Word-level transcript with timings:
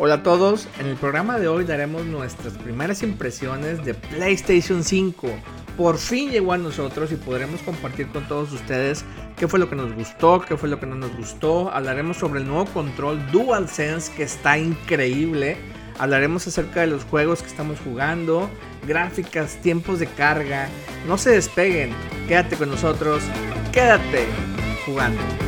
Hola 0.00 0.14
a 0.14 0.22
todos, 0.22 0.68
en 0.78 0.86
el 0.86 0.94
programa 0.94 1.40
de 1.40 1.48
hoy 1.48 1.64
daremos 1.64 2.06
nuestras 2.06 2.52
primeras 2.52 3.02
impresiones 3.02 3.84
de 3.84 3.94
PlayStation 3.94 4.84
5. 4.84 5.28
Por 5.76 5.98
fin 5.98 6.30
llegó 6.30 6.52
a 6.52 6.56
nosotros 6.56 7.10
y 7.10 7.16
podremos 7.16 7.60
compartir 7.62 8.06
con 8.06 8.28
todos 8.28 8.52
ustedes 8.52 9.04
qué 9.36 9.48
fue 9.48 9.58
lo 9.58 9.68
que 9.68 9.74
nos 9.74 9.92
gustó, 9.92 10.40
qué 10.40 10.56
fue 10.56 10.68
lo 10.68 10.78
que 10.78 10.86
no 10.86 10.94
nos 10.94 11.16
gustó. 11.16 11.72
Hablaremos 11.72 12.16
sobre 12.16 12.38
el 12.38 12.46
nuevo 12.46 12.66
control 12.66 13.20
DualSense 13.32 14.12
que 14.12 14.22
está 14.22 14.56
increíble. 14.56 15.56
Hablaremos 15.98 16.46
acerca 16.46 16.82
de 16.82 16.86
los 16.86 17.02
juegos 17.02 17.42
que 17.42 17.48
estamos 17.48 17.80
jugando, 17.80 18.48
gráficas, 18.86 19.56
tiempos 19.62 19.98
de 19.98 20.06
carga. 20.06 20.68
No 21.08 21.18
se 21.18 21.30
despeguen, 21.30 21.90
quédate 22.28 22.54
con 22.54 22.70
nosotros, 22.70 23.24
quédate 23.72 24.26
jugando. 24.86 25.47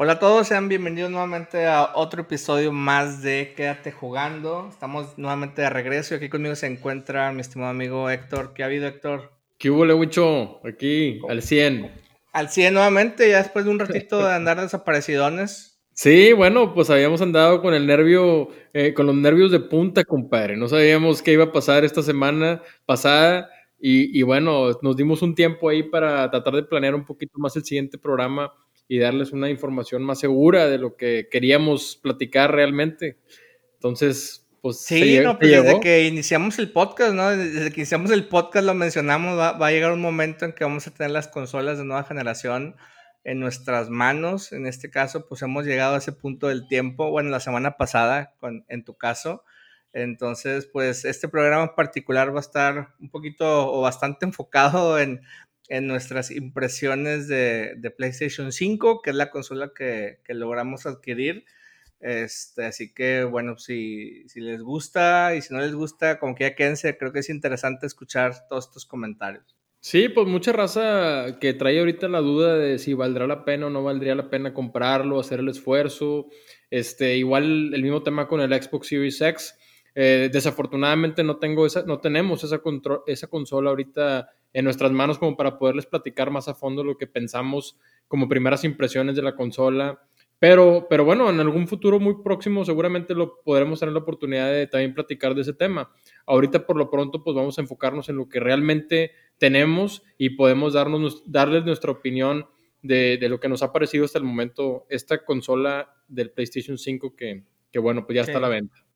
Hola 0.00 0.12
a 0.12 0.18
todos, 0.20 0.46
sean 0.46 0.68
bienvenidos 0.68 1.10
nuevamente 1.10 1.66
a 1.66 1.90
otro 1.96 2.22
episodio 2.22 2.70
más 2.70 3.20
de 3.20 3.52
Quédate 3.56 3.90
jugando. 3.90 4.68
Estamos 4.70 5.18
nuevamente 5.18 5.62
de 5.62 5.70
regreso 5.70 6.14
y 6.14 6.18
aquí 6.18 6.28
conmigo 6.28 6.54
se 6.54 6.68
encuentra 6.68 7.32
mi 7.32 7.40
estimado 7.40 7.72
amigo 7.72 8.08
Héctor. 8.08 8.52
¿Qué 8.54 8.62
ha 8.62 8.66
habido, 8.66 8.86
Héctor? 8.86 9.32
¿Qué 9.58 9.70
hubo, 9.70 9.84
Lewicho? 9.84 10.64
Aquí, 10.64 11.18
al 11.28 11.42
100. 11.42 11.90
Al 12.32 12.48
100 12.48 12.74
nuevamente, 12.74 13.28
ya 13.28 13.38
después 13.38 13.64
de 13.64 13.72
un 13.72 13.80
ratito 13.80 14.24
de 14.24 14.32
andar 14.32 14.60
desaparecidones. 14.60 15.80
Sí, 15.94 16.32
bueno, 16.32 16.74
pues 16.74 16.90
habíamos 16.90 17.20
andado 17.20 17.60
con 17.60 17.74
el 17.74 17.84
nervio, 17.84 18.50
eh, 18.74 18.94
con 18.94 19.04
los 19.04 19.16
nervios 19.16 19.50
de 19.50 19.58
punta, 19.58 20.04
compadre. 20.04 20.56
No 20.56 20.68
sabíamos 20.68 21.22
qué 21.22 21.32
iba 21.32 21.46
a 21.46 21.52
pasar 21.52 21.84
esta 21.84 22.04
semana 22.04 22.62
pasada 22.86 23.50
y, 23.80 24.16
y 24.16 24.22
bueno, 24.22 24.78
nos 24.80 24.94
dimos 24.94 25.22
un 25.22 25.34
tiempo 25.34 25.68
ahí 25.68 25.82
para 25.82 26.30
tratar 26.30 26.54
de 26.54 26.62
planear 26.62 26.94
un 26.94 27.04
poquito 27.04 27.36
más 27.40 27.56
el 27.56 27.64
siguiente 27.64 27.98
programa 27.98 28.52
y 28.88 28.98
darles 28.98 29.32
una 29.32 29.50
información 29.50 30.02
más 30.02 30.18
segura 30.18 30.66
de 30.66 30.78
lo 30.78 30.96
que 30.96 31.28
queríamos 31.30 31.98
platicar 32.02 32.52
realmente. 32.52 33.18
Entonces, 33.74 34.48
pues 34.62 34.80
sí, 34.80 35.20
no, 35.20 35.38
pues 35.38 35.50
desde 35.50 35.80
que 35.80 36.06
iniciamos 36.06 36.58
el 36.58 36.72
podcast, 36.72 37.14
¿no? 37.14 37.28
Desde 37.30 37.70
que 37.70 37.80
iniciamos 37.80 38.10
el 38.10 38.26
podcast 38.26 38.66
lo 38.66 38.74
mencionamos, 38.74 39.38
va, 39.38 39.50
a 39.50 39.70
llegar 39.70 39.92
un 39.92 40.00
momento 40.00 40.44
en 40.44 40.52
que 40.52 40.64
vamos 40.64 40.86
a 40.86 40.90
tener 40.90 41.12
las 41.12 41.28
consolas 41.28 41.78
de 41.78 41.84
nueva 41.84 42.04
generación 42.04 42.76
en 43.24 43.38
nuestras 43.40 43.90
manos. 43.90 44.52
En 44.52 44.66
este 44.66 44.90
caso, 44.90 45.28
pues 45.28 45.42
hemos 45.42 45.66
llegado 45.66 45.94
a 45.94 45.98
ese 45.98 46.12
punto 46.12 46.48
del 46.48 46.66
tiempo, 46.66 47.10
bueno, 47.10 47.28
la 47.30 47.40
semana 47.40 47.76
pasada, 47.76 48.34
con, 48.40 48.64
en 48.68 48.84
tu 48.84 48.96
caso. 48.96 49.44
Entonces, 49.92 50.66
pues 50.66 51.04
este 51.04 51.28
programa 51.28 51.64
en 51.64 51.74
particular 51.74 52.32
va 52.32 52.38
a 52.38 52.40
estar 52.40 52.94
un 53.00 53.10
poquito 53.10 53.72
o 53.72 53.82
bastante 53.82 54.26
enfocado 54.26 54.98
en 54.98 55.20
en 55.68 55.86
nuestras 55.86 56.30
impresiones 56.30 57.28
de, 57.28 57.94
PlayStation 57.96 58.52
5, 58.52 59.02
que 59.02 59.10
es 59.10 59.16
la 59.16 59.30
consola 59.30 59.72
que, 59.74 60.18
logramos 60.28 60.86
adquirir. 60.86 61.44
Este, 62.00 62.64
así 62.64 62.94
que 62.94 63.24
bueno, 63.24 63.58
si, 63.58 64.28
si, 64.28 64.40
les 64.40 64.62
gusta 64.62 65.34
y 65.34 65.42
si 65.42 65.52
no 65.52 65.60
les 65.60 65.74
gusta, 65.74 66.18
como 66.18 66.34
que 66.34 66.44
ya 66.44 66.54
quédense, 66.54 66.96
creo 66.96 67.12
que 67.12 67.18
es 67.20 67.28
interesante 67.28 67.86
escuchar 67.86 68.46
todos 68.48 68.66
estos 68.66 68.86
comentarios. 68.86 69.58
Sí, 69.80 70.08
pues 70.08 70.26
mucha 70.26 70.52
raza 70.52 71.38
que 71.40 71.54
trae 71.54 71.78
ahorita 71.78 72.08
la 72.08 72.18
duda 72.18 72.56
de 72.56 72.78
si 72.78 72.94
valdrá 72.94 73.26
la 73.26 73.44
pena 73.44 73.66
o 73.66 73.70
no 73.70 73.84
valdría 73.84 74.14
la 74.16 74.28
pena 74.28 74.52
comprarlo, 74.52 75.20
hacer 75.20 75.38
el 75.40 75.48
esfuerzo. 75.48 76.28
Este, 76.70 77.16
igual 77.16 77.72
el 77.72 77.82
mismo 77.82 78.02
tema 78.02 78.26
con 78.26 78.40
el 78.40 78.62
Xbox 78.62 78.88
Series 78.88 79.20
X. 79.20 79.54
Eh, 79.94 80.30
desafortunadamente 80.32 81.22
no 81.24 81.38
tengo 81.38 81.64
esa, 81.64 81.82
no 81.82 82.00
tenemos 82.00 82.42
esa, 82.44 82.60
esa 83.06 83.26
consola 83.28 83.70
ahorita 83.70 84.28
en 84.52 84.64
nuestras 84.64 84.92
manos 84.92 85.18
como 85.18 85.36
para 85.36 85.58
poderles 85.58 85.86
platicar 85.86 86.30
más 86.30 86.48
a 86.48 86.54
fondo 86.54 86.84
lo 86.84 86.96
que 86.96 87.06
pensamos 87.06 87.78
como 88.06 88.28
primeras 88.28 88.64
impresiones 88.64 89.16
de 89.16 89.22
la 89.22 89.36
consola. 89.36 90.00
Pero, 90.40 90.86
pero 90.88 91.04
bueno, 91.04 91.28
en 91.30 91.40
algún 91.40 91.66
futuro 91.66 91.98
muy 91.98 92.22
próximo 92.22 92.64
seguramente 92.64 93.14
lo 93.14 93.40
podremos 93.42 93.80
tener 93.80 93.92
la 93.92 94.00
oportunidad 94.00 94.52
de 94.52 94.68
también 94.68 94.94
platicar 94.94 95.34
de 95.34 95.42
ese 95.42 95.52
tema. 95.52 95.90
Ahorita 96.26 96.64
por 96.64 96.76
lo 96.76 96.90
pronto 96.90 97.24
pues 97.24 97.34
vamos 97.34 97.58
a 97.58 97.62
enfocarnos 97.62 98.08
en 98.08 98.16
lo 98.16 98.28
que 98.28 98.38
realmente 98.38 99.12
tenemos 99.38 100.02
y 100.16 100.30
podemos 100.30 100.74
darnos, 100.74 101.24
darles 101.26 101.64
nuestra 101.64 101.90
opinión 101.90 102.46
de, 102.82 103.18
de 103.18 103.28
lo 103.28 103.40
que 103.40 103.48
nos 103.48 103.62
ha 103.62 103.72
parecido 103.72 104.04
hasta 104.04 104.18
el 104.18 104.24
momento 104.24 104.86
esta 104.88 105.24
consola 105.24 105.92
del 106.06 106.30
PlayStation 106.30 106.78
5 106.78 107.16
que, 107.16 107.44
que 107.72 107.78
bueno, 107.80 108.06
pues 108.06 108.16
ya 108.16 108.22
está 108.22 108.38
a 108.38 108.40
la 108.40 108.48
venta. 108.48 108.87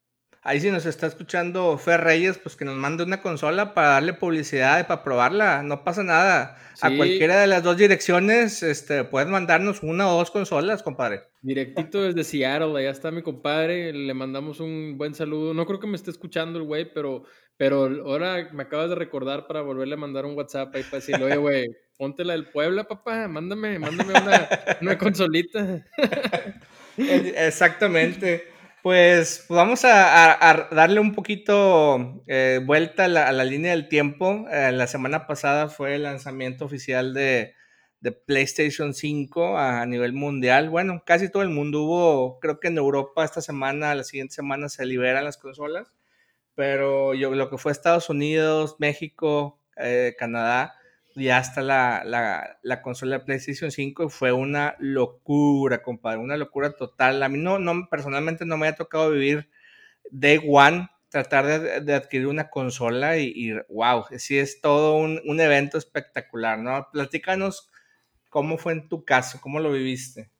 Ahí 0.45 0.59
si 0.61 0.73
nos 0.73 0.87
está 0.87 1.07
escuchando 1.07 1.79
Fer 1.79 2.01
Reyes, 2.01 2.37
pues 2.37 2.57
que 2.57 2.65
nos 2.65 2.75
mande 2.75 3.05
una 3.05 3.23
consola 3.23 3.75
para 3.75 3.91
darle 3.91 4.13
publicidad 4.13 4.81
y 4.81 4.83
para 4.83 5.05
probarla. 5.05 5.63
No 5.63 5.85
pasa 5.85 6.03
nada. 6.03 6.59
A 6.81 6.91
cualquiera 6.97 7.41
de 7.41 7.47
las 7.47 7.63
dos 7.63 7.77
direcciones, 7.77 8.65
este, 8.65 9.05
puedes 9.05 9.29
mandarnos 9.29 9.85
una 9.85 10.13
o 10.13 10.19
dos 10.19 10.33
consolas, 10.33 10.83
compadre. 10.83 11.23
Directito 11.43 12.03
desde 12.03 12.25
Seattle, 12.25 12.77
allá 12.77 12.91
está 12.91 13.13
mi 13.13 13.23
compadre. 13.23 13.93
Le 13.93 14.15
mandamos 14.15 14.59
un 14.59 14.99
buen 14.99 15.15
saludo. 15.15 15.55
No 15.55 15.65
creo 15.65 15.79
que 15.79 15.87
me 15.87 15.95
esté 15.95 16.11
escuchando 16.11 16.59
el 16.59 16.65
güey, 16.65 16.93
pero, 16.93 17.23
pero 17.57 17.85
ahora 18.05 18.49
me 18.53 18.65
acabas 18.65 18.89
de 18.89 18.97
recordar 18.97 19.47
para 19.47 19.63
volverle 19.63 19.95
a 19.95 19.99
mandar 19.99 20.27
un 20.27 20.37
WhatsApp 20.37 20.75
ahí 20.75 20.83
para 20.83 20.97
decirle, 20.97 21.25
oye, 21.25 21.37
güey, 21.37 21.67
ponte 21.97 22.25
la 22.25 22.33
del 22.33 22.47
Puebla, 22.47 22.83
papá, 22.83 23.29
mándame, 23.29 23.79
mándame 23.79 24.11
una, 24.11 24.49
una 24.81 24.99
consolita. 24.99 25.87
Exactamente. 26.97 28.52
Pues, 28.83 29.47
vamos 29.49 29.85
a, 29.85 30.69
darle 30.73 30.99
un 30.99 31.15
poquito 31.15 32.25
eh, 32.27 32.61
vuelta 32.65 33.05
a 33.05 33.09
la, 33.09 33.45
línea 33.45 33.71
del 33.71 33.89
tiempo. 33.89 34.47
Eh, 34.51 34.73
la 34.73 34.89
semana 34.89 35.29
pasada 35.29 35.69
fue 35.69 35.95
el 35.95 36.03
lanzamiento 36.03 36.65
oficial 36.65 37.15
de, 37.15 37.55
PlayStation 38.27 38.93
5 38.93 39.57
a, 39.57 39.87
nivel 39.87 40.13
mundial. 40.15 40.69
Bueno, 40.69 41.05
casi 41.07 41.31
todo 41.31 41.45
el 41.45 41.51
mundo 41.51 41.83
hubo, 41.85 42.41
creo 42.41 42.59
que 42.59 42.69
en 42.69 42.79
Europa 42.79 43.25
esta 43.25 43.41
semana, 43.41 43.95
la 43.95 44.03
siguiente 44.03 44.35
semana 44.35 44.69
se 44.69 44.85
liberan 44.85 45.25
las 45.25 45.37
consolas, 45.39 45.93
pero 46.57 47.15
yo, 47.15 47.31
lo 47.31 47.51
que 47.51 47.59
fue 47.59 47.71
Estados 47.71 48.11
Unidos, 48.11 48.77
México, 48.81 49.61
eh, 49.77 50.17
Canadá, 50.19 50.75
ya 51.15 51.39
hasta 51.39 51.63
la, 51.63 52.03
la, 52.05 52.59
la, 52.63 52.83
consola 52.83 53.19
de 53.19 53.25
PlayStation 53.25 53.71
5 53.71 54.09
fue 54.09 54.33
una 54.33 54.77
locura, 54.79 55.83
compadre, 55.83 56.19
una 56.19 56.37
locura 56.37 56.73
total. 56.73 57.23
A 57.23 57.29
mí 57.29 57.39
no, 57.39 57.59
no 57.59 57.89
personalmente 57.91 58.45
no 58.47 58.57
me 58.57 58.69
ha 58.69 58.75
tocado 58.75 59.11
vivir 59.11 59.49
Day 60.11 60.41
One, 60.45 60.89
tratar 61.09 61.83
de, 61.83 61.95
adquirir 61.95 62.27
una 62.27 62.51
consola 62.51 63.19
y, 63.19 63.33
y, 63.35 63.53
wow, 63.69 64.05
sí 64.17 64.39
es 64.39 64.61
todo 64.61 64.97
un, 64.97 65.21
un 65.27 65.41
evento 65.41 65.79
espectacular, 65.79 66.59
¿no? 66.59 66.89
Platícanos 66.93 67.71
cómo 68.31 68.59
fue 68.59 68.73
en 68.73 68.89
tu 68.89 69.05
caso, 69.05 69.41
cómo 69.41 69.61
lo 69.61 69.71
viviste. 69.71 70.32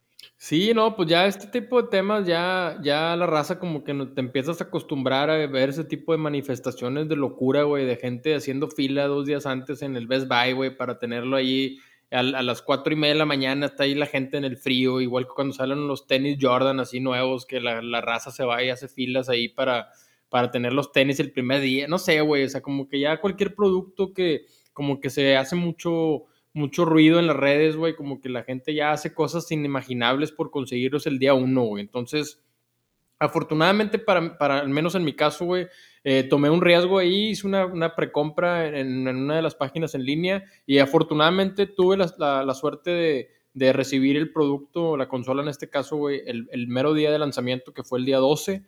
Sí, 0.45 0.73
no, 0.75 0.97
pues 0.97 1.09
ya 1.09 1.27
este 1.27 1.47
tipo 1.47 1.81
de 1.81 1.89
temas, 1.89 2.27
ya, 2.27 2.77
ya 2.83 3.15
la 3.15 3.27
raza 3.29 3.61
como 3.61 3.85
que 3.85 3.95
te 3.95 4.21
empiezas 4.21 4.61
a 4.61 4.65
acostumbrar 4.65 5.31
a 5.31 5.47
ver 5.47 5.69
ese 5.69 5.85
tipo 5.85 6.11
de 6.11 6.19
manifestaciones 6.19 7.09
de 7.09 7.15
locura, 7.15 7.63
güey, 7.63 7.87
de 7.87 7.95
gente 7.95 8.35
haciendo 8.35 8.67
fila 8.67 9.07
dos 9.07 9.25
días 9.25 9.47
antes 9.47 9.83
en 9.83 9.95
el 9.95 10.09
Best 10.09 10.27
Buy, 10.27 10.53
güey, 10.53 10.77
para 10.77 10.99
tenerlo 10.99 11.37
ahí 11.37 11.79
a, 12.11 12.25
las 12.25 12.61
cuatro 12.61 12.93
y 12.93 12.97
media 12.97 13.13
de 13.15 13.19
la 13.21 13.25
mañana, 13.25 13.67
está 13.67 13.85
ahí 13.85 13.95
la 13.95 14.07
gente 14.07 14.37
en 14.37 14.43
el 14.43 14.57
frío, 14.57 15.01
igual 15.01 15.27
que 15.27 15.33
cuando 15.33 15.55
salen 15.55 15.87
los 15.87 16.09
tenis 16.09 16.39
Jordan 16.41 16.81
así 16.81 16.99
nuevos, 16.99 17.47
que 17.47 17.61
la, 17.61 17.81
la 17.81 18.01
raza 18.01 18.33
se 18.33 18.45
va 18.45 18.65
y 18.65 18.71
hace 18.71 18.89
filas 18.89 19.29
ahí 19.29 19.49
para, 19.49 19.91
para 20.29 20.51
tener 20.51 20.73
los 20.73 20.91
tenis 20.91 21.21
el 21.21 21.31
primer 21.31 21.61
día, 21.61 21.87
no 21.87 21.99
sé, 21.99 22.21
güey, 22.21 22.43
o 22.43 22.49
sea, 22.49 22.63
como 22.63 22.89
que 22.89 22.99
ya 22.99 23.21
cualquier 23.21 23.55
producto 23.55 24.13
que 24.13 24.47
como 24.73 24.99
que 24.99 25.09
se 25.09 25.37
hace 25.37 25.55
mucho 25.55 26.25
mucho 26.55 26.85
ruido 26.85 27.19
en 27.19 27.27
las 27.27 27.37
redes, 27.37 27.77
güey, 27.77 27.95
como 27.95 28.21
que 28.21 28.29
la 28.29 28.45
gente 28.45 28.75
ya 28.75 28.93
hace 28.93 29.15
cosas 29.15 29.51
inimaginables 29.51 30.33
por 30.33 30.51
conseguirlos 30.51 31.07
el 31.07 31.19
día 31.19 31.35
uno, 31.35 31.63
güey. 31.63 31.83
Entonces, 31.83 32.43
afortunadamente, 33.19 33.99
para, 33.99 34.37
para 34.37 34.59
al 34.59 34.69
menos 34.69 34.95
en 34.95 35.05
mi 35.05 35.15
caso, 35.15 35.47
güey, 35.47 35.69
eh, 36.05 36.25
tomé 36.25 36.51
un 36.51 36.61
riesgo 36.61 36.99
ahí, 36.99 37.31
hice 37.31 37.47
una, 37.47 37.65
una 37.65 37.95
precompra 37.95 38.67
en, 38.67 39.07
una 39.09 39.37
de 39.37 39.43
las 39.43 39.55
páginas 39.55 39.95
en 39.95 40.05
línea 40.05 40.45
y 40.67 40.79
afortunadamente 40.79 41.67
tuve 41.67 41.97
la, 41.97 42.55
suerte 42.55 42.91
de, 42.91 43.31
de, 43.55 43.73
recibir 43.73 44.17
el 44.17 44.33
producto, 44.33 44.97
la 44.97 45.09
consola 45.09 45.43
en 45.43 45.49
este 45.49 45.71
caso, 45.71 45.97
güey, 45.97 46.23
el, 46.27 46.49
el, 46.51 46.69
mero 46.69 46.93
día 46.93 47.11
de 47.11 47.19
lanzamiento 47.19 47.73
que 47.73 47.85
fue 47.85 47.99
el 47.99 48.05
día 48.05 48.19
12. 48.19 48.63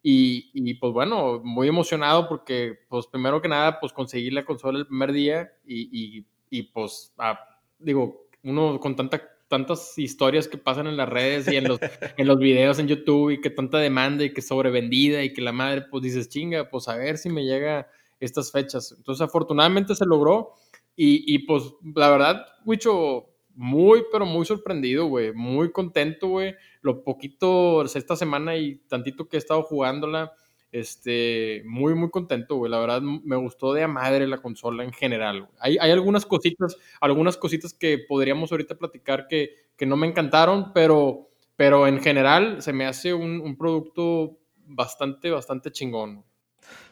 Y, 0.00 0.50
y, 0.54 0.74
pues 0.74 0.92
bueno, 0.92 1.40
muy 1.42 1.68
emocionado 1.68 2.28
porque 2.28 2.78
pues 2.88 3.08
primero 3.08 3.42
que 3.42 3.48
nada 3.48 3.80
pues 3.80 3.92
conseguí 3.92 4.30
la 4.30 4.44
consola 4.44 4.78
el 4.78 4.86
primer 4.86 5.12
día 5.12 5.50
y 5.66 6.24
y 6.50 6.62
pues, 6.62 7.12
ah, 7.18 7.38
digo, 7.78 8.26
uno 8.42 8.78
con 8.80 8.96
tanta, 8.96 9.22
tantas 9.48 9.98
historias 9.98 10.48
que 10.48 10.58
pasan 10.58 10.86
en 10.86 10.96
las 10.96 11.08
redes 11.08 11.50
y 11.50 11.56
en 11.56 11.68
los, 11.68 11.80
en 12.16 12.26
los 12.26 12.38
videos 12.38 12.78
en 12.78 12.88
YouTube 12.88 13.30
y 13.30 13.40
que 13.40 13.50
tanta 13.50 13.78
demanda 13.78 14.24
y 14.24 14.32
que 14.32 14.42
sobrevendida 14.42 15.22
y 15.22 15.32
que 15.32 15.40
la 15.40 15.52
madre, 15.52 15.86
pues 15.90 16.02
dices, 16.02 16.28
chinga, 16.28 16.68
pues 16.70 16.88
a 16.88 16.96
ver 16.96 17.18
si 17.18 17.28
me 17.28 17.44
llega 17.44 17.88
estas 18.20 18.52
fechas. 18.52 18.94
Entonces, 18.96 19.22
afortunadamente 19.22 19.94
se 19.94 20.06
logró 20.06 20.54
y, 20.96 21.32
y 21.32 21.40
pues, 21.40 21.64
la 21.94 22.10
verdad, 22.10 22.46
Wicho, 22.64 23.28
muy, 23.58 24.04
pero 24.12 24.24
muy 24.24 24.46
sorprendido, 24.46 25.06
güey, 25.06 25.32
muy 25.32 25.72
contento, 25.72 26.28
güey. 26.28 26.54
Lo 26.80 27.02
poquito, 27.02 27.82
esta 27.82 28.14
semana 28.14 28.56
y 28.56 28.76
tantito 28.86 29.28
que 29.28 29.36
he 29.36 29.38
estado 29.38 29.62
jugándola, 29.64 30.32
Este, 30.70 31.62
muy, 31.64 31.94
muy 31.94 32.10
contento, 32.10 32.56
güey. 32.56 32.70
La 32.70 32.78
verdad, 32.78 33.00
me 33.00 33.36
gustó 33.36 33.72
de 33.72 33.84
a 33.84 33.88
madre 33.88 34.26
la 34.26 34.38
consola 34.38 34.84
en 34.84 34.92
general. 34.92 35.48
Hay, 35.58 35.78
hay, 35.80 35.90
algunas 35.90 36.26
cositas, 36.26 36.76
algunas 37.00 37.36
cositas 37.36 37.72
que 37.72 37.98
podríamos 37.98 38.52
ahorita 38.52 38.76
platicar 38.76 39.26
que, 39.28 39.50
que 39.76 39.86
no 39.86 39.96
me 39.96 40.06
encantaron, 40.06 40.72
pero, 40.74 41.30
pero 41.56 41.86
en 41.86 42.00
general 42.00 42.60
se 42.60 42.72
me 42.72 42.86
hace 42.86 43.14
un, 43.14 43.40
un 43.40 43.56
producto 43.56 44.38
bastante, 44.66 45.30
bastante 45.30 45.72
chingón. 45.72 46.24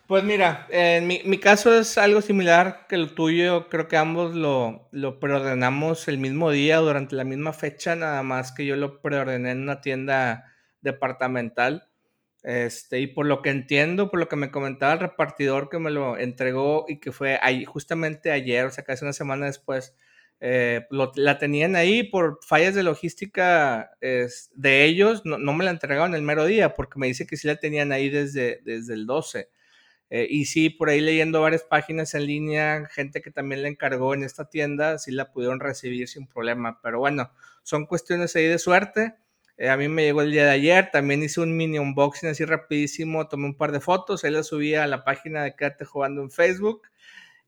Pues 0.07 0.23
mira, 0.23 0.69
en 0.71 1.07
mi, 1.09 1.21
mi, 1.25 1.39
caso 1.39 1.77
es 1.77 1.99
algo 1.99 2.21
similar 2.23 2.87
que 2.89 2.95
el 2.95 3.15
tuyo. 3.15 3.69
Creo 3.69 3.89
que 3.89 3.97
ambos 3.97 4.35
lo, 4.35 4.89
lo 4.93 5.19
preordenamos 5.19 6.07
el 6.07 6.19
mismo 6.19 6.51
día, 6.53 6.79
durante 6.79 7.17
la 7.17 7.25
misma 7.25 7.53
fecha, 7.53 7.97
nada 7.97 8.23
más 8.23 8.53
que 8.53 8.65
yo 8.65 8.77
lo 8.77 9.01
preordené 9.03 9.51
en 9.51 9.63
una 9.63 9.81
tienda 9.81 10.45
departamental. 10.81 11.86
Este, 12.47 13.01
y 13.01 13.09
por 13.09 13.27
lo 13.27 13.43
que 13.43 13.51
entiendo, 13.51 14.09
por 14.09 14.21
lo 14.21 14.29
que 14.29 14.37
me 14.37 14.53
comentaba 14.53 14.93
el 14.93 15.01
repartidor 15.01 15.69
que 15.69 15.81
me 15.81 15.91
lo 15.91 16.17
entregó 16.17 16.85
y 16.87 17.01
que 17.01 17.11
fue 17.11 17.41
ahí, 17.43 17.65
justamente 17.65 18.31
ayer, 18.31 18.67
o 18.67 18.71
sea, 18.71 18.85
casi 18.85 19.05
una 19.05 19.13
semana 19.13 19.47
después, 19.47 19.97
eh, 20.39 20.87
la 21.17 21.39
tenían 21.39 21.75
ahí 21.75 22.05
por 22.05 22.39
fallas 22.47 22.77
de 22.77 22.85
logística 22.85 23.91
de 24.01 24.85
ellos, 24.85 25.23
no, 25.25 25.53
me 25.55 25.65
la 25.65 25.73
entregaron 25.73 26.15
el 26.15 26.23
mero 26.23 26.45
día, 26.45 26.75
porque 26.75 27.01
me 27.01 27.09
dice 27.09 27.27
que 27.27 27.37
sí 27.37 27.49
la 27.49 27.57
tenían 27.57 27.91
ahí 27.91 28.11
desde, 28.11 28.61
desde 28.65 28.95
el 28.95 29.07
12. 29.07 29.51
Eh, 30.11 30.29
y 30.31 30.45
sí, 30.45 30.71
por 30.71 30.89
ahí 30.89 31.01
leyendo 31.01 31.41
varias 31.41 31.65
páginas 31.65 32.15
en 32.15 32.27
línea, 32.27 32.87
gente 32.93 33.23
que 33.23 33.33
también 33.33 33.63
le 33.63 33.71
encargó 33.71 34.15
en 34.15 34.23
esta 34.23 34.49
tienda, 34.49 34.99
sí 34.99 35.11
la 35.11 35.33
pudieron 35.33 35.59
recibir 35.59 36.07
sin 36.07 36.29
problema. 36.29 36.81
Pero 36.81 37.01
bueno, 37.01 37.33
son 37.65 37.87
cuestiones 37.87 38.37
ahí 38.37 38.47
de 38.47 38.61
suerte. 38.61 39.17
Eh, 39.59 39.71
a 39.71 39.77
mí 39.77 39.89
me 39.89 40.03
llegó 40.03 40.23
el 40.23 40.33
día 40.33 40.45
de 40.45 40.51
ayer, 40.51 40.91
también 40.93 41.23
hice 41.23 41.41
un 41.41 41.57
mini 41.57 41.79
unboxing 41.79 42.29
así 42.29 42.45
rapidísimo, 42.45 43.29
tomé 43.29 43.47
un 43.47 43.57
par 43.57 43.73
de 43.73 43.81
fotos, 43.81 44.25
ahí 44.25 44.31
las 44.31 44.49
subí 44.49 44.75
a 44.75 44.87
la 44.87 45.05
página 45.05 45.45
de 45.45 45.57
Quédate 45.57 45.85
Jugando 45.85 46.23
en 46.23 46.31
Facebook. 46.31 46.83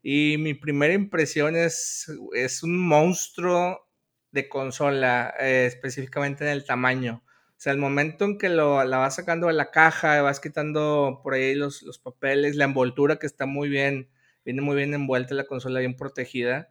Y 0.02 0.36
mi 0.38 0.54
primera 0.54 0.94
impresión 0.94 1.56
es, 1.56 2.10
es 2.34 2.62
un 2.62 2.78
monstruo 2.78 3.88
de 4.30 4.48
consola, 4.48 5.34
eh, 5.40 5.66
específicamente 5.66 6.44
en 6.44 6.50
el 6.50 6.64
tamaño. 6.64 7.22
O 7.26 7.60
sea, 7.60 7.72
el 7.72 7.78
momento 7.78 8.24
en 8.24 8.38
que 8.38 8.48
lo, 8.48 8.84
la 8.84 8.98
vas 8.98 9.16
sacando 9.16 9.48
de 9.48 9.52
la 9.54 9.70
caja, 9.70 10.22
vas 10.22 10.40
quitando 10.40 11.20
por 11.22 11.34
ahí 11.34 11.54
los, 11.54 11.82
los 11.82 11.98
papeles, 11.98 12.56
la 12.56 12.64
envoltura 12.64 13.16
que 13.16 13.26
está 13.26 13.46
muy 13.46 13.68
bien, 13.68 14.08
viene 14.44 14.62
muy 14.62 14.76
bien 14.76 14.94
envuelta, 14.94 15.34
la 15.34 15.44
consola 15.44 15.80
bien 15.80 15.96
protegida, 15.96 16.70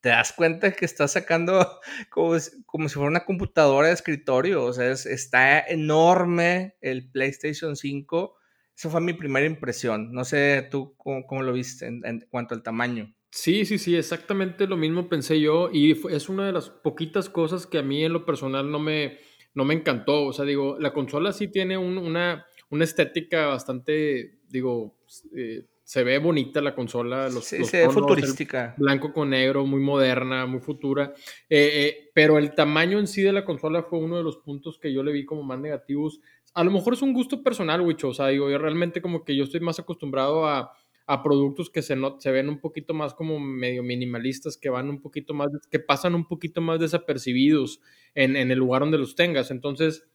te 0.00 0.10
das 0.10 0.32
cuenta 0.32 0.72
que 0.72 0.84
estás 0.84 1.12
sacando 1.12 1.80
como, 2.10 2.36
como 2.66 2.88
si 2.88 2.94
fuera 2.94 3.10
una 3.10 3.24
computadora 3.24 3.88
de 3.88 3.94
escritorio. 3.94 4.64
O 4.64 4.72
sea, 4.72 4.90
está 4.90 5.60
enorme 5.60 6.76
el 6.80 7.10
PlayStation 7.10 7.76
5. 7.76 8.36
Esa 8.76 8.90
fue 8.90 9.00
mi 9.00 9.14
primera 9.14 9.46
impresión. 9.46 10.12
No 10.12 10.24
sé 10.24 10.68
tú 10.70 10.94
cómo, 10.96 11.42
lo 11.42 11.52
viste 11.52 11.86
en, 11.86 12.02
en, 12.04 12.26
cuanto 12.30 12.54
al 12.54 12.62
tamaño. 12.62 13.14
Sí, 13.30 13.64
sí, 13.64 13.78
sí, 13.78 13.96
exactamente 13.96 14.66
lo 14.66 14.76
mismo 14.76 15.08
pensé 15.08 15.40
yo. 15.40 15.70
Y 15.72 15.92
es 16.10 16.28
una 16.28 16.46
de 16.46 16.52
las 16.52 16.70
poquitas 16.70 17.28
cosas 17.28 17.66
que 17.66 17.78
a 17.78 17.82
mí 17.82 18.04
en 18.04 18.12
lo 18.12 18.24
personal 18.24 18.70
no 18.70 18.78
me 18.78 19.18
no 19.56 19.64
me 19.64 19.74
encantó. 19.74 20.26
O 20.26 20.32
sea, 20.32 20.44
digo, 20.44 20.76
la 20.78 20.92
consola 20.92 21.32
sí 21.32 21.48
tiene 21.48 21.76
una, 21.76 22.46
una 22.70 22.84
estética 22.84 23.46
bastante, 23.46 24.38
digo, 24.48 24.94
eh, 25.34 25.64
se 25.86 26.02
ve 26.02 26.18
bonita 26.18 26.60
la 26.60 26.74
consola. 26.74 27.28
Los, 27.28 27.44
sí, 27.44 27.64
se 27.64 27.86
ve 27.86 27.90
futurística. 27.90 28.74
Blanco 28.76 29.12
con 29.12 29.30
negro, 29.30 29.64
muy 29.64 29.80
moderna, 29.80 30.44
muy 30.44 30.58
futura. 30.58 31.14
Eh, 31.48 31.70
eh, 31.74 32.10
pero 32.12 32.38
el 32.38 32.56
tamaño 32.56 32.98
en 32.98 33.06
sí 33.06 33.22
de 33.22 33.32
la 33.32 33.44
consola 33.44 33.84
fue 33.84 34.00
uno 34.00 34.16
de 34.16 34.24
los 34.24 34.38
puntos 34.38 34.80
que 34.80 34.92
yo 34.92 35.04
le 35.04 35.12
vi 35.12 35.24
como 35.24 35.44
más 35.44 35.60
negativos. 35.60 36.18
A 36.54 36.64
lo 36.64 36.72
mejor 36.72 36.94
es 36.94 37.02
un 37.02 37.12
gusto 37.12 37.40
personal, 37.40 37.82
Wicho. 37.82 38.08
O 38.08 38.14
sea, 38.14 38.26
digo, 38.26 38.50
yo 38.50 38.58
realmente 38.58 39.00
como 39.00 39.24
que 39.24 39.36
yo 39.36 39.44
estoy 39.44 39.60
más 39.60 39.78
acostumbrado 39.78 40.44
a, 40.44 40.72
a 41.06 41.22
productos 41.22 41.70
que 41.70 41.82
se, 41.82 41.94
no, 41.94 42.20
se 42.20 42.32
ven 42.32 42.48
un 42.48 42.58
poquito 42.58 42.92
más 42.92 43.14
como 43.14 43.38
medio 43.38 43.84
minimalistas, 43.84 44.56
que 44.56 44.70
van 44.70 44.88
un 44.88 45.00
poquito 45.00 45.34
más, 45.34 45.50
que 45.70 45.78
pasan 45.78 46.16
un 46.16 46.26
poquito 46.26 46.60
más 46.60 46.80
desapercibidos 46.80 47.80
en, 48.16 48.34
en 48.34 48.50
el 48.50 48.58
lugar 48.58 48.80
donde 48.80 48.98
los 48.98 49.14
tengas. 49.14 49.52
Entonces, 49.52 50.08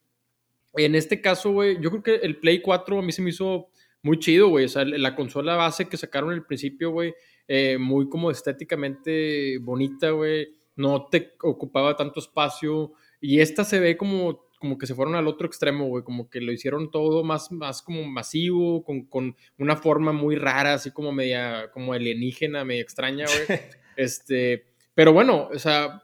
en 0.74 0.95
este 0.95 1.21
caso, 1.21 1.51
güey, 1.51 1.81
yo 1.81 1.91
creo 1.91 2.03
que 2.03 2.15
el 2.15 2.39
Play 2.39 2.62
4 2.62 3.00
a 3.00 3.01
mí 3.01 3.13
se 3.13 3.21
me 3.21 3.29
hizo 3.29 3.69
muy 4.03 4.19
chido, 4.19 4.50
güey. 4.50 4.65
O 4.65 4.69
sea, 4.69 4.86
la 4.86 5.15
consola 5.15 5.56
base 5.56 5.88
que 5.88 5.98
sacaron 5.98 6.31
al 6.31 6.45
principio, 6.45 6.92
güey, 6.92 7.13
eh, 7.48 7.77
muy 7.77 8.09
como 8.09 8.31
estéticamente 8.31 9.57
bonita, 9.59 10.12
güey. 10.12 10.56
No 10.75 11.07
te 11.09 11.33
ocupaba 11.42 11.95
tanto 11.95 12.19
espacio. 12.19 12.94
Y 13.19 13.39
esta 13.39 13.63
se 13.63 13.80
ve 13.80 13.98
como 13.98 14.51
como 14.62 14.77
que 14.77 14.86
se 14.86 14.94
fueron 14.94 15.15
al 15.15 15.27
otro 15.27 15.48
extremo, 15.48 15.88
güey, 15.88 16.03
como 16.03 16.30
que 16.30 16.39
lo 16.39 16.51
hicieron 16.51 16.92
todo 16.92 17.24
más, 17.24 17.51
más 17.51 17.81
como 17.81 18.03
masivo, 18.03 18.83
con, 18.83 19.06
con 19.07 19.36
una 19.57 19.75
forma 19.75 20.12
muy 20.12 20.36
rara, 20.36 20.75
así 20.75 20.92
como 20.92 21.12
media, 21.12 21.71
como 21.74 21.94
alienígena, 21.94 22.63
media 22.63 22.83
extraña, 22.83 23.25
güey. 23.25 23.59
este, 23.98 24.68
pero 24.94 25.13
bueno, 25.13 25.50
o 25.51 25.57
sea, 25.57 26.03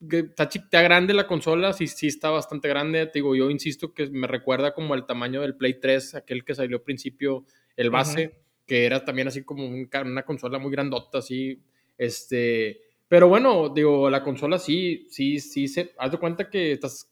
está, 0.00 0.44
está 0.44 0.82
grande 0.82 1.14
la 1.14 1.26
consola, 1.26 1.72
sí, 1.72 1.86
sí 1.86 2.06
está 2.06 2.30
bastante 2.30 2.68
grande, 2.68 3.06
te 3.06 3.18
digo, 3.18 3.34
yo 3.34 3.50
insisto 3.50 3.92
que 3.92 4.08
me 4.08 4.26
recuerda 4.26 4.74
como 4.74 4.94
el 4.94 5.06
tamaño 5.06 5.40
del 5.42 5.56
Play 5.56 5.80
3, 5.80 6.16
aquel 6.16 6.44
que 6.44 6.54
salió 6.54 6.76
al 6.76 6.82
principio, 6.82 7.44
el 7.76 7.90
base, 7.90 8.40
que 8.66 8.84
era 8.86 9.04
también 9.04 9.28
así 9.28 9.44
como 9.44 9.66
una 9.66 10.24
consola 10.24 10.58
muy 10.58 10.70
grandota, 10.70 11.18
así, 11.18 11.62
este... 11.96 12.82
Pero 13.08 13.26
bueno, 13.26 13.70
digo, 13.70 14.10
la 14.10 14.22
consola 14.22 14.58
sí, 14.58 15.06
sí, 15.08 15.40
sí, 15.40 15.66
se, 15.66 15.94
haz 15.96 16.12
de 16.12 16.18
cuenta 16.18 16.50
que 16.50 16.72
estás 16.72 17.10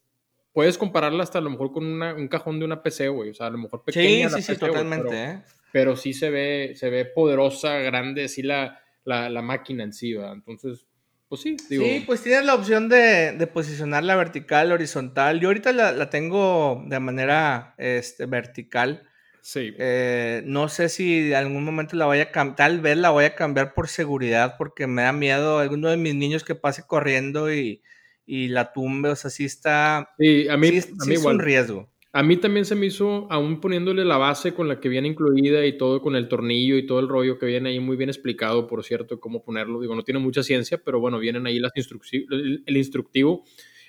puedes 0.57 0.79
compararla 0.79 1.23
hasta 1.23 1.37
a 1.37 1.43
lo 1.43 1.51
mejor 1.51 1.71
con 1.71 1.85
un 2.03 2.29
cajón 2.29 2.59
de 2.59 2.65
una 2.65 2.83
PC, 2.83 3.09
güey. 3.09 3.29
O 3.29 3.35
sea, 3.35 3.49
a 3.49 3.51
lo 3.51 3.59
mejor 3.59 3.85
pequeña. 3.85 4.31
Sí, 4.31 4.37
sí, 4.37 4.55
sí, 4.55 4.59
totalmente. 4.59 5.09
pero, 5.11 5.31
¿eh? 5.31 5.43
pero, 5.71 5.97
sí 5.97 6.15
se 6.15 6.31
ve, 6.31 6.73
se 6.77 6.89
ve 6.89 7.05
poderosa, 7.05 7.77
grande, 7.81 8.25
así 8.25 8.41
la, 8.41 8.81
la, 9.05 9.29
la 9.29 9.43
máquina 9.43 9.85
en 9.85 9.93
sí, 9.93 10.15
¿verdad? 10.15 10.33
Entonces, 10.33 10.86
pues 11.29 11.41
sí, 11.41 11.57
digo. 11.69 11.85
Sí, 11.85 12.05
pues 12.07 12.23
tienes 12.23 12.45
la 12.45 12.55
opción 12.55 12.89
de, 12.89 13.33
de 13.33 13.47
posicionarla 13.47 14.17
vertical, 14.17 14.73
horizontal. 14.73 15.41
Yo 15.41 15.49
ahorita 15.49 15.73
la, 15.73 15.93
la 15.93 16.11
tengo 16.11 16.85
de 16.87 17.01
manera 17.01 17.75
este, 17.79 18.27
vertical. 18.27 19.09
Sí. 19.43 19.73
Eh, 19.79 20.43
no 20.45 20.69
sé 20.69 20.89
si 20.89 21.29
en 21.29 21.35
algún 21.35 21.65
momento 21.65 21.97
la 21.97 22.07
voy 22.07 22.19
a 22.19 22.33
cambiar, 22.33 22.57
tal 22.57 22.81
vez 22.81 22.97
la 22.97 23.11
voy 23.11 23.25
a 23.25 23.35
cambiar 23.35 23.75
por 23.75 23.89
seguridad, 23.89 24.57
porque 24.59 24.87
me 24.87 25.03
da 25.03 25.13
miedo 25.13 25.59
alguno 25.59 25.89
de 25.89 25.97
mis 25.97 26.15
niños 26.15 26.43
que 26.43 26.57
pase 26.57 26.85
corriendo 26.85 27.53
y, 27.53 27.83
y 28.25 28.49
la 28.49 28.73
tumbe, 28.73 29.09
o 29.11 29.17
sea, 29.17 29.31
sí 29.31 29.45
está. 29.45 30.11
Sí, 30.19 30.49
a 30.49 30.57
mí, 30.57 30.81
sí, 30.81 30.93
a 31.01 31.05
mí 31.05 31.15
es 31.15 31.25
un 31.25 31.39
riesgo. 31.39 31.89
A 32.17 32.23
mí 32.23 32.39
también 32.39 32.65
se 32.65 32.75
me 32.75 32.87
hizo, 32.87 33.27
aún 33.31 33.61
poniéndole 33.61 34.03
la 34.03 34.17
base 34.17 34.55
con 34.55 34.69
la 34.69 34.81
que 34.81 34.89
viene 34.89 35.07
incluida 35.07 35.67
y 35.67 35.77
todo 35.77 36.01
con 36.01 36.17
el 36.17 36.29
tornillo 36.29 36.79
y 36.79 36.87
todo 36.87 36.99
el 36.99 37.09
rollo 37.09 37.39
que 37.39 37.45
viene 37.45 37.69
ahí 37.69 37.79
muy 37.79 37.99
bien 37.99 38.09
explicado, 38.09 38.67
por 38.67 38.83
cierto, 38.85 39.21
cómo 39.21 39.43
ponerlo. 39.43 39.83
Digo, 39.83 39.95
no 39.95 40.03
tiene 40.03 40.19
mucha 40.19 40.43
ciencia, 40.43 40.81
pero 40.83 40.99
bueno, 40.99 41.19
vienen 41.19 41.47
ahí 41.47 41.59
las 41.59 41.73
el, 41.77 42.63
el 42.65 42.77
instructivo. 42.79 43.45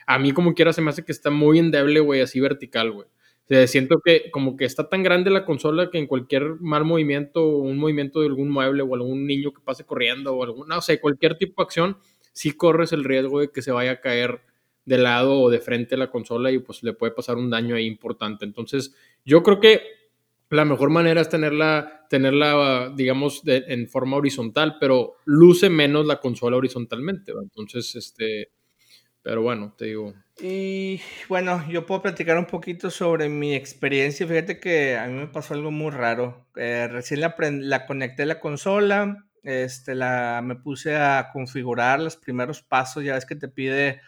A 0.07 0.19
mí, 0.19 0.33
como 0.33 0.53
quiera, 0.55 0.73
se 0.73 0.81
me 0.81 0.89
hace 0.89 1.05
que 1.05 1.13
está 1.13 1.29
muy 1.29 1.57
endeble, 1.57 2.01
güey, 2.01 2.19
así 2.19 2.41
vertical, 2.41 2.91
güey. 2.91 3.07
O 3.07 3.47
sea, 3.47 3.65
siento 3.65 4.01
que 4.03 4.29
como 4.29 4.57
que 4.57 4.65
está 4.65 4.89
tan 4.89 5.03
grande 5.03 5.29
la 5.29 5.45
consola 5.45 5.89
que 5.89 5.97
en 5.97 6.05
cualquier 6.05 6.55
mal 6.59 6.83
movimiento, 6.83 7.47
un 7.47 7.77
movimiento 7.77 8.19
de 8.19 8.27
algún 8.27 8.49
mueble 8.49 8.83
o 8.83 8.93
algún 8.93 9.25
niño 9.25 9.53
que 9.53 9.61
pase 9.63 9.85
corriendo 9.85 10.35
o 10.35 10.43
algún, 10.43 10.67
no 10.67 10.81
sé, 10.81 10.99
cualquier 10.99 11.37
tipo 11.37 11.61
de 11.61 11.65
acción, 11.65 11.97
sí 12.33 12.51
corres 12.51 12.91
el 12.91 13.05
riesgo 13.05 13.39
de 13.39 13.51
que 13.53 13.61
se 13.61 13.71
vaya 13.71 13.91
a 13.91 14.01
caer 14.01 14.41
de 14.87 14.97
lado 14.97 15.41
o 15.41 15.49
de 15.49 15.59
frente 15.59 15.95
a 15.95 15.97
la 15.97 16.09
consola 16.09 16.49
y 16.49 16.59
pues 16.59 16.81
le 16.81 16.93
puede 16.93 17.11
pasar 17.11 17.35
un 17.35 17.49
daño 17.49 17.75
ahí 17.75 17.85
importante. 17.85 18.45
Entonces, 18.45 18.95
yo 19.25 19.43
creo 19.43 19.59
que 19.59 19.81
la 20.49 20.63
mejor 20.63 20.89
manera 20.89 21.19
es 21.19 21.27
tenerla, 21.27 22.05
tenerla 22.09 22.93
digamos, 22.95 23.41
en 23.45 23.89
forma 23.89 24.15
horizontal, 24.15 24.77
pero 24.79 25.17
luce 25.25 25.69
menos 25.69 26.05
la 26.05 26.21
consola 26.21 26.55
horizontalmente. 26.55 27.33
Entonces, 27.33 27.97
este, 27.97 28.49
pero 29.21 29.41
bueno, 29.41 29.75
te 29.77 29.85
digo. 29.85 30.13
Y 30.41 31.01
bueno, 31.27 31.67
yo 31.69 31.85
puedo 31.85 32.01
platicar 32.01 32.37
un 32.37 32.45
poquito 32.45 32.89
sobre 32.89 33.27
mi 33.27 33.55
experiencia. 33.55 34.25
Fíjate 34.25 34.57
que 34.57 34.95
a 34.95 35.05
mí 35.07 35.15
me 35.15 35.27
pasó 35.27 35.53
algo 35.53 35.69
muy 35.69 35.91
raro. 35.91 36.47
Eh, 36.55 36.87
recién 36.89 37.19
la, 37.19 37.35
la 37.37 37.85
conecté 37.85 38.23
a 38.23 38.27
la 38.27 38.39
consola, 38.39 39.25
este, 39.43 39.95
la, 39.95 40.41
me 40.41 40.55
puse 40.55 40.95
a 40.95 41.29
configurar 41.33 41.99
los 41.99 42.15
primeros 42.15 42.61
pasos, 42.61 43.03
ya 43.03 43.15
ves 43.15 43.25
que 43.25 43.35
te 43.35 43.49
pide, 43.49 43.99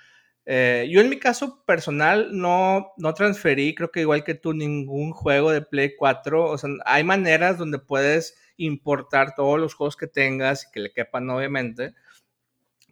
eh, 0.51 0.87
yo 0.89 0.99
en 0.99 1.09
mi 1.09 1.19
caso 1.19 1.63
personal 1.63 2.29
no, 2.31 2.91
no 2.97 3.13
transferí, 3.13 3.75
creo 3.75 3.91
que 3.91 4.01
igual 4.01 4.23
que 4.23 4.33
tú, 4.33 4.53
ningún 4.53 5.11
juego 5.11 5.51
de 5.51 5.61
Play 5.61 5.95
4, 5.95 6.43
o 6.43 6.57
sea, 6.57 6.71
hay 6.85 7.03
maneras 7.03 7.59
donde 7.59 7.77
puedes 7.77 8.35
importar 8.57 9.35
todos 9.35 9.59
los 9.59 9.75
juegos 9.75 9.95
que 9.95 10.07
tengas 10.07 10.65
y 10.65 10.71
que 10.71 10.79
le 10.79 10.91
quepan 10.91 11.29
obviamente, 11.29 11.93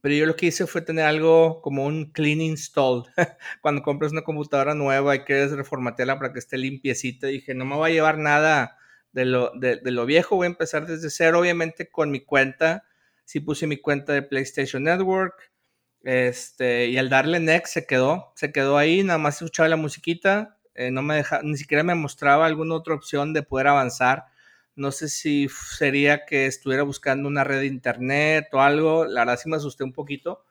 pero 0.02 0.14
yo 0.14 0.28
lo 0.28 0.36
que 0.36 0.46
hice 0.46 0.68
fue 0.68 0.82
tener 0.82 1.06
algo 1.06 1.60
como 1.64 1.84
un 1.84 2.12
clean 2.12 2.42
install. 2.42 3.06
Cuando 3.64 3.82
compras 3.82 4.12
una 4.12 4.22
computadora 4.22 4.76
nueva 4.76 5.16
y 5.16 5.22
quieres 5.22 5.52
reformatearla 5.52 6.20
para 6.20 6.34
que 6.34 6.40
esté 6.40 6.60
limpiecita, 6.60 7.26
dije, 7.26 7.56
no 7.56 7.66
me 7.66 7.76
va 7.76 7.88
a 7.88 7.90
llevar 7.90 8.20
nada 8.20 8.78
de 9.14 9.26
lo, 9.26 9.52
de, 9.56 9.80
lo 9.84 10.06
viejo, 10.06 10.36
voy 10.36 10.46
a 10.46 10.52
empezar 10.52 10.86
desde 10.86 11.10
cero, 11.10 11.40
obviamente 11.40 11.90
con 11.90 12.12
mi 12.12 12.20
cuenta, 12.20 12.84
sí 13.26 13.40
puse 13.40 13.66
mi 13.66 13.78
cuenta 13.78 14.14
de 14.14 14.22
PlayStation 14.22 14.84
Network, 14.84 15.47
este, 16.08 16.88
y 16.88 16.98
al 16.98 17.10
darle 17.10 17.42
next 17.42 17.74
se 17.74 17.86
quedó, 17.86 18.32
se 18.36 18.54
quedó 18.54 18.78
ahí, 18.78 19.04
nada 19.04 19.20
más 19.20 19.36
escuchaba 19.42 19.68
la 19.68 19.76
musiquita, 19.76 20.58
eh, 20.74 20.90
no 20.90 21.02
me 21.02 21.16
deja, 21.16 21.42
ni 21.44 21.58
siquiera 21.58 21.84
me 21.84 21.96
mostraba 21.96 22.46
alguna 22.46 22.76
otra 22.76 22.94
opción 22.96 23.34
de 23.34 23.44
poder 23.44 23.68
avanzar. 23.68 24.24
No 24.78 24.92
sé 24.92 25.10
si 25.10 25.50
sería 25.50 26.26
que 26.26 26.46
estuviera 26.46 26.84
buscando 26.84 27.28
una 27.28 27.44
red 27.44 27.60
de 27.60 27.66
internet 27.68 28.48
o 28.54 28.62
algo. 28.62 29.04
La 29.06 29.22
verdad 29.22 29.38
sí 29.42 29.50
me 29.50 29.58
asusté 29.58 29.84
un 29.84 29.92
poquito. 29.92 30.46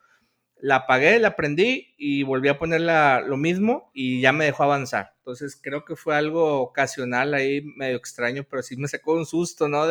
La 0.58 0.76
apagué, 0.76 1.18
la 1.20 1.36
prendí 1.36 1.94
y 1.98 2.22
volví 2.22 2.48
a 2.48 2.58
poner 2.58 2.80
lo 2.82 3.36
mismo 3.38 3.90
y 3.94 4.20
ya 4.20 4.32
me 4.32 4.46
dejó 4.46 4.64
avanzar. 4.64 5.14
Entonces 5.18 5.58
creo 5.62 5.84
que 5.84 5.96
fue 5.96 6.16
algo 6.16 6.60
ocasional 6.60 7.34
ahí, 7.34 7.62
medio 7.76 7.96
extraño, 7.96 8.44
pero 8.50 8.62
sí 8.62 8.76
me 8.76 8.88
sacó 8.88 9.14
un 9.14 9.26
susto, 9.26 9.68
¿no? 9.68 9.86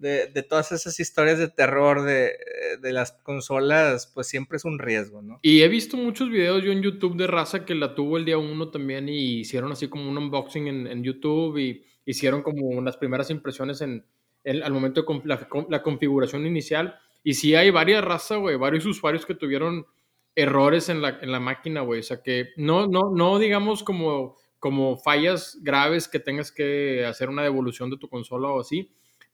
De, 0.00 0.42
todas 0.42 0.72
esas 0.72 0.98
historias 0.98 1.38
de 1.38 1.48
terror 1.48 2.02
de, 2.02 2.32
de, 2.80 2.92
las 2.92 3.12
consolas, 3.12 4.10
pues 4.14 4.28
siempre 4.28 4.56
es 4.56 4.64
un 4.64 4.78
riesgo, 4.78 5.20
¿no? 5.20 5.38
Y 5.42 5.60
he 5.60 5.68
visto 5.68 5.96
muchos 5.96 6.30
videos 6.30 6.64
yo 6.64 6.72
en 6.72 6.82
YouTube 6.82 7.16
de 7.16 7.26
raza 7.26 7.64
que 7.66 7.74
la 7.74 7.94
tuvo 7.94 8.16
el 8.16 8.24
día 8.24 8.38
uno 8.38 8.70
también 8.70 9.08
y 9.08 9.40
hicieron 9.40 9.72
así 9.72 9.88
como 9.88 10.08
un 10.08 10.16
unboxing 10.16 10.68
en, 10.68 10.86
en 10.86 11.04
YouTube 11.04 11.58
y 11.58 11.84
hicieron 12.06 12.42
como 12.42 12.66
unas 12.66 12.96
primeras 12.96 13.30
impresiones 13.30 13.82
en, 13.82 14.06
al 14.44 14.72
momento 14.72 15.02
de 15.02 15.20
la, 15.24 15.48
la, 15.68 15.82
configuración 15.82 16.46
inicial. 16.46 16.98
Y 17.22 17.34
sí 17.34 17.54
hay 17.54 17.70
varias 17.70 18.02
razas, 18.02 18.38
güey, 18.38 18.56
varios 18.56 18.86
usuarios 18.86 19.26
que 19.26 19.34
tuvieron 19.34 19.86
errores 20.34 20.88
en 20.88 21.02
la, 21.02 21.18
en 21.20 21.30
la 21.30 21.40
máquina, 21.40 21.82
güey. 21.82 22.00
O 22.00 22.02
sea 22.02 22.22
que 22.22 22.48
no, 22.56 22.86
no, 22.86 23.10
no 23.14 23.38
digamos 23.38 23.82
como, 23.82 24.36
como 24.58 24.96
fallas 24.96 25.58
graves 25.60 26.08
que 26.08 26.20
tengas 26.20 26.50
que 26.50 27.04
hacer 27.04 27.28
una 27.28 27.42
devolución 27.42 27.90
de 27.90 27.98
tu 27.98 28.08
consola 28.08 28.48
o 28.48 28.60
así, 28.60 28.90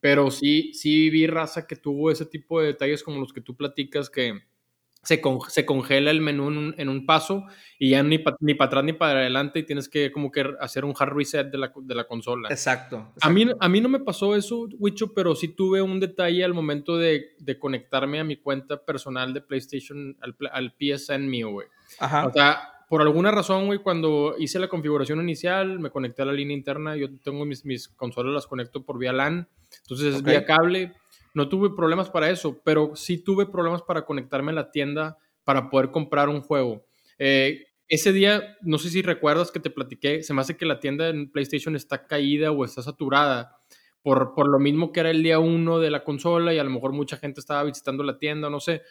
pero 0.06 0.30
sí, 0.30 0.72
sí 0.72 1.10
vi 1.10 1.26
raza 1.26 1.66
que 1.66 1.74
tuvo 1.74 2.12
ese 2.12 2.26
tipo 2.26 2.60
de 2.60 2.68
detalles 2.68 3.02
como 3.02 3.18
los 3.18 3.32
que 3.32 3.40
tú 3.40 3.56
platicas, 3.56 4.08
que 4.08 4.38
se, 5.02 5.20
se 5.48 5.66
congela 5.66 6.12
el 6.12 6.20
menú 6.20 6.72
en 6.76 6.88
un, 6.88 7.06
paso 7.06 7.44
y 7.76 7.90
ya 7.90 8.04
ni, 8.04 8.22
ni 8.38 8.54
para 8.54 8.66
atrás 8.68 8.84
ni 8.84 8.92
para 8.92 9.18
adelante 9.18 9.58
y 9.58 9.62
tienes 9.64 9.88
que 9.88 10.12
como 10.12 10.30
que 10.30 10.48
hacer 10.60 10.84
un 10.84 10.94
hard 10.96 11.12
reset 11.12 11.50
de 11.50 11.58
la, 11.58 11.72
de 11.74 11.94
la 11.96 12.06
consola. 12.06 12.48
Exacto, 12.48 13.14
A, 13.20 13.28
mí, 13.30 13.46
a 13.58 13.68
mí 13.68 13.80
no 13.80 13.88
me 13.88 13.98
pasó 13.98 14.36
eso, 14.36 14.68
Wicho, 14.78 15.12
pero 15.12 15.34
sí 15.34 15.48
tuve 15.48 15.82
un 15.82 15.98
detalle 15.98 16.44
al 16.44 16.54
momento 16.54 16.96
de, 16.96 17.34
de 17.40 17.58
conectarme 17.58 18.20
a 18.20 18.24
mi 18.24 18.36
cuenta 18.36 18.84
personal 18.84 19.34
de 19.34 19.40
PlayStation, 19.40 20.16
al, 20.20 20.36
al 20.52 20.72
PSN 20.78 21.28
mío, 21.28 21.50
güey. 21.50 21.66
Ajá. 21.98 22.28
O 22.28 22.32
sea, 22.32 22.75
por 22.88 23.02
alguna 23.02 23.32
razón, 23.32 23.66
güey, 23.66 23.80
cuando 23.80 24.36
hice 24.38 24.60
la 24.60 24.68
configuración 24.68 25.20
inicial, 25.20 25.80
me 25.80 25.90
conecté 25.90 26.22
a 26.22 26.26
la 26.26 26.32
línea 26.32 26.56
interna. 26.56 26.96
Yo 26.96 27.08
tengo 27.18 27.44
mis, 27.44 27.64
mis 27.64 27.88
consolas, 27.88 28.32
las 28.32 28.46
conecto 28.46 28.84
por 28.84 28.98
vía 28.98 29.12
LAN. 29.12 29.48
Entonces 29.82 30.14
es 30.14 30.22
vía 30.22 30.44
cable. 30.44 30.92
No 31.34 31.48
tuve 31.48 31.70
problemas 31.70 32.10
para 32.10 32.30
eso, 32.30 32.60
pero 32.64 32.94
sí 32.94 33.18
tuve 33.18 33.46
problemas 33.46 33.82
para 33.82 34.04
conectarme 34.04 34.52
a 34.52 34.54
la 34.54 34.70
tienda 34.70 35.18
para 35.42 35.68
poder 35.68 35.90
comprar 35.90 36.28
un 36.28 36.40
juego. 36.40 36.86
Eh, 37.18 37.66
ese 37.88 38.12
día, 38.12 38.56
no 38.62 38.78
sé 38.78 38.90
si 38.90 39.02
recuerdas 39.02 39.50
que 39.50 39.60
te 39.60 39.70
platiqué, 39.70 40.22
se 40.22 40.32
me 40.34 40.40
hace 40.40 40.56
que 40.56 40.66
la 40.66 40.80
tienda 40.80 41.08
en 41.08 41.30
PlayStation 41.30 41.76
está 41.76 42.06
caída 42.06 42.52
o 42.52 42.64
está 42.64 42.82
saturada. 42.82 43.58
Por, 44.02 44.34
por 44.34 44.48
lo 44.48 44.60
mismo 44.60 44.92
que 44.92 45.00
era 45.00 45.10
el 45.10 45.24
día 45.24 45.40
uno 45.40 45.80
de 45.80 45.90
la 45.90 46.04
consola 46.04 46.54
y 46.54 46.58
a 46.60 46.64
lo 46.64 46.70
mejor 46.70 46.92
mucha 46.92 47.16
gente 47.16 47.40
estaba 47.40 47.64
visitando 47.64 48.04
la 48.04 48.18
tienda, 48.18 48.48
no 48.48 48.60
sé. 48.60 48.82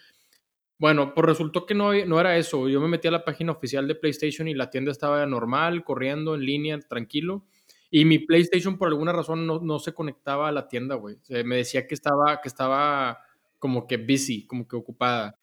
Bueno, 0.77 1.13
pues 1.13 1.25
resultó 1.25 1.65
que 1.65 1.73
no, 1.73 1.93
no 2.05 2.19
era 2.19 2.37
eso. 2.37 2.67
Yo 2.67 2.81
me 2.81 2.87
metí 2.87 3.07
a 3.07 3.11
la 3.11 3.23
página 3.23 3.53
oficial 3.53 3.87
de 3.87 3.95
PlayStation 3.95 4.47
y 4.47 4.53
la 4.53 4.69
tienda 4.69 4.91
estaba 4.91 5.25
normal, 5.25 5.83
corriendo 5.83 6.35
en 6.35 6.41
línea, 6.41 6.79
tranquilo. 6.79 7.45
Y 7.89 8.03
mi 8.03 8.19
PlayStation 8.19 8.77
por 8.77 8.89
alguna 8.89 9.13
razón 9.13 9.47
no, 9.47 9.61
no 9.61 9.79
se 9.79 9.93
conectaba 9.93 10.49
a 10.49 10.51
la 10.51 10.67
tienda, 10.67 10.95
güey. 10.95 11.17
me 11.45 11.57
decía 11.57 11.87
que 11.87 11.95
estaba, 11.95 12.41
que 12.41 12.49
estaba 12.49 13.19
como 13.59 13.87
que 13.87 13.97
busy, 13.97 14.45
como 14.47 14.67
que 14.67 14.75
ocupada. 14.75 15.39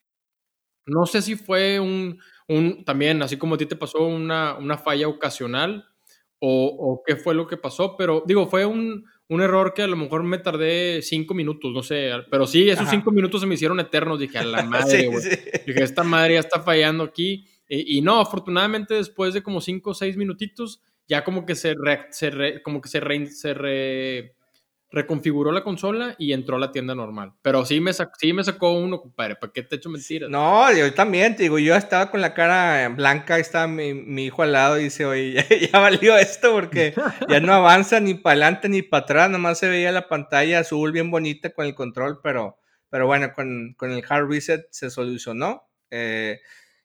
No 0.86 1.06
sé 1.06 1.22
si 1.22 1.36
fue 1.36 1.80
un, 1.80 2.18
un 2.48 2.84
también, 2.84 3.22
así 3.22 3.38
como 3.38 3.54
a 3.54 3.58
ti 3.58 3.66
te 3.66 3.76
pasó, 3.76 4.04
una, 4.06 4.56
una 4.58 4.76
falla 4.76 5.08
ocasional 5.08 5.86
o, 6.40 6.66
o, 6.66 7.02
qué 7.06 7.16
fue 7.16 7.34
lo 7.34 7.46
que 7.46 7.56
pasó, 7.56 7.96
pero 7.96 8.22
digo, 8.26 8.46
fue 8.46 8.66
un, 8.66 9.04
un 9.32 9.40
error 9.40 9.72
que 9.72 9.82
a 9.82 9.86
lo 9.86 9.96
mejor 9.96 10.22
me 10.24 10.36
tardé 10.38 11.00
cinco 11.00 11.32
minutos, 11.32 11.72
no 11.72 11.82
sé, 11.82 12.10
pero 12.30 12.46
sí, 12.46 12.68
esos 12.68 12.88
cinco 12.90 13.10
minutos 13.10 13.40
se 13.40 13.46
me 13.46 13.54
hicieron 13.54 13.80
eternos. 13.80 14.18
Dije, 14.18 14.38
a 14.38 14.44
la 14.44 14.62
madre, 14.62 15.06
güey. 15.06 15.24
Dije, 15.66 15.82
esta 15.82 16.02
madre 16.02 16.34
ya 16.34 16.40
está 16.40 16.60
fallando 16.60 17.04
aquí. 17.04 17.46
Y, 17.66 18.02
no, 18.02 18.20
afortunadamente 18.20 18.92
después 18.92 19.32
de 19.32 19.42
como 19.42 19.62
cinco 19.62 19.90
o 19.90 19.94
seis 19.94 20.18
minutitos, 20.18 20.82
ya 21.08 21.24
como 21.24 21.46
que 21.46 21.54
se, 21.54 21.74
se 22.10 22.60
como 22.62 22.82
que 22.82 22.88
se, 22.90 23.00
se 23.28 23.54
re 23.54 24.34
reconfiguró 24.92 25.52
la 25.52 25.64
consola 25.64 26.14
y 26.18 26.32
entró 26.32 26.56
a 26.56 26.60
la 26.60 26.70
tienda 26.70 26.94
normal. 26.94 27.32
Pero 27.42 27.64
sí 27.64 27.80
me, 27.80 27.92
sacó, 27.92 28.72
uno, 28.72 29.00
compadre. 29.00 29.36
¿Para 29.36 29.52
qué 29.52 29.62
te 29.62 29.74
he 29.74 29.78
hecho 29.78 29.88
mentiras? 29.88 30.28
No, 30.30 30.72
yo 30.72 30.92
también, 30.92 31.34
te 31.34 31.44
digo, 31.44 31.58
yo 31.58 31.74
estaba 31.74 32.10
con 32.10 32.20
la 32.20 32.34
cara 32.34 32.88
blanca, 32.90 33.38
estaba 33.38 33.66
mi, 33.66 33.94
mi 33.94 34.26
hijo 34.26 34.42
al 34.42 34.52
lado 34.52 34.78
y 34.78 34.84
dice, 34.84 35.06
oye, 35.06 35.44
ya, 35.72 35.78
valió 35.78 36.16
esto 36.16 36.52
porque 36.52 36.94
ya 37.28 37.40
no 37.40 37.54
avanza 37.54 38.00
ni 38.00 38.14
para 38.14 38.34
adelante 38.34 38.68
ni 38.68 38.82
para 38.82 39.04
atrás, 39.04 39.30
nomás 39.30 39.58
se 39.58 39.68
veía 39.68 39.90
la 39.92 40.08
pantalla 40.08 40.60
azul 40.60 40.92
bien 40.92 41.10
bonita 41.10 41.50
con 41.50 41.66
el 41.66 41.74
control, 41.74 42.20
pero, 42.22 42.58
pero 42.90 43.06
bueno, 43.06 43.32
con, 43.32 43.74
con 43.76 43.90
el 43.90 44.04
hard 44.06 44.28
reset 44.28 44.66
se 44.70 44.90
solucionó. 44.90 45.68
Eh, 45.90 46.40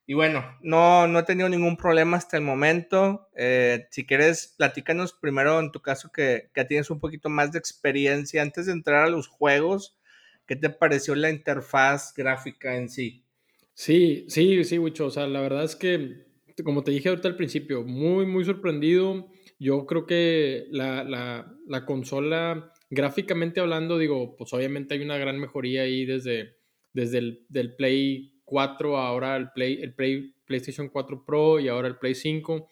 y 0.10 0.14
bueno, 0.14 0.58
no, 0.62 1.06
no 1.06 1.20
he 1.20 1.24
tenido 1.24 1.50
ningún 1.50 1.76
problema 1.76 2.16
hasta 2.16 2.38
el 2.38 2.44
momento. 2.44 3.28
Eh, 3.36 3.88
si 3.92 4.06
quieres, 4.06 4.56
platícanos 4.58 5.12
primero 5.12 5.60
en 5.60 5.74
tu 5.74 5.82
caso 5.82 6.12
que, 6.14 6.50
que, 6.54 6.64
tienes 6.64 6.90
un 6.90 7.02
poquito 7.02 7.28
más 7.28 7.52
de 7.52 7.60
experiencia 7.60 8.42
antes 8.42 8.68
de 8.68 8.72
entrar 8.72 9.04
a 9.04 9.10
los 9.10 9.28
juegos. 9.28 10.00
¿Qué 10.46 10.56
te 10.56 10.70
pareció 10.70 11.14
la 11.14 11.30
interfaz 11.30 12.14
gráfica 12.16 12.78
en 12.78 12.88
sí? 12.88 13.26
Sí, 13.74 14.26
sí, 14.30 14.64
sí, 14.64 14.80
Wicho. 14.80 15.08
O 15.08 15.12
sea, 15.12 15.28
la 15.28 15.42
verdad 15.42 15.66
es 15.66 15.76
que, 15.76 16.26
como 16.64 16.86
te 16.86 16.92
dije 16.92 17.10
ahorita 17.10 17.28
al 17.28 17.36
principio, 17.36 17.84
muy, 17.84 18.26
muy 18.26 18.46
sorprendido. 18.46 19.30
Yo 19.60 19.86
creo 19.86 20.06
que 20.06 20.68
la, 20.72 21.04
la, 21.04 21.54
la 21.68 21.86
consola, 21.86 22.72
gráficamente 22.90 23.60
hablando, 23.60 23.98
digo, 23.98 24.38
pues 24.38 24.54
obviamente 24.54 24.94
hay 24.94 25.02
una 25.02 25.18
gran 25.18 25.38
mejoría 25.38 25.82
ahí 25.82 26.06
desde, 26.06 26.56
desde 26.94 27.18
el 27.18 27.46
del 27.50 27.76
Play 27.76 28.37
4, 28.48 28.98
ahora 28.98 29.36
el, 29.36 29.52
Play, 29.52 29.80
el 29.82 29.94
Play, 29.94 30.34
PlayStation 30.46 30.88
4 30.88 31.26
Pro 31.26 31.60
y 31.60 31.68
ahora 31.68 31.90
el 31.90 31.98
Play 31.98 32.16
5. 32.16 32.70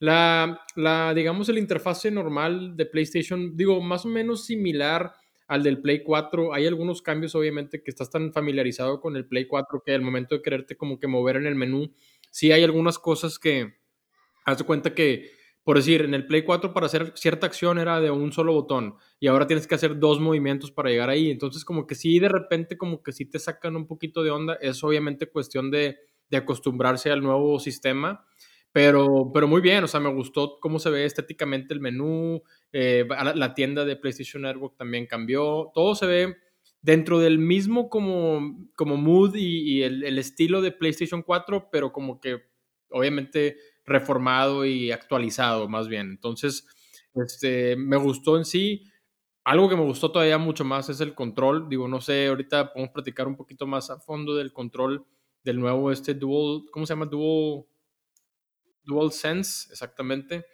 La, 0.00 0.60
la, 0.74 1.12
digamos, 1.12 1.48
el 1.50 1.58
interfase 1.58 2.10
normal 2.10 2.76
de 2.76 2.86
PlayStation, 2.86 3.56
digo, 3.56 3.80
más 3.82 4.06
o 4.06 4.08
menos 4.08 4.46
similar 4.46 5.12
al 5.46 5.62
del 5.62 5.82
Play 5.82 6.02
4. 6.02 6.54
Hay 6.54 6.66
algunos 6.66 7.02
cambios, 7.02 7.34
obviamente, 7.34 7.82
que 7.82 7.90
estás 7.90 8.10
tan 8.10 8.32
familiarizado 8.32 9.00
con 9.00 9.16
el 9.16 9.26
Play 9.26 9.46
4 9.46 9.82
que 9.84 9.92
al 9.94 10.02
momento 10.02 10.34
de 10.34 10.42
quererte 10.42 10.76
como 10.76 10.98
que 10.98 11.06
mover 11.06 11.36
en 11.36 11.46
el 11.46 11.54
menú, 11.54 11.92
sí 12.30 12.50
hay 12.50 12.64
algunas 12.64 12.98
cosas 12.98 13.38
que, 13.38 13.74
haz 14.44 14.58
de 14.58 14.64
cuenta 14.64 14.94
que 14.94 15.37
por 15.68 15.76
decir, 15.76 16.00
en 16.00 16.14
el 16.14 16.24
Play 16.24 16.44
4 16.44 16.72
para 16.72 16.86
hacer 16.86 17.12
cierta 17.14 17.46
acción 17.46 17.78
era 17.78 18.00
de 18.00 18.10
un 18.10 18.32
solo 18.32 18.54
botón 18.54 18.94
y 19.20 19.26
ahora 19.26 19.46
tienes 19.46 19.66
que 19.66 19.74
hacer 19.74 19.98
dos 19.98 20.18
movimientos 20.18 20.72
para 20.72 20.88
llegar 20.88 21.10
ahí. 21.10 21.30
Entonces 21.30 21.62
como 21.62 21.86
que 21.86 21.94
sí, 21.94 22.18
de 22.18 22.30
repente 22.30 22.78
como 22.78 23.02
que 23.02 23.12
sí 23.12 23.26
te 23.26 23.38
sacan 23.38 23.76
un 23.76 23.86
poquito 23.86 24.22
de 24.22 24.30
onda. 24.30 24.54
Es 24.62 24.82
obviamente 24.82 25.28
cuestión 25.28 25.70
de, 25.70 25.98
acostumbrarse 26.32 27.10
al 27.10 27.22
nuevo 27.22 27.58
sistema. 27.58 28.24
Pero, 28.72 29.30
pero 29.34 29.46
muy 29.46 29.60
bien, 29.60 29.84
o 29.84 29.88
sea, 29.88 30.00
me 30.00 30.10
gustó 30.10 30.58
cómo 30.58 30.78
se 30.78 30.88
ve 30.88 31.04
estéticamente 31.04 31.74
el 31.74 31.80
menú, 31.80 32.42
eh, 32.72 33.06
la, 33.06 33.52
tienda 33.52 33.84
de 33.84 33.96
PlayStation 33.96 34.44
Network 34.44 34.74
también 34.78 35.04
cambió, 35.04 35.70
todo 35.74 35.94
se 35.94 36.06
ve 36.06 36.36
dentro 36.80 37.18
del 37.18 37.38
mismo 37.38 37.90
como, 37.90 38.70
como 38.74 38.96
mood 38.96 39.34
y, 39.34 39.82
el, 39.82 40.02
el, 40.02 40.18
estilo 40.18 40.62
de 40.62 40.72
PlayStation 40.72 41.22
4, 41.22 41.68
pero 41.70 41.92
como 41.92 42.20
que 42.20 42.40
obviamente 42.90 43.56
reformado 43.88 44.64
y 44.64 44.92
actualizado 44.92 45.68
más 45.68 45.88
bien. 45.88 46.10
Entonces, 46.10 46.66
este, 47.14 47.76
me 47.76 47.96
gustó 47.96 48.36
en 48.36 48.44
sí. 48.44 48.84
Algo 49.44 49.68
que 49.68 49.76
me 49.76 49.84
gustó 49.84 50.12
todavía 50.12 50.38
mucho 50.38 50.64
más 50.64 50.88
es 50.88 51.00
el 51.00 51.14
control. 51.14 51.68
Digo, 51.68 51.88
no 51.88 52.00
sé, 52.00 52.26
ahorita 52.26 52.72
podemos 52.72 52.92
platicar 52.92 53.26
un 53.26 53.36
poquito 53.36 53.66
más 53.66 53.90
a 53.90 53.98
fondo 53.98 54.34
del 54.34 54.52
control 54.52 55.06
del 55.42 55.58
nuevo 55.58 55.90
este 55.90 56.14
Dual, 56.14 56.64
¿cómo 56.70 56.84
se 56.84 56.92
llama? 56.92 57.06
Dual, 57.06 57.64
Dual 58.82 59.12
Sense, 59.12 59.72
exactamente. 59.72 60.44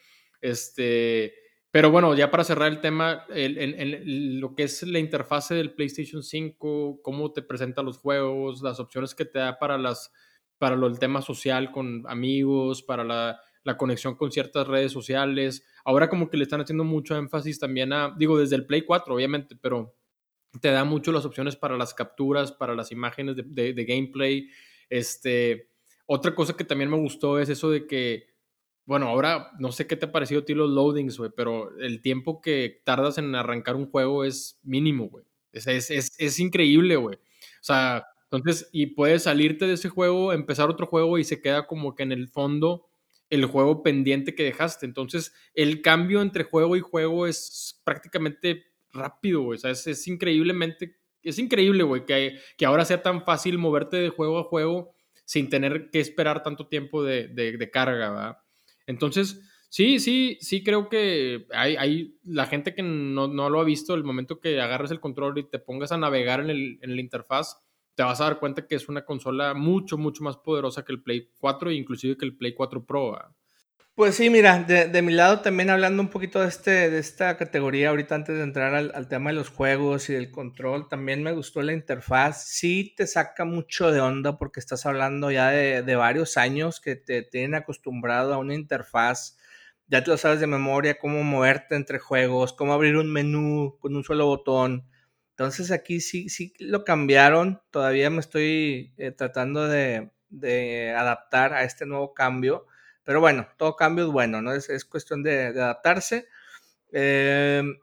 Este, 0.40 1.34
pero 1.70 1.90
bueno, 1.90 2.14
ya 2.14 2.30
para 2.30 2.44
cerrar 2.44 2.70
el 2.70 2.80
tema, 2.80 3.26
el, 3.30 4.38
lo 4.38 4.54
que 4.54 4.64
es 4.64 4.82
la 4.84 5.00
interfase 5.00 5.54
del 5.54 5.74
PlayStation 5.74 6.22
5, 6.22 7.00
cómo 7.02 7.32
te 7.32 7.42
presenta 7.42 7.82
los 7.82 7.98
juegos, 7.98 8.62
las 8.62 8.78
opciones 8.78 9.14
que 9.14 9.24
te 9.24 9.40
da 9.40 9.58
para 9.58 9.78
las 9.78 10.12
para 10.58 10.76
lo, 10.76 10.86
el 10.86 10.98
tema 10.98 11.22
social 11.22 11.72
con 11.72 12.04
amigos, 12.08 12.82
para 12.82 13.04
la, 13.04 13.40
la, 13.62 13.76
conexión 13.76 14.14
con 14.16 14.30
ciertas 14.30 14.66
redes 14.66 14.92
sociales. 14.92 15.64
Ahora 15.84 16.08
como 16.08 16.30
que 16.30 16.36
le 16.36 16.44
están 16.44 16.60
haciendo 16.60 16.84
mucho 16.84 17.16
énfasis 17.16 17.58
también 17.58 17.92
a, 17.92 18.14
digo, 18.16 18.38
desde 18.38 18.56
el 18.56 18.66
Play 18.66 18.82
4, 18.82 19.14
obviamente, 19.14 19.56
pero 19.56 19.94
te 20.60 20.70
da 20.70 20.84
mucho 20.84 21.12
las 21.12 21.24
opciones 21.24 21.56
para 21.56 21.76
las 21.76 21.94
capturas, 21.94 22.52
para 22.52 22.74
las 22.74 22.92
imágenes 22.92 23.36
de, 23.36 23.72
de, 23.72 23.84
gameplay. 23.84 24.48
Este, 24.88 25.70
otra 26.06 26.34
cosa 26.34 26.56
que 26.56 26.64
también 26.64 26.90
me 26.90 26.96
gustó 26.96 27.38
es 27.38 27.48
eso 27.48 27.70
de 27.70 27.86
que, 27.86 28.28
bueno, 28.84 29.08
ahora 29.08 29.50
no 29.58 29.72
sé 29.72 29.86
qué 29.86 29.96
te 29.96 30.06
ha 30.06 30.12
parecido 30.12 30.42
a 30.42 30.44
ti 30.44 30.54
los 30.54 30.70
loadings, 30.70 31.18
güey, 31.18 31.30
pero 31.34 31.76
el 31.78 32.00
tiempo 32.02 32.40
que 32.40 32.82
tardas 32.84 33.18
en 33.18 33.34
arrancar 33.34 33.76
un 33.76 33.90
juego 33.90 34.24
es 34.24 34.60
mínimo, 34.62 35.08
güey. 35.08 35.24
Es, 35.52 35.66
es, 35.66 36.14
es 36.18 36.38
increíble, 36.40 36.96
güey. 36.96 37.16
O 37.16 37.66
sea, 37.66 38.06
entonces, 38.36 38.68
y 38.72 38.86
puedes 38.86 39.24
salirte 39.24 39.66
de 39.66 39.74
ese 39.74 39.88
juego, 39.88 40.32
empezar 40.32 40.70
otro 40.70 40.86
juego 40.86 41.18
y 41.18 41.24
se 41.24 41.40
queda 41.40 41.66
como 41.66 41.94
que 41.94 42.02
en 42.02 42.12
el 42.12 42.28
fondo 42.28 42.86
el 43.30 43.44
juego 43.46 43.82
pendiente 43.82 44.34
que 44.34 44.44
dejaste. 44.44 44.86
Entonces, 44.86 45.34
el 45.54 45.82
cambio 45.82 46.22
entre 46.22 46.44
juego 46.44 46.76
y 46.76 46.80
juego 46.80 47.26
es 47.26 47.80
prácticamente 47.84 48.64
rápido, 48.92 49.42
güey. 49.42 49.56
O 49.56 49.60
sea, 49.60 49.70
es, 49.70 50.08
increíblemente, 50.08 50.96
es 51.22 51.38
increíble, 51.38 51.82
güey, 51.82 52.04
que, 52.06 52.38
que 52.56 52.66
ahora 52.66 52.84
sea 52.84 53.02
tan 53.02 53.24
fácil 53.24 53.58
moverte 53.58 53.96
de 53.96 54.10
juego 54.10 54.38
a 54.38 54.44
juego 54.44 54.94
sin 55.24 55.48
tener 55.48 55.90
que 55.90 56.00
esperar 56.00 56.42
tanto 56.42 56.68
tiempo 56.68 57.02
de, 57.02 57.28
de, 57.28 57.70
carga, 57.70 58.10
¿verdad? 58.10 58.38
Entonces, 58.86 59.40
sí, 59.70 59.98
sí, 59.98 60.36
sí 60.40 60.62
creo 60.62 60.88
que 60.90 61.46
hay, 61.52 61.76
hay 61.76 62.18
la 62.24 62.46
gente 62.46 62.74
que 62.74 62.82
no, 62.82 63.26
no, 63.26 63.48
lo 63.48 63.60
ha 63.60 63.64
visto, 63.64 63.94
el 63.94 64.04
momento 64.04 64.38
que 64.38 64.60
agarres 64.60 64.90
el 64.90 65.00
control 65.00 65.38
y 65.38 65.48
te 65.48 65.58
pongas 65.58 65.92
a 65.92 65.96
navegar 65.96 66.40
en 66.40 66.50
el, 66.50 66.78
en 66.82 66.94
la 66.94 67.00
interfaz, 67.00 67.63
te 67.94 68.02
vas 68.02 68.20
a 68.20 68.24
dar 68.24 68.38
cuenta 68.38 68.66
que 68.66 68.74
es 68.74 68.88
una 68.88 69.04
consola 69.04 69.54
mucho, 69.54 69.96
mucho 69.96 70.24
más 70.24 70.36
poderosa 70.36 70.84
que 70.84 70.92
el 70.92 71.02
Play 71.02 71.30
4 71.38 71.70
e 71.70 71.74
inclusive 71.74 72.16
que 72.16 72.24
el 72.24 72.36
Play 72.36 72.54
4 72.54 72.84
Pro. 72.84 73.18
Pues 73.94 74.16
sí, 74.16 74.28
mira, 74.28 74.58
de, 74.64 75.02
mi 75.02 75.12
lado 75.12 75.40
también 75.40 75.70
hablando 75.70 76.02
un 76.02 76.08
poquito 76.08 76.40
de, 76.40 76.48
este, 76.48 76.90
de 76.90 76.98
esta 76.98 77.36
categoría, 77.36 77.90
ahorita 77.90 78.16
antes 78.16 78.36
de 78.36 78.42
entrar 78.42 78.74
al, 78.74 79.08
tema 79.08 79.30
de 79.30 79.36
los 79.36 79.50
juegos 79.50 80.10
y 80.10 80.14
del 80.14 80.32
control, 80.32 80.88
también 80.88 81.22
me 81.22 81.30
gustó 81.30 81.62
la 81.62 81.72
interfaz. 81.72 82.48
Sí 82.48 82.92
te 82.96 83.06
saca 83.06 83.44
mucho 83.44 83.92
de 83.92 84.00
onda 84.00 84.36
porque 84.36 84.58
estás 84.58 84.84
hablando 84.84 85.30
ya 85.30 85.50
de, 85.50 85.82
de 85.82 85.94
varios 85.94 86.36
años 86.36 86.80
que 86.80 86.96
te 86.96 87.22
tienen 87.22 87.54
acostumbrado 87.54 88.34
a 88.34 88.38
una 88.38 88.54
interfaz. 88.54 89.36
Ya 89.86 90.02
te 90.02 90.10
lo 90.10 90.16
sabes 90.16 90.40
de 90.40 90.48
memoria, 90.48 90.98
cómo 90.98 91.22
moverte 91.22 91.76
entre 91.76 92.00
juegos, 92.00 92.52
cómo 92.52 92.72
abrir 92.72 92.96
un 92.96 93.12
menú 93.12 93.76
con 93.78 93.94
un 93.94 94.02
solo 94.02 94.26
botón 94.26 94.88
entonces 95.34 95.72
aquí 95.72 96.00
sí, 96.00 96.28
sí 96.28 96.54
lo 96.60 96.84
cambiaron. 96.84 97.60
Todavía 97.72 98.08
me 98.08 98.20
estoy 98.20 98.94
eh, 98.98 99.10
tratando 99.10 99.66
de, 99.66 100.10
adaptar 100.96 101.54
a 101.54 101.64
este 101.64 101.86
nuevo 101.86 102.14
cambio. 102.14 102.66
Pero 103.02 103.20
bueno, 103.20 103.48
todo 103.58 103.74
cambio 103.74 104.06
es 104.06 104.12
bueno, 104.12 104.42
¿no? 104.42 104.52
Es, 104.54 104.84
cuestión 104.84 105.24
de, 105.24 105.46
adaptarse. 105.46 106.28
Em, 106.92 107.76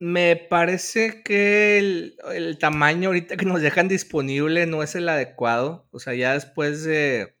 me 0.00 0.34
parece 0.36 1.22
que 1.22 1.78
el, 1.78 2.58
tamaño 2.58 3.10
ahorita 3.10 3.36
que 3.36 3.46
nos 3.46 3.62
dejan 3.62 3.86
disponible 3.88 4.66
no 4.66 4.82
es 4.82 4.96
el 4.96 5.08
adecuado. 5.08 5.86
O 5.92 6.00
sea, 6.00 6.14
ya 6.14 6.34
después 6.34 6.82
de 6.84 7.36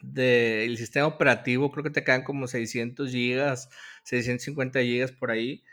del 0.00 0.76
sistema 0.78 1.08
operativo, 1.08 1.72
creo 1.72 1.82
que 1.82 1.90
te 1.90 2.04
quedan 2.04 2.22
como 2.22 2.46
600 2.46 3.10
gigas, 3.10 3.68
650 4.04 4.80
gigas 4.82 5.12
por 5.12 5.32
ahí. 5.32 5.64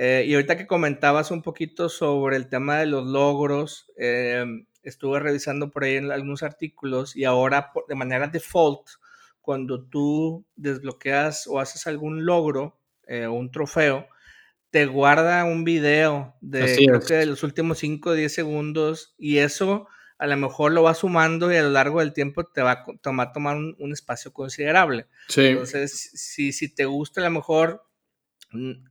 Eh, 0.00 0.26
y 0.28 0.34
ahorita 0.34 0.56
que 0.56 0.68
comentabas 0.68 1.32
un 1.32 1.42
poquito 1.42 1.88
sobre 1.88 2.36
el 2.36 2.48
tema 2.48 2.78
de 2.78 2.86
los 2.86 3.04
logros, 3.04 3.90
eh, 3.96 4.44
estuve 4.84 5.18
revisando 5.18 5.72
por 5.72 5.82
ahí 5.82 5.96
en 5.96 6.12
algunos 6.12 6.44
artículos 6.44 7.16
y 7.16 7.24
ahora 7.24 7.72
de 7.88 7.96
manera 7.96 8.28
default, 8.28 8.86
cuando 9.40 9.82
tú 9.82 10.46
desbloqueas 10.54 11.48
o 11.48 11.58
haces 11.58 11.88
algún 11.88 12.24
logro 12.24 12.78
eh, 13.08 13.26
o 13.26 13.32
un 13.32 13.50
trofeo, 13.50 14.06
te 14.70 14.86
guarda 14.86 15.44
un 15.44 15.64
video 15.64 16.36
de, 16.42 17.00
de 17.08 17.26
los 17.26 17.42
últimos 17.42 17.78
5 17.78 18.10
o 18.10 18.12
10 18.12 18.32
segundos 18.32 19.16
y 19.18 19.38
eso 19.38 19.88
a 20.16 20.28
lo 20.28 20.36
mejor 20.36 20.70
lo 20.70 20.84
va 20.84 20.94
sumando 20.94 21.52
y 21.52 21.56
a 21.56 21.62
lo 21.64 21.70
largo 21.70 21.98
del 21.98 22.12
tiempo 22.12 22.44
te 22.44 22.62
va 22.62 22.70
a 22.70 22.84
tomar, 23.02 23.32
tomar 23.32 23.56
un, 23.56 23.92
espacio 23.92 24.32
considerable. 24.32 25.06
Entonces, 25.36 26.12
si, 26.14 26.52
si 26.52 26.72
te 26.72 26.84
gusta 26.84 27.20
a 27.20 27.24
lo 27.24 27.30
mejor 27.30 27.87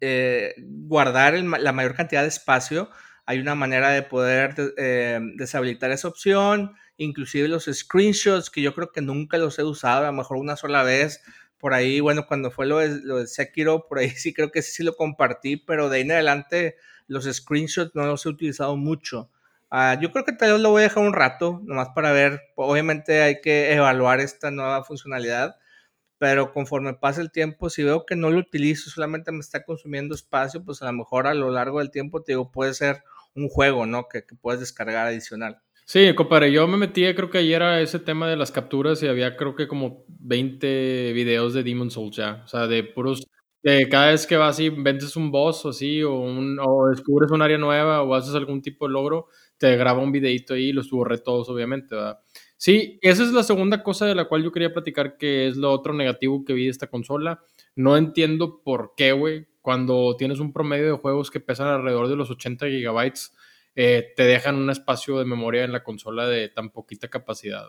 eh, 0.02 0.54
guardar 0.58 1.34
la 1.36 1.72
mayor 1.72 1.96
cantidad 1.96 2.22
de 2.22 2.28
espacio. 2.28 2.90
Hay 3.26 3.40
una 3.40 3.56
manera 3.56 3.90
de 3.90 4.04
poder 4.04 4.56
eh, 4.78 5.20
deshabilitar 5.36 5.92
esa 5.92 6.08
opción, 6.08 6.76
inclusive 6.98 7.48
los 7.48 7.66
screenshots, 7.66 8.50
que 8.50 8.62
yo 8.62 8.74
creo 8.74 8.92
que 8.92 9.02
nunca 9.02 9.38
los 9.38 9.60
he 9.60 9.64
usado, 9.64 10.06
a 10.06 10.12
lo 10.12 10.14
mejor 10.14 10.38
una 10.38 10.56
sola 10.56 10.84
vez. 10.84 11.22
Por 11.58 11.74
ahí, 11.74 12.00
bueno, 12.00 12.26
cuando 12.28 12.52
fue 12.52 12.68
lo 12.68 12.78
de, 12.80 13.02
lo 13.04 13.18
de 13.18 13.28
Sekiro, 13.28 13.88
por 13.88 14.00
ahí 14.00 14.10
sí 14.16 14.34
creo 14.34 14.52
que 14.52 14.62
sí, 14.62 14.72
sí, 14.72 14.84
lo 14.84 14.96
compartí, 14.96 15.58
pero 15.58 15.90
de 15.90 15.98
ahí 15.98 16.04
en 16.04 16.12
adelante 16.12 16.76
los 17.08 17.26
screenshots 17.26 17.96
no 17.96 18.06
los 18.06 18.26
he 18.26 18.30
utilizado 18.30 18.78
mucho. 18.78 19.32
Ah, 19.70 19.98
yo 20.02 20.12
creo 20.12 20.24
que 20.24 20.32
tal 20.34 20.54
vez 20.54 20.62
lo 20.62 20.70
voy 20.72 20.82
a 20.82 20.84
dejar 20.84 21.04
un 21.04 21.14
rato, 21.14 21.62
nomás 21.66 21.90
para 21.94 22.12
ver. 22.12 22.42
Obviamente 22.56 23.22
hay 23.22 23.42
que 23.42 23.74
evaluar 23.74 24.22
esta 24.22 24.52
nueva 24.52 24.84
funcionalidad 24.86 25.58
pero 26.18 26.52
conforme 26.52 26.94
pasa 26.94 27.22
el 27.22 27.32
tiempo, 27.32 27.70
si 27.70 27.84
veo 27.84 28.06
que 28.06 28.16
no 28.16 28.30
lo 28.30 28.40
utilizo, 28.40 28.90
solamente 28.90 29.32
me 29.32 29.40
está 29.40 29.64
consumiendo 29.64 30.16
espacio, 30.16 30.64
pues 30.64 30.82
a 30.82 30.86
lo 30.86 30.94
mejor 30.94 31.28
a 31.28 31.34
lo 31.34 31.52
largo 31.52 31.80
del 31.80 31.92
tiempo, 31.92 32.24
te 32.24 32.34
digo, 32.34 32.52
puede 32.52 32.74
ser 32.74 33.04
un 33.36 33.50
juego, 33.50 33.86
¿no? 33.86 34.08
Que, 34.08 34.24
puedes 34.42 34.60
descargar 34.60 35.08
adicional. 35.08 35.62
Sí, 35.86 36.14
compadre, 36.16 36.52
yo 36.52 36.68
me 36.68 36.78
metí, 36.78 37.02
creo 37.14 37.30
que 37.30 37.38
ayer 37.38 37.64
a 37.64 37.80
ese 37.80 38.00
tema 38.00 38.28
de 38.28 38.36
las 38.36 38.52
capturas 38.52 39.02
y 39.04 39.08
había 39.08 39.38
creo 39.38 39.56
que 39.56 39.68
como 39.68 40.04
20 40.08 41.14
videos 41.14 41.54
de 41.54 41.64
Demon 41.64 41.92
Souls 41.92 42.16
ya, 42.16 42.42
o 42.44 42.48
sea, 42.48 42.68
de 42.68 42.84
puros, 42.84 43.26
de 43.64 43.88
cada 43.88 44.08
vez 44.08 44.28
que 44.28 44.36
vas 44.36 44.60
y 44.60 44.70
vendes 44.70 45.16
un 45.16 45.32
boss 45.32 45.66
o 45.66 45.70
así, 45.70 46.04
o, 46.04 46.90
descubres 46.90 47.32
un 47.32 47.42
área 47.42 47.58
nueva 47.58 48.02
o 48.02 48.16
haces 48.16 48.36
algún 48.36 48.62
tipo 48.62 48.86
de 48.86 48.94
logro, 48.94 49.28
te 49.58 49.78
graba 49.78 50.02
un 50.02 50.12
videito 50.12 50.56
ahí 50.56 50.70
y 50.70 50.74
los 50.74 50.90
borré 50.90 51.20
todos, 51.20 51.48
obviamente, 51.48 51.96
¿verdad? 51.96 52.20
Sí, 52.58 52.98
esa 53.04 53.24
es 53.24 53.32
la 53.32 53.44
segunda 53.44 53.84
cosa 53.84 54.08
de 54.08 54.16
la 54.16 54.26
cual 54.26 54.44
yo 54.44 54.52
quería 54.52 54.74
platicar, 54.74 55.18
que 55.18 55.48
es 55.48 55.58
lo 55.58 55.72
otro 55.72 55.94
negativo 55.94 56.44
que 56.44 56.54
vi 56.54 56.66
de 56.66 56.72
esta 56.72 56.88
consola. 56.88 57.44
No 57.76 57.96
entiendo 57.98 58.62
por 58.64 58.94
qué, 58.98 59.12
güey, 59.12 59.48
cuando 59.62 60.16
tienes 60.18 60.40
un 60.40 60.54
promedio 60.54 60.86
de 60.86 60.98
juegos 60.98 61.30
que 61.30 61.40
pesan 61.40 61.68
alrededor 61.68 62.08
de 62.08 62.16
los 62.16 62.32
80 62.32 62.68
gigabytes, 62.68 63.36
eh, 63.76 64.12
te 64.16 64.24
dejan 64.24 64.56
un 64.56 64.72
espacio 64.72 65.20
de 65.20 65.26
memoria 65.26 65.64
en 65.64 65.72
la 65.72 65.84
consola 65.84 66.26
de 66.26 66.50
tan 66.50 66.72
poquita 66.72 67.10
capacidad. 67.10 67.68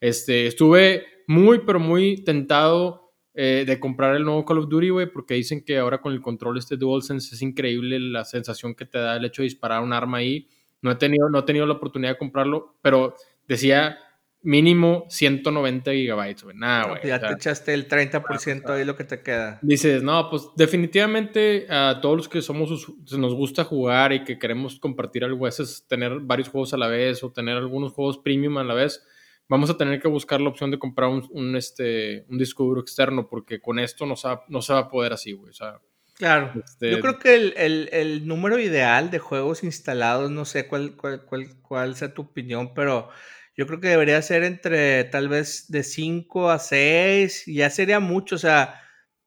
Este, 0.00 0.46
estuve 0.46 1.06
muy, 1.26 1.60
pero 1.60 1.80
muy 1.80 2.22
tentado 2.22 3.12
eh, 3.32 3.64
de 3.66 3.80
comprar 3.80 4.16
el 4.16 4.24
nuevo 4.24 4.44
Call 4.44 4.58
of 4.58 4.68
Duty, 4.68 4.90
güey, 4.90 5.06
porque 5.10 5.32
dicen 5.34 5.64
que 5.64 5.78
ahora 5.78 6.02
con 6.02 6.12
el 6.12 6.20
control 6.20 6.58
este 6.58 6.76
DualSense 6.76 7.34
es 7.34 7.40
increíble 7.40 7.98
la 7.98 8.24
sensación 8.26 8.74
que 8.74 8.84
te 8.84 8.98
da 8.98 9.16
el 9.16 9.24
hecho 9.24 9.40
de 9.40 9.44
disparar 9.46 9.82
un 9.82 9.94
arma 9.94 10.18
ahí. 10.18 10.46
No 10.82 10.90
he 10.90 10.96
tenido, 10.96 11.30
no 11.30 11.38
he 11.38 11.42
tenido 11.44 11.64
la 11.64 11.74
oportunidad 11.74 12.12
de 12.12 12.18
comprarlo, 12.18 12.76
pero 12.82 13.14
decía 13.48 13.98
mínimo 14.42 15.06
190 15.08 15.92
gigabytes, 15.92 16.44
güey. 16.44 16.56
Nada, 16.56 16.88
güey. 16.88 17.00
ya 17.04 17.20
te 17.20 17.32
echaste 17.32 17.74
el 17.74 17.88
30% 17.88 18.70
ahí 18.70 18.84
lo 18.84 18.96
que 18.96 19.04
te 19.04 19.22
queda. 19.22 19.58
Dices, 19.62 20.02
no, 20.02 20.30
pues 20.30 20.48
definitivamente 20.56 21.66
a 21.68 22.00
todos 22.00 22.16
los 22.16 22.28
que 22.28 22.42
somos, 22.42 22.88
nos 23.12 23.34
gusta 23.34 23.64
jugar 23.64 24.12
y 24.12 24.24
que 24.24 24.38
queremos 24.38 24.78
compartir 24.78 25.24
algo, 25.24 25.46
es 25.46 25.84
tener 25.88 26.20
varios 26.20 26.48
juegos 26.48 26.72
a 26.74 26.78
la 26.78 26.88
vez 26.88 27.22
o 27.22 27.32
tener 27.32 27.56
algunos 27.56 27.92
juegos 27.92 28.18
premium 28.18 28.58
a 28.58 28.64
la 28.64 28.74
vez, 28.74 29.04
vamos 29.48 29.68
a 29.68 29.76
tener 29.76 30.00
que 30.00 30.08
buscar 30.08 30.40
la 30.40 30.48
opción 30.48 30.70
de 30.70 30.78
comprar 30.78 31.10
un, 31.10 31.56
este, 31.56 32.24
un 32.28 32.38
disco 32.38 32.64
duro 32.64 32.80
externo 32.80 33.28
porque 33.28 33.60
con 33.60 33.78
esto 33.78 34.06
no 34.06 34.16
se 34.16 34.28
no 34.48 34.62
se 34.62 34.72
va 34.72 34.80
a 34.80 34.88
poder 34.88 35.12
así, 35.12 35.32
güey. 35.32 35.50
O 35.50 35.54
sea, 35.54 35.80
Claro. 36.20 36.52
Este 36.62 36.90
Yo 36.90 37.00
creo 37.00 37.18
que 37.18 37.34
el, 37.34 37.54
el, 37.56 37.88
el, 37.92 38.28
número 38.28 38.58
ideal 38.58 39.10
de 39.10 39.18
juegos 39.18 39.64
instalados, 39.64 40.30
no 40.30 40.44
sé 40.44 40.68
cuál, 40.68 40.94
cuál, 40.94 41.24
cuál, 41.24 41.46
cuál 41.62 41.96
sea 41.96 42.12
tu 42.12 42.20
opinión, 42.20 42.74
pero 42.74 43.08
yo 43.60 43.66
creo 43.66 43.78
que 43.78 43.88
debería 43.88 44.22
ser 44.22 44.42
entre 44.42 45.04
tal 45.04 45.28
vez 45.28 45.66
de 45.68 45.82
5 45.82 46.50
a 46.50 46.58
6, 46.58 47.44
ya 47.44 47.68
sería 47.68 48.00
mucho, 48.00 48.36
o 48.36 48.38
sea, 48.38 48.80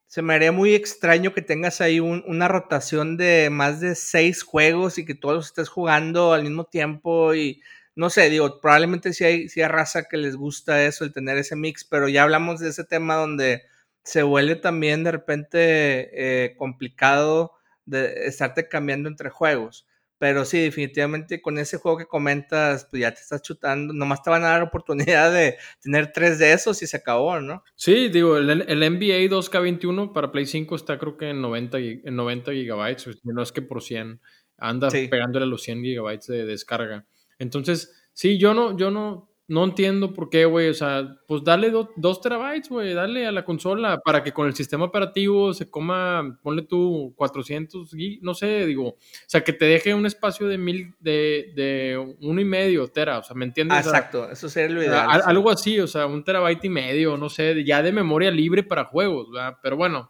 se 0.08 0.24
me 0.24 0.34
haría 0.34 0.52
muy 0.52 0.74
extraño 0.74 1.36
que 1.36 1.44
tengas 1.44 1.82
ahí 1.82 2.00
una 2.00 2.48
rotación 2.48 3.16
de 3.16 3.50
más 3.52 3.80
de 3.80 3.94
6 3.94 4.42
juegos 4.42 4.98
y 4.98 5.06
que 5.06 5.14
todos 5.14 5.36
los 5.36 5.46
estés 5.46 5.70
jugando 5.70 6.34
al 6.34 6.42
mismo 6.42 6.64
tiempo 6.66 7.36
y 7.36 7.62
no 7.96 8.10
sé, 8.10 8.32
digo, 8.32 8.60
probablemente 8.60 9.14
sí 9.14 9.24
hay, 9.24 9.50
sí 9.50 9.62
hay 9.62 9.68
raza 9.68 10.06
que 10.06 10.18
les 10.18 10.36
gusta 10.36 10.84
eso, 10.84 11.04
el 11.04 11.14
tener 11.14 11.38
ese 11.38 11.56
mix, 11.56 11.86
pero 11.86 12.10
ya 12.10 12.24
hablamos 12.24 12.60
de 12.60 12.70
ese 12.70 12.86
tema 12.86 13.14
donde 13.18 13.62
se 14.04 14.24
vuelve 14.24 14.56
también 14.56 15.04
de 15.04 15.12
repente 15.12 16.46
eh, 16.46 16.56
complicado 16.58 17.54
de 17.86 18.26
estarte 18.26 18.68
cambiando 18.68 19.10
entre 19.10 19.30
juegos. 19.30 19.86
Pero 20.20 20.46
sí, 20.46 20.60
definitivamente 20.60 21.42
con 21.42 21.58
ese 21.58 21.78
juego 21.78 21.98
que 21.98 22.06
comentas, 22.06 22.88
pues 22.90 23.02
ya 23.02 23.14
te 23.14 23.20
estás 23.20 23.42
chutando. 23.42 23.94
Nomás 23.94 24.24
te 24.24 24.30
van 24.30 24.44
a 24.44 24.50
dar 24.50 24.62
oportunidad 24.62 25.34
de 25.34 25.58
tener 25.82 26.12
tres 26.14 26.40
de 26.40 26.54
esos 26.54 26.82
y 26.82 26.88
se 26.88 26.98
acabó, 26.98 27.40
¿no? 27.42 27.64
Sí, 27.76 28.10
digo, 28.10 28.38
el, 28.38 28.48
NBA 28.48 29.30
2K21 29.30 30.14
para 30.14 30.32
Play 30.32 30.46
5 30.46 30.76
está 30.76 30.98
creo 30.98 31.18
que 31.18 31.30
en 31.30 31.42
90, 31.42 31.78
en 31.80 32.16
90 32.16 32.54
gigabytes, 32.54 33.20
no 33.24 33.42
es 33.42 33.52
que 33.52 33.62
por 33.62 33.82
100. 33.82 34.22
Anda 34.58 34.90
pegándole 34.90 35.46
a 35.46 35.48
los 35.48 35.64
100 35.64 35.84
gigabytes 35.84 36.28
de 36.28 36.46
descarga. 36.46 37.06
Entonces, 37.40 37.92
sí, 38.14 38.38
yo 38.38 38.54
no, 38.54 38.78
yo 38.78 38.92
no, 38.92 39.33
no 39.48 39.66
entiendo 39.66 40.14
por 40.14 40.30
qué, 40.30 40.46
güey. 40.46 40.70
O 40.70 40.74
sea, 40.74 41.18
pues 41.28 41.44
dale 41.44 41.72
dos 41.96 42.22
terabytes, 42.22 42.70
güey. 42.70 42.94
Dale 42.94 43.28
a 43.28 43.32
la 43.32 43.44
consola 43.44 44.00
para 44.00 44.24
que 44.24 44.32
con 44.32 44.48
el 44.48 44.56
sistema 44.56 44.86
operativo 44.86 45.54
se 45.54 45.70
coma, 45.70 46.40
ponle 46.42 46.64
tú 46.64 47.14
400, 47.18 47.92
no 48.22 48.34
sé, 48.34 48.66
digo. 48.66 48.88
O 48.88 48.98
sea, 49.28 49.44
que 49.44 49.54
te 49.54 49.66
deje 49.66 49.94
un 49.94 50.06
espacio 50.06 50.48
de 50.48 50.58
mil, 50.58 50.96
de, 51.00 51.52
de 51.56 52.16
uno 52.22 52.40
y 52.40 52.46
medio 52.46 52.88
tera. 52.88 53.20
O 53.20 53.24
sea, 53.24 53.36
¿me 53.36 53.46
entiendes? 53.46 53.86
exacto, 53.86 54.30
eso 54.30 54.48
sería 54.48 54.76
lo 54.76 54.84
ideal. 54.84 55.22
Algo 55.26 55.50
así, 55.50 55.80
o 55.80 55.88
sea, 55.88 56.06
un 56.06 56.24
terabyte 56.24 56.66
y 56.66 56.70
medio, 56.70 57.18
no 57.18 57.30
sé, 57.30 57.64
ya 57.66 57.82
de 57.82 57.92
memoria 57.92 58.32
libre 58.32 58.64
para 58.64 58.86
juegos, 58.86 59.32
¿verdad? 59.32 59.58
Pero 59.62 59.78
bueno. 59.78 60.10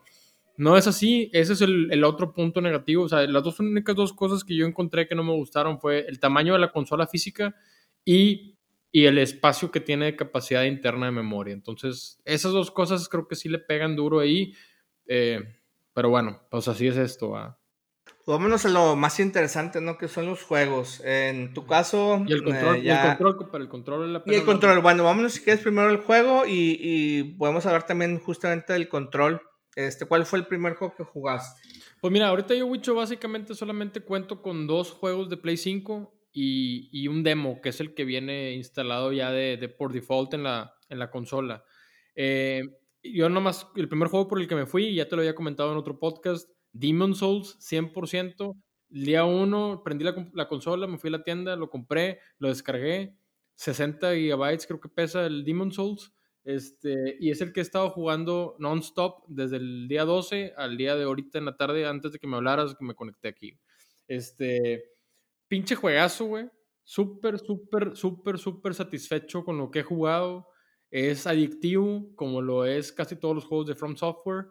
No 0.56 0.78
es 0.78 0.86
así, 0.86 1.32
ese 1.34 1.54
es 1.54 1.62
el, 1.62 1.92
el, 1.92 2.04
otro 2.04 2.32
punto 2.32 2.62
negativo. 2.62 3.06
O 3.06 3.10
sea, 3.10 3.26
las 3.26 3.42
dos 3.42 3.60
únicas 3.60 3.96
dos 3.96 4.14
cosas 4.14 4.44
que 4.44 4.56
yo 4.56 4.68
encontré 4.68 5.08
que 5.08 5.16
no 5.16 5.24
me 5.24 5.34
gustaron 5.34 5.80
fue 5.80 6.06
el 6.08 6.20
tamaño 6.20 6.54
de 6.54 6.60
la 6.60 6.72
consola 6.72 7.08
física 7.08 7.56
y 8.06 8.53
y 8.96 9.08
el 9.08 9.18
espacio 9.18 9.72
que 9.72 9.80
tiene 9.80 10.06
de 10.06 10.16
capacidad 10.16 10.64
interna 10.66 11.08
de 11.08 11.12
memoria. 11.12 11.52
Entonces, 11.52 12.22
esas 12.26 12.52
dos 12.52 12.70
cosas 12.70 13.10
creo 13.10 13.28
que 13.28 13.36
sí 13.36 13.50
le 13.50 13.58
pegan 13.58 13.96
duro 13.96 14.20
ahí. 14.20 14.54
Eh, 15.08 15.42
pero 15.94 16.10
bueno, 16.10 16.44
pues 16.52 16.68
así 16.68 16.86
es 16.86 16.96
esto. 16.96 17.34
Vámonos 18.28 18.66
a 18.68 18.70
lo 18.70 18.96
más 18.96 19.20
interesante, 19.20 19.82
¿no? 19.82 19.98
Que 19.98 20.08
son 20.08 20.28
los 20.28 20.44
juegos. 20.44 21.02
En 21.04 21.56
tu 21.56 21.66
caso. 21.66 22.24
Y 22.28 22.34
el 22.34 22.44
control, 22.44 22.86
y 22.86 22.90
el 22.92 23.02
control 23.02 23.50
para 23.50 23.64
el 23.64 23.70
control 23.70 24.14
la 24.14 24.24
Y 24.28 24.36
el 24.36 24.46
control. 24.46 24.80
Bueno, 24.82 25.04
vámonos 25.04 25.34
si 25.34 25.42
quieres 25.42 25.64
primero 25.64 25.90
el 25.90 25.98
juego 25.98 26.46
y, 26.46 26.78
y 26.80 27.24
podemos 27.34 27.66
hablar 27.66 27.88
también 27.88 28.20
justamente 28.20 28.74
del 28.74 28.90
control. 28.90 29.42
Este, 29.76 30.06
¿Cuál 30.06 30.28
fue 30.28 30.38
el 30.38 30.46
primer 30.46 30.76
juego 30.76 30.94
que 30.96 31.04
jugaste? 31.04 31.68
Pues 32.00 32.14
mira, 32.14 32.28
ahorita 32.28 32.54
yo, 32.54 32.68
Wicho, 32.68 32.94
básicamente 32.94 33.56
solamente 33.56 34.02
cuento 34.02 34.44
con 34.44 34.68
dos 34.68 34.92
juegos 34.92 35.32
de 35.32 35.38
Play 35.38 35.58
5 35.58 36.14
y, 36.34 36.90
y 36.92 37.08
un 37.08 37.24
demo, 37.24 37.62
que 37.62 37.70
es 37.70 37.80
el 37.80 37.94
que 37.94 38.04
viene 38.04 38.54
instalado 38.54 39.14
ya 39.14 39.32
de, 39.32 39.56
de 39.58 39.70
por 39.70 39.94
default 39.94 40.34
en 40.34 40.44
la, 40.44 40.76
en 40.90 41.00
la 41.00 41.12
consola. 41.12 41.64
Eh, 42.16 42.64
yo 43.04 43.30
nomás, 43.30 43.68
el 43.76 43.88
primer 43.88 44.08
juego 44.08 44.28
por 44.28 44.42
el 44.42 44.48
que 44.48 44.56
me 44.56 44.66
fui, 44.66 44.96
ya 44.96 45.08
te 45.08 45.16
lo 45.16 45.22
había 45.22 45.36
comentado 45.36 45.72
en 45.72 45.78
otro 45.78 46.00
podcast, 46.00 46.50
Demon 46.72 47.14
Souls, 47.14 47.58
100%. 47.60 48.56
El 48.92 49.06
día 49.06 49.26
uno 49.26 49.82
prendí 49.84 50.04
la, 50.04 50.30
la, 50.34 50.48
consola, 50.48 50.88
me 50.88 50.98
fui 50.98 51.10
a 51.10 51.12
la 51.12 51.24
tienda, 51.24 51.56
lo 51.56 51.70
compré, 51.70 52.20
lo 52.40 52.48
descargué. 52.48 53.16
60 53.56 54.16
gigabytes 54.16 54.66
creo 54.66 54.80
que 54.80 54.90
pesa 54.90 55.26
el 55.26 55.44
Demon 55.44 55.72
Souls. 55.72 56.14
Este, 56.44 57.16
y 57.20 57.32
es 57.32 57.42
el 57.42 57.54
que 57.54 57.62
he 57.62 57.64
estado 57.64 57.90
jugando 57.90 58.56
non-stop 58.60 59.24
desde 59.30 59.58
el 59.58 59.88
día 59.88 60.04
12 60.04 60.54
al 60.58 60.76
día 60.78 60.96
de 60.96 61.04
ahorita 61.04 61.38
en 61.38 61.46
la 61.46 61.56
tarde, 61.56 61.86
antes 61.86 62.12
de 62.12 62.20
que 62.20 62.28
me 62.28 62.36
hablaras, 62.36 62.76
que 62.76 62.86
me 62.86 62.96
conecté 62.96 63.30
aquí. 63.30 63.60
Este, 64.08 64.93
pinche 65.54 65.76
juegazo, 65.76 66.26
güey. 66.26 66.50
Súper, 66.84 67.38
súper, 67.38 67.96
súper, 67.96 68.40
súper 68.40 68.74
satisfecho 68.74 69.46
con 69.46 69.60
lo 69.60 69.70
que 69.70 69.82
he 69.82 69.84
jugado. 69.84 70.48
Es 70.90 71.28
adictivo, 71.28 72.12
como 72.16 72.42
lo 72.42 72.66
es 72.66 72.92
casi 72.92 73.18
todos 73.18 73.36
los 73.36 73.46
juegos 73.46 73.68
de 73.68 73.76
From 73.76 73.96
Software. 73.96 74.48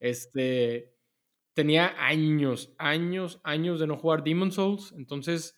Este, 0.00 0.92
tenía 1.54 1.94
años, 2.04 2.74
años, 2.78 3.40
años 3.44 3.78
de 3.78 3.86
no 3.86 3.96
jugar 3.96 4.24
Demon 4.24 4.50
Souls. 4.50 4.92
Entonces, 4.98 5.56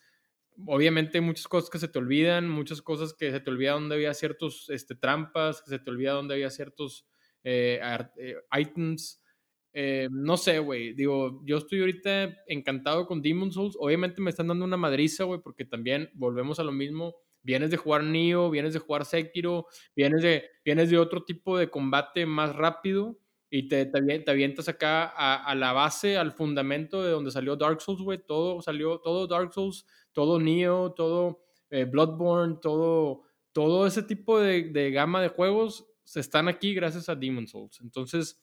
obviamente 0.66 1.22
muchas 1.22 1.48
cosas 1.48 1.70
que 1.70 1.78
se 1.78 1.88
te 1.88 1.98
olvidan, 1.98 2.50
muchas 2.50 2.82
cosas 2.82 3.14
que 3.14 3.30
se 3.30 3.40
te 3.40 3.50
olvida 3.50 3.72
donde 3.72 3.94
había 3.94 4.12
ciertos 4.12 4.68
este, 4.68 4.94
trampas, 4.94 5.62
que 5.62 5.70
se 5.70 5.78
te 5.78 5.90
olvida 5.90 6.12
donde 6.12 6.34
había 6.34 6.50
ciertos 6.50 7.06
eh, 7.44 7.80
eh, 8.18 8.36
items. 8.60 9.21
Eh, 9.72 10.08
no 10.10 10.36
sé, 10.36 10.58
güey. 10.58 10.92
Digo, 10.94 11.40
yo 11.44 11.58
estoy 11.58 11.80
ahorita 11.80 12.36
encantado 12.46 13.06
con 13.06 13.22
Demon 13.22 13.52
Souls. 13.52 13.76
Obviamente 13.78 14.20
me 14.20 14.30
están 14.30 14.48
dando 14.48 14.64
una 14.64 14.76
madriza, 14.76 15.24
güey, 15.24 15.40
porque 15.40 15.64
también 15.64 16.10
volvemos 16.14 16.58
a 16.58 16.64
lo 16.64 16.72
mismo. 16.72 17.16
Vienes 17.42 17.70
de 17.70 17.76
jugar 17.76 18.04
Nioh, 18.04 18.50
vienes 18.50 18.72
de 18.72 18.78
jugar 18.78 19.04
Sekiro, 19.04 19.66
vienes 19.96 20.22
de, 20.22 20.44
vienes 20.64 20.90
de 20.90 20.98
otro 20.98 21.24
tipo 21.24 21.58
de 21.58 21.70
combate 21.70 22.24
más 22.24 22.54
rápido 22.54 23.18
y 23.50 23.68
te, 23.68 23.84
te, 23.84 24.30
avientas 24.30 24.68
acá 24.68 25.04
a, 25.04 25.54
la 25.54 25.72
base, 25.72 26.16
al 26.16 26.32
fundamento 26.32 27.02
de 27.02 27.10
donde 27.10 27.30
salió 27.32 27.56
Dark 27.56 27.80
Souls, 27.80 28.00
güey. 28.00 28.18
Todo 28.24 28.62
salió, 28.62 28.98
todo 29.00 29.26
Dark 29.26 29.52
Souls 29.52 29.86
todo 30.12 30.38
Neo, 30.38 30.92
todo 30.92 31.44
eh, 31.70 31.84
Bloodborne, 31.84 32.58
todo, 32.60 33.22
todo 33.52 33.86
ese 33.86 34.02
tipo 34.02 34.38
de, 34.38 34.64
de, 34.64 34.90
gama 34.90 35.20
de 35.20 35.28
juegos 35.28 35.86
están 36.14 36.48
aquí 36.48 36.74
gracias 36.74 37.08
a 37.08 37.14
Demon 37.14 37.46
Souls. 37.46 37.80
Entonces, 37.80 38.42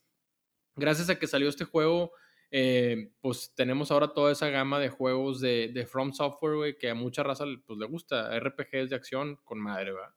gracias 0.79 1.09
a 1.09 1.19
que 1.19 1.27
salió 1.27 1.49
este 1.49 1.65
juego, 1.65 2.11
eh, 2.51 3.11
pues 3.21 3.53
tenemos 3.55 3.91
ahora 3.91 4.13
toda 4.13 4.31
esa 4.31 4.49
gama 4.49 4.79
de 4.79 4.89
juegos 4.89 5.39
de, 5.39 5.69
de 5.73 5.85
From 5.85 6.13
Software, 6.13 6.77
que 6.77 6.89
a 6.89 6.95
mucha 6.95 7.23
raza 7.23 7.45
pues, 7.65 7.79
le 7.79 7.85
gusta. 7.85 8.39
RPGs 8.39 8.89
de 8.89 8.95
acción 8.95 9.37
con 9.43 9.59
madre, 9.59 9.93
¿verdad? 9.93 10.13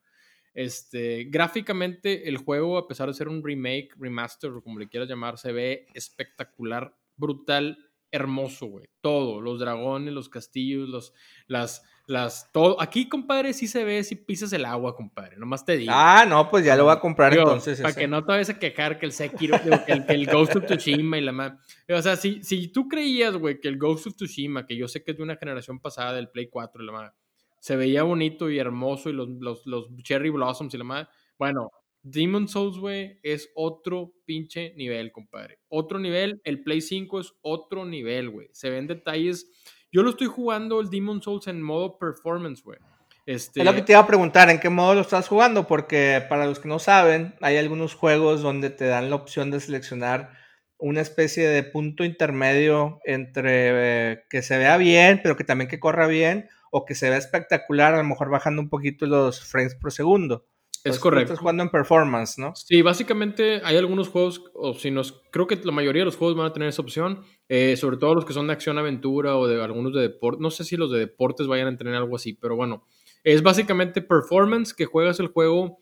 Este, 0.55 1.25
gráficamente, 1.25 2.29
el 2.29 2.37
juego, 2.37 2.79
a 2.79 2.87
pesar 2.87 3.09
de 3.09 3.14
ser 3.14 3.29
un 3.29 3.42
remake, 3.42 3.90
remaster, 3.96 4.51
o 4.51 4.62
como 4.62 4.79
le 4.79 4.88
quieras 4.88 5.09
llamar, 5.09 5.38
se 5.38 5.53
ve 5.53 5.87
espectacular, 5.94 6.94
brutal, 7.16 7.79
hermoso, 8.12 8.66
güey. 8.66 8.88
Todo, 9.01 9.40
los 9.40 9.59
dragones, 9.59 10.12
los 10.12 10.29
castillos, 10.29 10.88
los, 10.88 11.14
las, 11.48 11.83
las, 12.07 12.53
todo. 12.53 12.81
Aquí, 12.81 13.09
compadre, 13.09 13.55
sí 13.55 13.66
se 13.66 13.85
ve 13.85 14.05
si 14.05 14.14
pisas 14.16 14.53
el 14.53 14.64
agua, 14.64 14.94
compadre. 14.94 15.37
Nomás 15.38 15.64
te 15.64 15.77
digo. 15.79 15.92
Ah, 15.94 16.25
no, 16.29 16.51
pues 16.51 16.64
ya 16.64 16.77
lo 16.77 16.85
voy 16.85 16.92
a 16.92 17.01
comprar 17.01 17.33
entonces. 17.33 17.81
Para 17.81 17.94
que 17.94 18.07
no 18.07 18.25
te 18.25 18.33
vayas 18.33 18.51
a 18.51 18.59
quejar 18.59 18.98
que 18.98 19.07
el 19.07 19.12
Sekiro, 19.12 19.59
que 19.61 19.92
el, 19.92 20.05
el, 20.07 20.27
Ghost 20.27 20.55
of 20.57 20.66
Tsushima 20.66 21.18
y 21.18 21.22
la 21.22 21.33
más. 21.33 21.53
O 21.88 22.03
sea, 22.03 22.16
si, 22.16 22.42
si 22.44 22.68
tú 22.68 22.87
creías, 22.87 23.37
güey, 23.37 23.59
que 23.59 23.68
el 23.68 23.79
Ghost 23.79 24.07
of 24.07 24.14
Tsushima, 24.14 24.66
que 24.66 24.77
yo 24.77 24.87
sé 24.87 25.03
que 25.03 25.12
es 25.12 25.16
de 25.16 25.22
una 25.22 25.37
generación 25.37 25.81
pasada 25.81 26.12
del 26.12 26.29
Play 26.29 26.48
4 26.48 26.83
y 26.83 26.87
la 26.87 26.92
más, 26.92 27.12
se 27.59 27.77
veía 27.77 28.03
bonito 28.03 28.51
y 28.51 28.59
hermoso 28.59 29.09
y 29.09 29.14
los, 29.14 29.29
los, 29.29 29.66
los 29.66 29.88
Cherry 30.03 30.31
Blossoms 30.31 30.75
y 30.75 30.79
la 30.79 30.85
más. 30.85 31.09
Bueno, 31.38 31.70
Demon 32.02 32.48
Souls, 32.48 32.78
güey, 32.78 33.18
es 33.22 33.50
otro 33.54 34.12
pinche 34.24 34.74
nivel, 34.76 35.12
compadre. 35.12 35.58
Otro 35.68 35.98
nivel. 35.98 36.40
El 36.44 36.62
Play 36.62 36.80
5 36.80 37.20
es 37.20 37.32
otro 37.42 37.84
nivel, 37.84 38.30
güey. 38.30 38.48
Se 38.52 38.70
ven 38.70 38.86
detalles. 38.86 39.50
Yo 39.92 40.02
lo 40.02 40.10
estoy 40.10 40.26
jugando 40.26 40.80
el 40.80 40.90
Demon 40.90 41.22
Souls 41.22 41.46
en 41.46 41.62
modo 41.62 41.98
performance, 41.98 42.62
güey. 42.62 42.78
Este... 43.24 43.60
Es 43.60 43.66
lo 43.66 43.74
que 43.74 43.82
te 43.82 43.92
iba 43.92 44.00
a 44.00 44.06
preguntar, 44.06 44.50
¿en 44.50 44.58
qué 44.58 44.68
modo 44.68 44.94
lo 44.94 45.00
estás 45.02 45.28
jugando? 45.28 45.66
Porque 45.68 46.24
para 46.28 46.46
los 46.46 46.58
que 46.58 46.68
no 46.68 46.80
saben, 46.80 47.34
hay 47.40 47.56
algunos 47.56 47.94
juegos 47.94 48.42
donde 48.42 48.70
te 48.70 48.86
dan 48.86 49.10
la 49.10 49.16
opción 49.16 49.50
de 49.50 49.60
seleccionar 49.60 50.30
una 50.78 51.00
especie 51.00 51.46
de 51.46 51.62
punto 51.62 52.02
intermedio 52.02 52.98
entre 53.04 54.10
eh, 54.12 54.24
que 54.28 54.42
se 54.42 54.58
vea 54.58 54.76
bien, 54.76 55.20
pero 55.22 55.36
que 55.36 55.44
también 55.44 55.70
que 55.70 55.78
corra 55.78 56.08
bien, 56.08 56.48
o 56.72 56.84
que 56.84 56.96
se 56.96 57.08
vea 57.08 57.18
espectacular, 57.18 57.94
a 57.94 57.98
lo 57.98 58.04
mejor 58.04 58.30
bajando 58.30 58.60
un 58.60 58.68
poquito 58.68 59.06
los 59.06 59.44
frames 59.44 59.76
por 59.76 59.92
segundo. 59.92 60.44
Es 60.85 60.99
correcto. 60.99 61.33
Estás 61.33 61.40
jugando 61.40 61.62
en 61.62 61.71
performance, 61.71 62.38
¿no? 62.38 62.55
Sí, 62.57 62.83
básicamente 62.83 63.61
hay 63.64 63.77
algunos 63.77 64.09
juegos, 64.09 64.42
o 64.55 64.75
si 64.75 64.90
nos, 64.90 65.23
creo 65.31 65.47
que 65.47 65.57
la 65.62 65.73
mayoría 65.73 66.01
de 66.01 66.07
los 66.07 66.16
juegos 66.16 66.37
van 66.37 66.47
a 66.47 66.53
tener 66.53 66.68
esa 66.68 66.83
opción, 66.83 67.23
eh, 67.49 67.77
sobre 67.77 67.97
todo 67.97 68.14
los 68.14 68.25
que 68.25 68.33
son 68.33 68.49
de 68.49 68.53
acción-aventura 68.53 69.37
o 69.37 69.47
de 69.47 69.62
algunos 69.62 69.95
de 69.95 70.01
deporte. 70.01 70.42
No 70.42 70.51
sé 70.51 70.64
si 70.64 70.77
los 70.77 70.90
de 70.90 70.99
deportes 70.99 71.47
vayan 71.47 71.68
a 71.68 71.77
tener 71.77 71.95
algo 71.95 72.16
así, 72.16 72.33
pero 72.35 72.57
bueno, 72.57 72.85
es 73.23 73.42
básicamente 73.42 74.03
performance 74.03 74.75
que 74.75 74.87
juegas 74.87 75.21
el 75.21 75.29
juego 75.29 75.79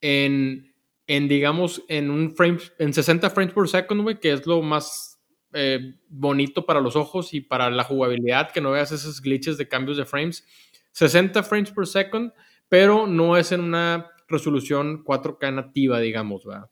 en, 0.00 0.72
en 1.06 1.28
digamos, 1.28 1.82
en 1.88 2.10
un 2.10 2.34
frame, 2.36 2.58
en 2.78 2.94
60 2.94 3.30
frames 3.30 3.54
per 3.54 3.68
second, 3.68 4.02
güey, 4.02 4.20
que 4.20 4.32
es 4.32 4.46
lo 4.46 4.62
más 4.62 5.20
eh, 5.52 5.94
bonito 6.08 6.66
para 6.66 6.80
los 6.80 6.96
ojos 6.96 7.34
y 7.34 7.40
para 7.40 7.70
la 7.70 7.84
jugabilidad, 7.84 8.50
que 8.52 8.60
no 8.60 8.70
veas 8.70 8.92
esos 8.92 9.20
glitches 9.20 9.56
de 9.58 9.68
cambios 9.68 9.96
de 9.96 10.04
frames. 10.04 10.44
60 10.92 11.42
frames 11.42 11.72
per 11.72 11.86
second, 11.86 12.32
pero 12.68 13.06
no 13.06 13.36
es 13.36 13.50
en 13.50 13.60
una 13.60 14.13
resolución 14.34 15.02
4K 15.04 15.54
nativa, 15.54 16.00
digamos, 16.00 16.44
¿verdad? 16.44 16.70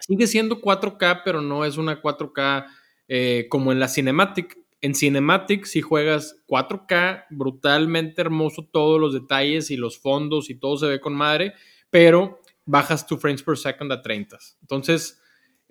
Sigue 0.00 0.26
siendo 0.26 0.60
4K, 0.60 1.22
pero 1.24 1.40
no 1.40 1.64
es 1.64 1.76
una 1.76 2.00
4K 2.00 2.66
eh, 3.08 3.46
como 3.48 3.72
en 3.72 3.80
la 3.80 3.88
Cinematic. 3.88 4.58
En 4.80 4.94
Cinematic, 4.94 5.64
si 5.64 5.80
juegas 5.80 6.44
4K, 6.46 7.26
brutalmente 7.30 8.20
hermoso, 8.20 8.68
todos 8.70 9.00
los 9.00 9.12
detalles 9.12 9.70
y 9.70 9.76
los 9.76 9.98
fondos 9.98 10.50
y 10.50 10.54
todo 10.54 10.76
se 10.76 10.86
ve 10.86 11.00
con 11.00 11.14
madre, 11.14 11.54
pero 11.90 12.40
bajas 12.64 13.06
tu 13.06 13.16
frames 13.16 13.42
per 13.42 13.56
second 13.56 13.90
a 13.92 14.02
30. 14.02 14.38
Entonces, 14.60 15.20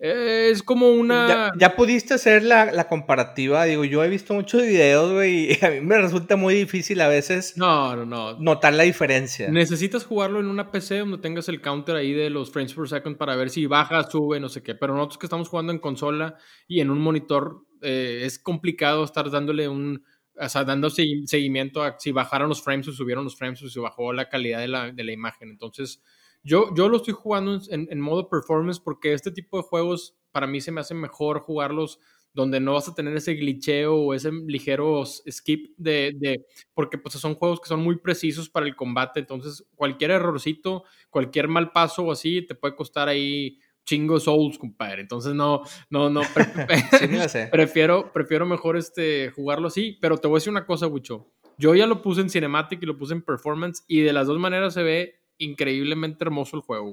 es 0.00 0.62
como 0.62 0.92
una. 0.92 1.52
Ya, 1.58 1.74
pudiste 1.74 2.14
hacer 2.14 2.44
la, 2.44 2.86
comparativa. 2.88 3.64
Digo, 3.64 3.84
yo 3.84 4.04
he 4.04 4.08
visto 4.08 4.32
muchos 4.32 4.62
videos, 4.62 5.12
güey, 5.12 5.52
y 5.52 5.64
a 5.64 5.70
mí 5.70 5.80
me 5.80 5.98
resulta 5.98 6.36
muy 6.36 6.54
difícil 6.54 7.00
a 7.00 7.08
veces. 7.08 7.56
No, 7.56 7.96
no, 7.96 8.06
no. 8.06 8.38
Notar 8.38 8.74
la 8.74 8.84
diferencia. 8.84 9.50
Necesitas 9.50 10.04
jugarlo 10.04 10.38
en 10.38 10.46
una 10.46 10.70
PC 10.70 10.98
donde 10.98 11.18
tengas 11.18 11.48
el 11.48 11.60
counter 11.60 11.96
ahí 11.96 12.12
de 12.12 12.30
los 12.30 12.52
frames 12.52 12.74
per 12.74 12.88
second 12.88 13.16
para 13.16 13.34
ver 13.34 13.50
si 13.50 13.66
baja, 13.66 14.08
sube, 14.08 14.38
no 14.38 14.48
sé 14.48 14.62
qué. 14.62 14.76
Pero 14.76 14.94
nosotros 14.94 15.18
que 15.18 15.26
estamos 15.26 15.48
jugando 15.48 15.72
en 15.72 15.80
consola 15.80 16.36
y 16.68 16.80
en 16.80 16.90
un 16.90 17.00
monitor, 17.00 17.66
eh, 17.82 18.20
es 18.22 18.38
complicado 18.38 19.02
estar 19.04 19.30
dándole 19.30 19.68
un. 19.68 20.04
O 20.40 20.48
sea, 20.48 20.62
dando 20.62 20.88
seguimiento 20.90 21.82
a 21.82 21.96
si 21.98 22.12
bajaron 22.12 22.48
los 22.48 22.62
frames 22.62 22.86
o 22.86 22.92
subieron 22.92 23.24
los 23.24 23.36
frames 23.36 23.60
o 23.64 23.68
si 23.68 23.80
bajó 23.80 24.12
la 24.12 24.28
calidad 24.28 24.60
de 24.60 24.68
la, 24.68 24.92
de 24.92 25.02
la 25.02 25.10
imagen. 25.10 25.50
Entonces 25.50 26.00
yo, 26.42 26.74
yo 26.74 26.88
lo 26.88 26.98
estoy 26.98 27.14
jugando 27.14 27.60
en, 27.70 28.00
modo 28.00 28.28
performance 28.28 28.80
porque 28.80 29.12
este 29.12 29.30
tipo 29.30 29.56
de 29.56 29.64
juegos 29.64 30.16
para 30.32 30.46
mí 30.46 30.60
se 30.60 30.72
me 30.72 30.80
hace 30.80 30.94
mejor 30.94 31.40
jugarlos 31.40 31.98
donde 32.32 32.60
no 32.60 32.74
vas 32.74 32.88
a 32.88 32.94
tener 32.94 33.16
ese 33.16 33.34
glitcheo 33.34 33.96
o 33.96 34.14
ese 34.14 34.30
ligero 34.30 35.04
skip 35.04 35.74
de, 35.76 36.14
de, 36.16 36.46
porque 36.74 36.98
pues 36.98 37.14
son 37.14 37.34
juegos 37.34 37.60
que 37.60 37.68
son 37.68 37.80
muy 37.80 37.98
precisos 37.98 38.48
para 38.48 38.66
el 38.66 38.76
combate, 38.76 39.20
entonces 39.20 39.64
cualquier 39.74 40.12
errorcito, 40.12 40.84
cualquier 41.10 41.48
mal 41.48 41.72
paso 41.72 42.04
o 42.04 42.12
así 42.12 42.42
te 42.42 42.54
puede 42.54 42.76
costar 42.76 43.08
ahí 43.08 43.58
chingo 43.88 44.20
souls, 44.20 44.58
compadre. 44.58 45.00
Entonces 45.00 45.34
no, 45.34 45.62
no, 45.88 46.10
no, 46.10 46.20
prefiero, 47.50 48.12
prefiero 48.12 48.44
mejor 48.44 48.76
este, 48.76 49.30
jugarlo 49.30 49.68
así, 49.68 49.96
pero 50.00 50.18
te 50.18 50.28
voy 50.28 50.36
a 50.36 50.38
decir 50.38 50.50
una 50.50 50.66
cosa, 50.66 50.86
Wicho. 50.86 51.32
Yo 51.56 51.74
ya 51.74 51.86
lo 51.86 52.02
puse 52.02 52.20
en 52.20 52.30
cinematic 52.30 52.82
y 52.82 52.86
lo 52.86 52.98
puse 52.98 53.14
en 53.14 53.22
performance 53.22 53.84
y 53.88 54.02
de 54.02 54.12
las 54.12 54.26
dos 54.26 54.38
maneras 54.38 54.74
se 54.74 54.82
ve 54.82 55.17
increíblemente 55.38 56.24
hermoso 56.24 56.56
el 56.56 56.62
juego, 56.62 56.92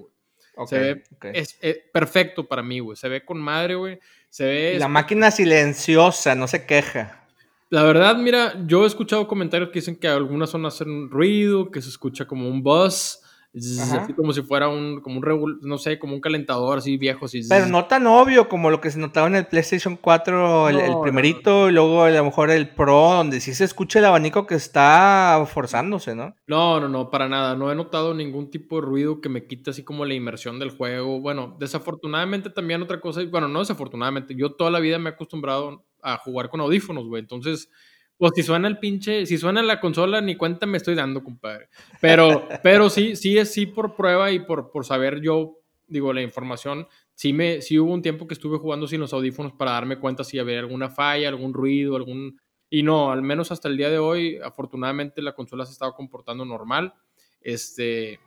güey. 0.55 0.67
se 0.67 0.79
ve, 0.79 1.03
es, 1.33 1.59
perfecto 1.91 2.47
para 2.47 2.63
mí, 2.63 2.79
güey. 2.79 2.95
Se 2.95 3.09
ve 3.09 3.25
con 3.25 3.39
madre, 3.39 3.75
güey. 3.75 3.99
Se 4.29 4.45
ve... 4.45 4.79
La 4.79 4.87
máquina 4.87 5.31
silenciosa, 5.31 6.35
no 6.35 6.47
se 6.47 6.65
queja. 6.65 7.25
La 7.69 7.83
verdad, 7.83 8.15
mira, 8.17 8.53
yo 8.65 8.83
he 8.83 8.87
escuchado 8.87 9.27
comentarios 9.27 9.69
que 9.69 9.79
dicen 9.79 9.95
que 9.95 10.07
algunas 10.07 10.51
zonas 10.51 10.75
hacen 10.75 11.09
ruido, 11.09 11.71
que 11.71 11.81
se 11.81 11.89
escucha 11.89 12.25
como 12.25 12.47
un 12.47 12.61
buzz. 12.61 13.21
Así 13.55 14.13
como 14.13 14.33
si 14.33 14.41
fuera 14.41 14.67
un, 14.67 15.01
como 15.01 15.19
un, 15.19 15.59
no 15.61 15.77
sé, 15.77 15.97
como 15.97 16.13
un 16.13 16.21
calentador 16.21 16.77
así 16.77 16.97
viejo. 16.97 17.25
Así, 17.25 17.41
Pero 17.47 17.67
no 17.67 17.85
tan 17.85 18.05
obvio 18.07 18.49
como 18.49 18.69
lo 18.69 18.81
que 18.81 18.91
se 18.91 18.99
notaba 18.99 19.27
en 19.27 19.35
el 19.35 19.47
PlayStation 19.47 19.97
4, 19.97 20.69
el, 20.69 20.93
primerito, 21.01 21.69
y 21.69 21.71
luego 21.71 22.03
a 22.03 22.09
lo 22.09 22.23
mejor 22.23 22.51
el 22.51 22.69
Pro, 22.69 23.13
donde 23.13 23.39
sí 23.39 23.53
se 23.53 23.63
escucha 23.63 23.99
el 23.99 24.05
abanico 24.05 24.45
que 24.45 24.55
está 24.55 25.45
forzándose, 25.51 26.15
¿no? 26.15 26.35
No, 26.47 26.79
no, 26.79 26.89
no, 26.89 27.09
para 27.09 27.29
nada. 27.29 27.55
No 27.55 27.71
he 27.71 27.75
notado 27.75 28.13
ningún 28.13 28.49
tipo 28.49 28.75
de 28.75 28.81
ruido 28.81 29.21
que 29.21 29.29
me 29.29 29.45
quite 29.45 29.69
así 29.69 29.83
como 29.83 30.05
la 30.05 30.13
inmersión 30.13 30.59
del 30.59 30.71
juego. 30.71 31.19
Bueno, 31.21 31.55
desafortunadamente 31.59 32.49
también 32.49 32.81
otra 32.81 32.99
cosa, 32.99 33.21
bueno, 33.29 33.47
no 33.47 33.59
desafortunadamente, 33.59 34.35
yo 34.35 34.53
toda 34.53 34.71
la 34.71 34.79
vida 34.79 34.99
me 34.99 35.09
he 35.09 35.13
acostumbrado 35.13 35.85
a 36.01 36.17
jugar 36.17 36.49
con 36.49 36.61
audífonos, 36.61 37.07
güey. 37.07 37.21
Entonces, 37.21 37.69
pues 38.17 38.31
si 38.35 38.43
suena 38.43 38.67
el 38.67 38.79
pinche, 38.79 39.25
si 39.25 39.37
suena 39.37 39.61
la 39.61 39.79
consola, 39.79 40.21
ni 40.21 40.35
cuenta 40.35 40.65
me 40.65 40.77
estoy 40.77 40.95
dando, 40.95 41.23
compadre. 41.23 41.69
Pero, 41.99 42.47
pero 42.63 42.89
sí, 42.89 43.15
sí 43.15 43.37
es 43.37 43.53
sí 43.53 43.65
por 43.65 43.95
prueba 43.95 44.31
y 44.31 44.39
por, 44.39 44.71
por 44.71 44.85
saber 44.85 45.21
yo, 45.21 45.59
digo, 45.87 46.13
la 46.13 46.21
información. 46.21 46.87
Sí, 47.13 47.33
me, 47.33 47.61
sí 47.61 47.77
hubo 47.77 47.93
un 47.93 48.01
tiempo 48.01 48.27
que 48.27 48.33
estuve 48.33 48.57
jugando 48.57 48.87
sin 48.87 49.01
los 49.01 49.13
audífonos 49.13 49.53
para 49.53 49.71
darme 49.71 49.99
cuenta 49.99 50.23
si 50.23 50.39
había 50.39 50.59
alguna 50.59 50.89
falla, 50.89 51.27
algún 51.27 51.53
ruido, 51.53 51.95
algún... 51.95 52.39
Y 52.69 52.83
no, 52.83 53.11
al 53.11 53.21
menos 53.21 53.51
hasta 53.51 53.67
el 53.67 53.77
día 53.77 53.89
de 53.89 53.99
hoy, 53.99 54.37
afortunadamente 54.43 55.21
la 55.21 55.33
consola 55.33 55.65
se 55.65 55.73
estaba 55.73 55.95
comportando 55.95 56.45
normal. 56.45 56.93
Este, 57.41 58.19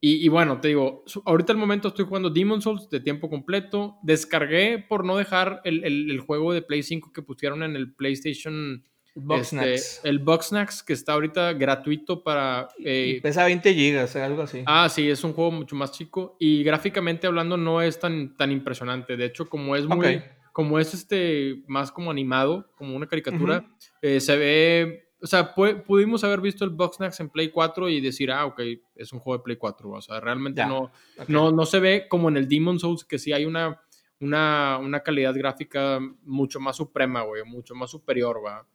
y, 0.00 0.28
bueno, 0.28 0.60
te 0.60 0.68
digo, 0.68 1.04
ahorita 1.24 1.52
al 1.52 1.58
momento 1.58 1.88
estoy 1.88 2.04
jugando 2.04 2.30
Demon 2.30 2.62
Souls 2.62 2.88
de 2.90 3.00
tiempo 3.00 3.28
completo. 3.28 3.98
Descargué 4.02 4.78
por 4.78 5.04
no 5.04 5.16
dejar 5.16 5.60
el, 5.64 5.82
el, 5.84 6.10
el 6.10 6.20
juego 6.20 6.52
de 6.52 6.62
Play 6.62 6.84
5 6.84 7.12
que 7.12 7.22
pusieron 7.22 7.62
en 7.64 7.74
el 7.74 7.92
PlayStation 7.92 8.84
este, 9.30 9.76
el 10.04 10.18
Boxnax 10.18 10.82
que 10.82 10.92
está 10.92 11.14
ahorita 11.14 11.54
gratuito 11.54 12.22
para... 12.22 12.68
Eh, 12.84 13.20
pesa 13.22 13.44
20 13.44 13.74
gigas, 13.74 14.14
algo 14.16 14.42
así. 14.42 14.62
Ah, 14.66 14.88
sí, 14.88 15.08
es 15.08 15.24
un 15.24 15.32
juego 15.32 15.50
mucho 15.50 15.74
más 15.74 15.92
chico 15.92 16.36
y 16.38 16.62
gráficamente 16.62 17.26
hablando 17.26 17.56
no 17.56 17.80
es 17.80 17.98
tan, 17.98 18.36
tan 18.36 18.52
impresionante. 18.52 19.16
De 19.16 19.24
hecho, 19.24 19.48
como 19.48 19.76
es 19.76 19.86
muy... 19.86 20.22
Como 20.52 20.78
es 20.78 20.94
este 20.94 21.62
más 21.66 21.92
como 21.92 22.10
animado, 22.10 22.70
como 22.76 22.96
una 22.96 23.06
caricatura, 23.06 23.66
eh, 24.00 24.20
se 24.20 24.36
ve... 24.36 25.02
O 25.20 25.26
sea, 25.26 25.54
pudimos 25.54 26.24
haber 26.24 26.40
visto 26.40 26.64
el 26.64 26.70
Boxnax 26.70 27.20
en 27.20 27.30
Play 27.30 27.50
4 27.50 27.88
y 27.88 28.00
decir, 28.00 28.30
ah, 28.30 28.46
ok, 28.46 28.60
es 28.94 29.12
un 29.12 29.18
juego 29.18 29.38
de 29.38 29.44
Play 29.44 29.56
4. 29.56 29.90
O 29.90 30.00
sea, 30.00 30.20
realmente 30.20 30.64
no, 30.64 30.90
no, 31.28 31.50
no 31.52 31.66
se 31.66 31.80
ve 31.80 32.06
como 32.08 32.28
en 32.28 32.36
el 32.36 32.48
Demon 32.48 32.78
Souls, 32.78 33.04
que 33.04 33.18
sí 33.18 33.32
hay 33.32 33.44
una, 33.44 33.80
una, 34.20 34.78
una 34.78 35.00
calidad 35.00 35.34
gráfica 35.34 36.00
mucho 36.22 36.60
más 36.60 36.76
suprema, 36.76 37.22
güey, 37.22 37.42
mucho 37.44 37.74
más 37.74 37.90
superior, 37.90 38.40
va. 38.44 38.66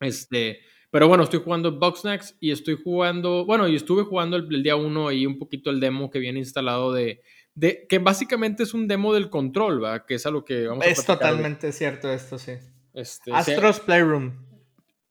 Este, 0.00 0.60
pero 0.90 1.08
bueno, 1.08 1.24
estoy 1.24 1.40
jugando 1.40 1.72
Boxnax 1.78 2.36
y 2.38 2.52
estoy 2.52 2.78
jugando, 2.82 3.44
bueno, 3.44 3.66
y 3.66 3.74
estuve 3.74 4.04
jugando 4.04 4.36
el, 4.36 4.62
día 4.62 4.76
1 4.76 5.12
y 5.12 5.26
un 5.26 5.38
poquito 5.38 5.70
el 5.70 5.80
demo 5.80 6.10
que 6.10 6.20
viene 6.20 6.38
instalado 6.38 6.92
de, 6.92 7.22
de, 7.54 7.86
que 7.88 7.98
básicamente 7.98 8.62
es 8.62 8.74
un 8.74 8.86
demo 8.86 9.12
del 9.12 9.28
control, 9.28 9.82
¿va? 9.82 10.06
Que 10.06 10.14
es 10.14 10.26
a 10.26 10.30
lo 10.30 10.44
que 10.44 10.66
vamos 10.66 10.84
a 10.84 10.88
Es 10.88 11.04
totalmente 11.04 11.72
cierto 11.72 12.12
esto, 12.12 12.38
sí. 12.38 12.52
Este, 12.92 13.32
Astros 13.32 13.80
Playroom. 13.80 14.34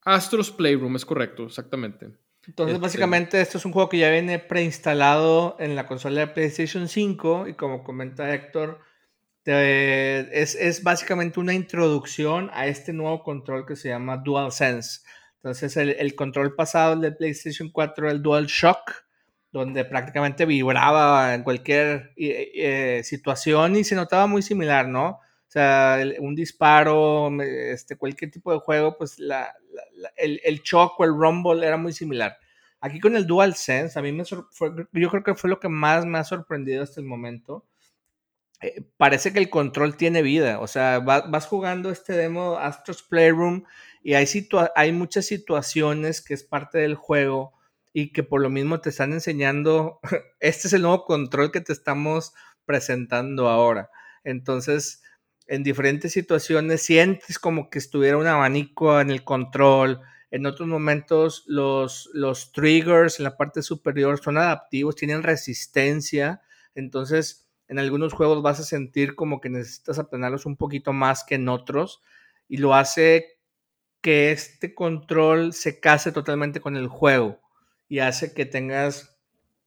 Astros 0.03 0.51
Playroom, 0.51 0.95
es 0.95 1.05
correcto, 1.05 1.45
exactamente. 1.45 2.11
Entonces, 2.47 2.75
este 2.75 2.81
básicamente, 2.81 3.41
esto 3.41 3.57
es 3.57 3.65
un 3.65 3.71
juego 3.71 3.89
que 3.89 3.97
ya 3.97 4.09
viene 4.09 4.39
preinstalado 4.39 5.55
en 5.59 5.75
la 5.75 5.85
consola 5.85 6.21
de 6.21 6.27
PlayStation 6.27 6.87
5 6.87 7.47
y 7.49 7.53
como 7.53 7.83
comenta 7.83 8.33
Héctor, 8.33 8.79
es, 9.45 10.55
es, 10.55 10.83
básicamente 10.83 11.39
una 11.39 11.53
introducción 11.53 12.49
a 12.53 12.67
este 12.67 12.93
nuevo 12.93 13.23
control 13.23 13.65
que 13.65 13.75
se 13.75 13.89
llama 13.89 14.17
DualSense. 14.17 15.01
Entonces, 15.35 15.75
el, 15.77 15.89
el 15.91 16.15
control 16.15 16.55
pasado 16.55 16.95
del 16.95 17.17
PlayStation 17.17 17.69
4 17.69 18.09
el 18.09 18.21
DualShock, 18.21 19.05
donde 19.51 19.85
prácticamente 19.85 20.45
vibraba 20.45 21.35
en 21.35 21.43
cualquier 21.43 22.13
eh, 22.15 23.01
situación 23.03 23.75
y 23.75 23.83
se 23.83 23.95
notaba 23.95 24.27
muy 24.27 24.41
similar, 24.41 24.87
¿no? 24.87 25.09
O 25.09 25.51
sea, 25.53 25.99
un 26.19 26.33
disparo, 26.33 27.29
este, 27.41 27.95
cualquier 27.97 28.31
tipo 28.31 28.51
de 28.51 28.59
juego, 28.59 28.97
pues 28.97 29.19
la, 29.19 29.53
el, 30.15 30.41
el 30.43 30.61
shock 30.61 30.99
o 30.99 31.03
el 31.03 31.11
rumble 31.11 31.65
era 31.67 31.77
muy 31.77 31.93
similar. 31.93 32.37
Aquí 32.79 32.99
con 32.99 33.15
el 33.15 33.27
DualSense, 33.27 33.99
a 33.99 34.01
mí 34.01 34.11
me 34.11 34.23
yo 34.23 35.09
creo 35.09 35.23
que 35.23 35.35
fue 35.35 35.49
lo 35.49 35.59
que 35.59 35.69
más 35.69 36.05
me 36.05 36.17
ha 36.17 36.23
sorprendido 36.23 36.81
hasta 36.81 36.99
el 36.99 37.05
momento 37.05 37.67
eh, 38.63 38.81
parece 38.97 39.33
que 39.33 39.39
el 39.39 39.49
control 39.49 39.97
tiene 39.97 40.21
vida. 40.21 40.59
O 40.59 40.67
sea, 40.67 40.99
vas 40.99 41.47
jugando 41.47 41.89
este 41.91 42.13
demo 42.13 42.57
Astros 42.57 43.03
Playroom 43.03 43.65
y 44.01 44.13
hay, 44.13 44.25
hay 44.75 44.91
muchas 44.93 45.25
situaciones 45.25 46.21
que 46.21 46.33
es 46.33 46.43
parte 46.43 46.77
del 46.79 46.95
juego 46.95 47.53
y 47.91 48.11
que 48.13 48.23
por 48.23 48.41
lo 48.41 48.49
mismo 48.49 48.79
te 48.79 48.89
están 48.89 49.11
enseñando, 49.11 49.99
este 50.39 50.67
es 50.67 50.73
el 50.73 50.83
nuevo 50.83 51.05
control 51.05 51.51
que 51.51 51.61
te 51.61 51.73
estamos 51.73 52.33
presentando 52.65 53.49
ahora. 53.49 53.89
Entonces, 54.23 55.03
en 55.47 55.63
diferentes 55.63 56.13
situaciones 56.13 56.81
sientes 56.83 57.39
como 57.39 57.69
que 57.69 57.79
estuviera 57.79 58.17
un 58.17 58.27
abanico 58.27 58.99
en 59.01 59.11
el 59.11 59.25
control. 59.25 59.99
En 60.31 60.45
otros 60.45 60.69
momentos 60.69 61.43
los, 61.47 62.09
los 62.13 62.53
triggers 62.53 63.19
en 63.19 63.25
la 63.25 63.35
parte 63.35 63.61
superior 63.61 64.19
son 64.23 64.37
adaptivos, 64.37 64.95
tienen 64.95 65.21
resistencia. 65.21 66.41
Entonces, 66.75 67.42
en 67.73 67.79
algunos 67.79 68.13
juegos 68.13 68.43
vas 68.43 68.59
a 68.59 68.63
sentir 68.63 69.15
como 69.15 69.41
que 69.41 69.49
necesitas 69.49 69.97
aplanarlos 69.97 70.45
un 70.45 70.57
poquito 70.57 70.93
más 70.93 71.23
que 71.23 71.35
en 71.35 71.49
otros 71.49 72.03
y 72.47 72.57
lo 72.57 72.75
hace 72.75 73.39
que 73.99 74.31
este 74.31 74.75
control 74.75 75.53
se 75.53 75.79
case 75.79 76.11
totalmente 76.11 76.61
con 76.61 76.77
el 76.77 76.87
juego 76.87 77.41
y 77.89 77.97
hace 77.97 78.35
que 78.35 78.45
tengas 78.45 79.17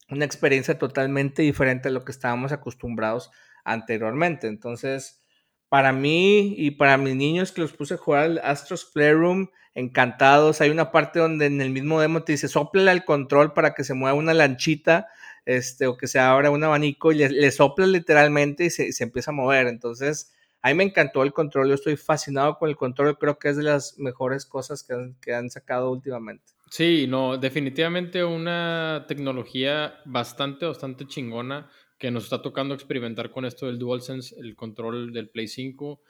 una 0.09 0.25
experiencia 0.25 0.79
totalmente 0.79 1.43
diferente 1.43 1.89
a 1.89 1.91
lo 1.91 2.05
que 2.05 2.13
estábamos 2.13 2.53
acostumbrados 2.53 3.33
anteriormente. 3.65 4.47
Entonces, 4.47 5.25
para 5.69 5.93
mí 5.93 6.55
y 6.57 6.71
para 6.71 6.99
mis 6.99 7.17
niños 7.17 7.51
que 7.51 7.63
los 7.63 7.73
puse 7.73 7.95
a 7.95 7.99
jugar 7.99 8.23
al 8.23 8.39
Astros 8.45 8.85
Playroom, 8.85 9.49
encantados. 9.75 10.61
Hay 10.61 10.71
una 10.71 10.93
parte 10.93 11.19
donde 11.19 11.47
en 11.47 11.61
el 11.61 11.71
mismo 11.71 12.01
demo 12.01 12.23
te 12.23 12.33
dice, 12.33 12.47
soplale 12.47 12.93
al 12.93 13.05
control 13.05 13.53
para 13.53 13.75
que 13.75 13.83
se 13.83 13.95
mueva 13.95 14.17
una 14.17 14.33
lanchita 14.33 15.09
este, 15.47 15.87
o 15.87 15.97
que 15.97 16.09
se 16.09 16.19
abra 16.19 16.51
un 16.51 16.63
abanico 16.63 17.13
y 17.13 17.17
le, 17.17 17.51
sopla 17.53 17.87
literalmente 17.87 18.67
y 18.67 18.71
se, 18.71 18.93
empieza 19.03 19.31
a 19.31 19.35
mover. 19.35 19.69
Entonces, 19.69 20.35
a 20.61 20.69
mí 20.69 20.75
me 20.75 20.85
encantó 20.85 21.23
el 21.23 21.33
control, 21.33 21.69
yo 21.69 21.75
estoy 21.75 21.97
fascinado 21.97 22.59
con 22.59 22.69
el 22.69 22.77
control, 22.77 23.17
creo 23.17 23.39
que 23.39 23.49
es 23.51 23.57
de 23.57 23.63
las 23.63 23.97
mejores 23.99 24.45
cosas 24.45 24.83
que 24.83 24.93
han, 24.93 25.15
que 25.23 25.33
han 25.33 25.49
sacado 25.49 25.91
últimamente. 25.91 26.53
Sí, 26.69 27.07
no, 27.09 27.39
definitivamente 27.39 28.25
una 28.25 29.05
tecnología 29.07 29.95
bastante, 30.05 30.67
bastante 30.67 31.07
chingona 31.07 31.71
que 31.97 32.11
nos 32.11 32.25
está 32.25 32.43
tocando 32.43 32.75
experimentar 32.75 33.31
con 33.31 33.45
esto 33.45 33.67
del 33.67 33.79
DualSense, 33.79 34.35
el 34.41 34.57
control 34.57 35.13
del 35.13 35.31
Play 35.31 35.47
5. 35.47 36.01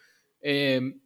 Em, 0.40 0.98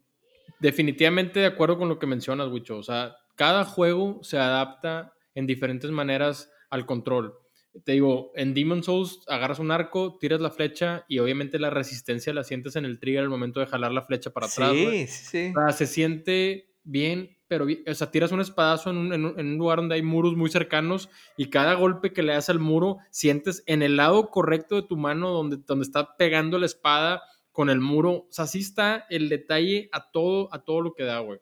definitivamente 0.59 1.41
de 1.41 1.47
acuerdo 1.47 1.77
con 1.77 1.89
lo 1.89 1.99
que 1.99 2.07
mencionas, 2.07 2.47
Wicho. 2.47 2.77
O 2.77 2.83
sea, 2.83 3.17
cada 3.35 3.65
juego 3.65 4.23
se 4.23 4.37
adapta 4.37 5.13
en 5.35 5.45
diferentes 5.45 5.91
maneras 5.91 6.49
al 6.69 6.85
control 6.85 7.41
te 7.83 7.93
digo, 7.93 8.31
en 8.35 8.53
Demon 8.53 8.83
Souls 8.83 9.21
agarras 9.27 9.59
un 9.59 9.71
arco, 9.71 10.17
tiras 10.19 10.41
la 10.41 10.51
flecha 10.51 11.05
y 11.07 11.19
obviamente 11.19 11.59
la 11.59 11.69
resistencia 11.69 12.33
la 12.33 12.43
sientes 12.43 12.75
en 12.75 12.85
el 12.85 12.99
trigger 12.99 13.21
al 13.23 13.29
momento 13.29 13.59
de 13.59 13.65
jalar 13.65 13.91
la 13.91 14.01
flecha 14.01 14.31
para 14.31 14.47
atrás. 14.47 14.71
Sí, 14.73 15.07
sí. 15.07 15.53
O 15.55 15.59
sea, 15.59 15.71
se 15.71 15.87
siente 15.87 16.73
bien, 16.83 17.37
pero 17.47 17.65
o 17.65 17.93
sea, 17.93 18.11
tiras 18.11 18.31
un 18.31 18.41
espadazo 18.41 18.89
en 18.89 18.97
un, 18.97 19.13
en, 19.13 19.25
un, 19.25 19.57
lugar 19.57 19.79
donde 19.79 19.95
hay 19.95 20.01
muros 20.01 20.35
muy 20.35 20.49
cercanos 20.49 21.09
y 21.37 21.49
cada 21.49 21.73
golpe 21.75 22.13
que 22.13 22.23
le 22.23 22.33
das 22.33 22.49
al 22.49 22.59
muro 22.59 22.97
sientes 23.09 23.63
en 23.67 23.81
el 23.81 23.97
lado 23.97 24.29
correcto 24.29 24.75
de 24.75 24.87
tu 24.87 24.97
mano 24.97 25.31
donde, 25.31 25.57
donde 25.57 25.83
está 25.83 26.17
pegando 26.17 26.59
la 26.59 26.65
espada 26.65 27.21
con 27.51 27.69
el 27.69 27.79
muro. 27.79 28.11
O 28.11 28.27
sea, 28.29 28.45
así 28.45 28.59
está 28.59 29.05
el 29.09 29.29
detalle 29.29 29.89
a 29.91 30.11
todo, 30.11 30.53
a 30.53 30.63
todo 30.63 30.81
lo 30.81 30.93
que 30.93 31.03
da, 31.03 31.19
güey. 31.19 31.39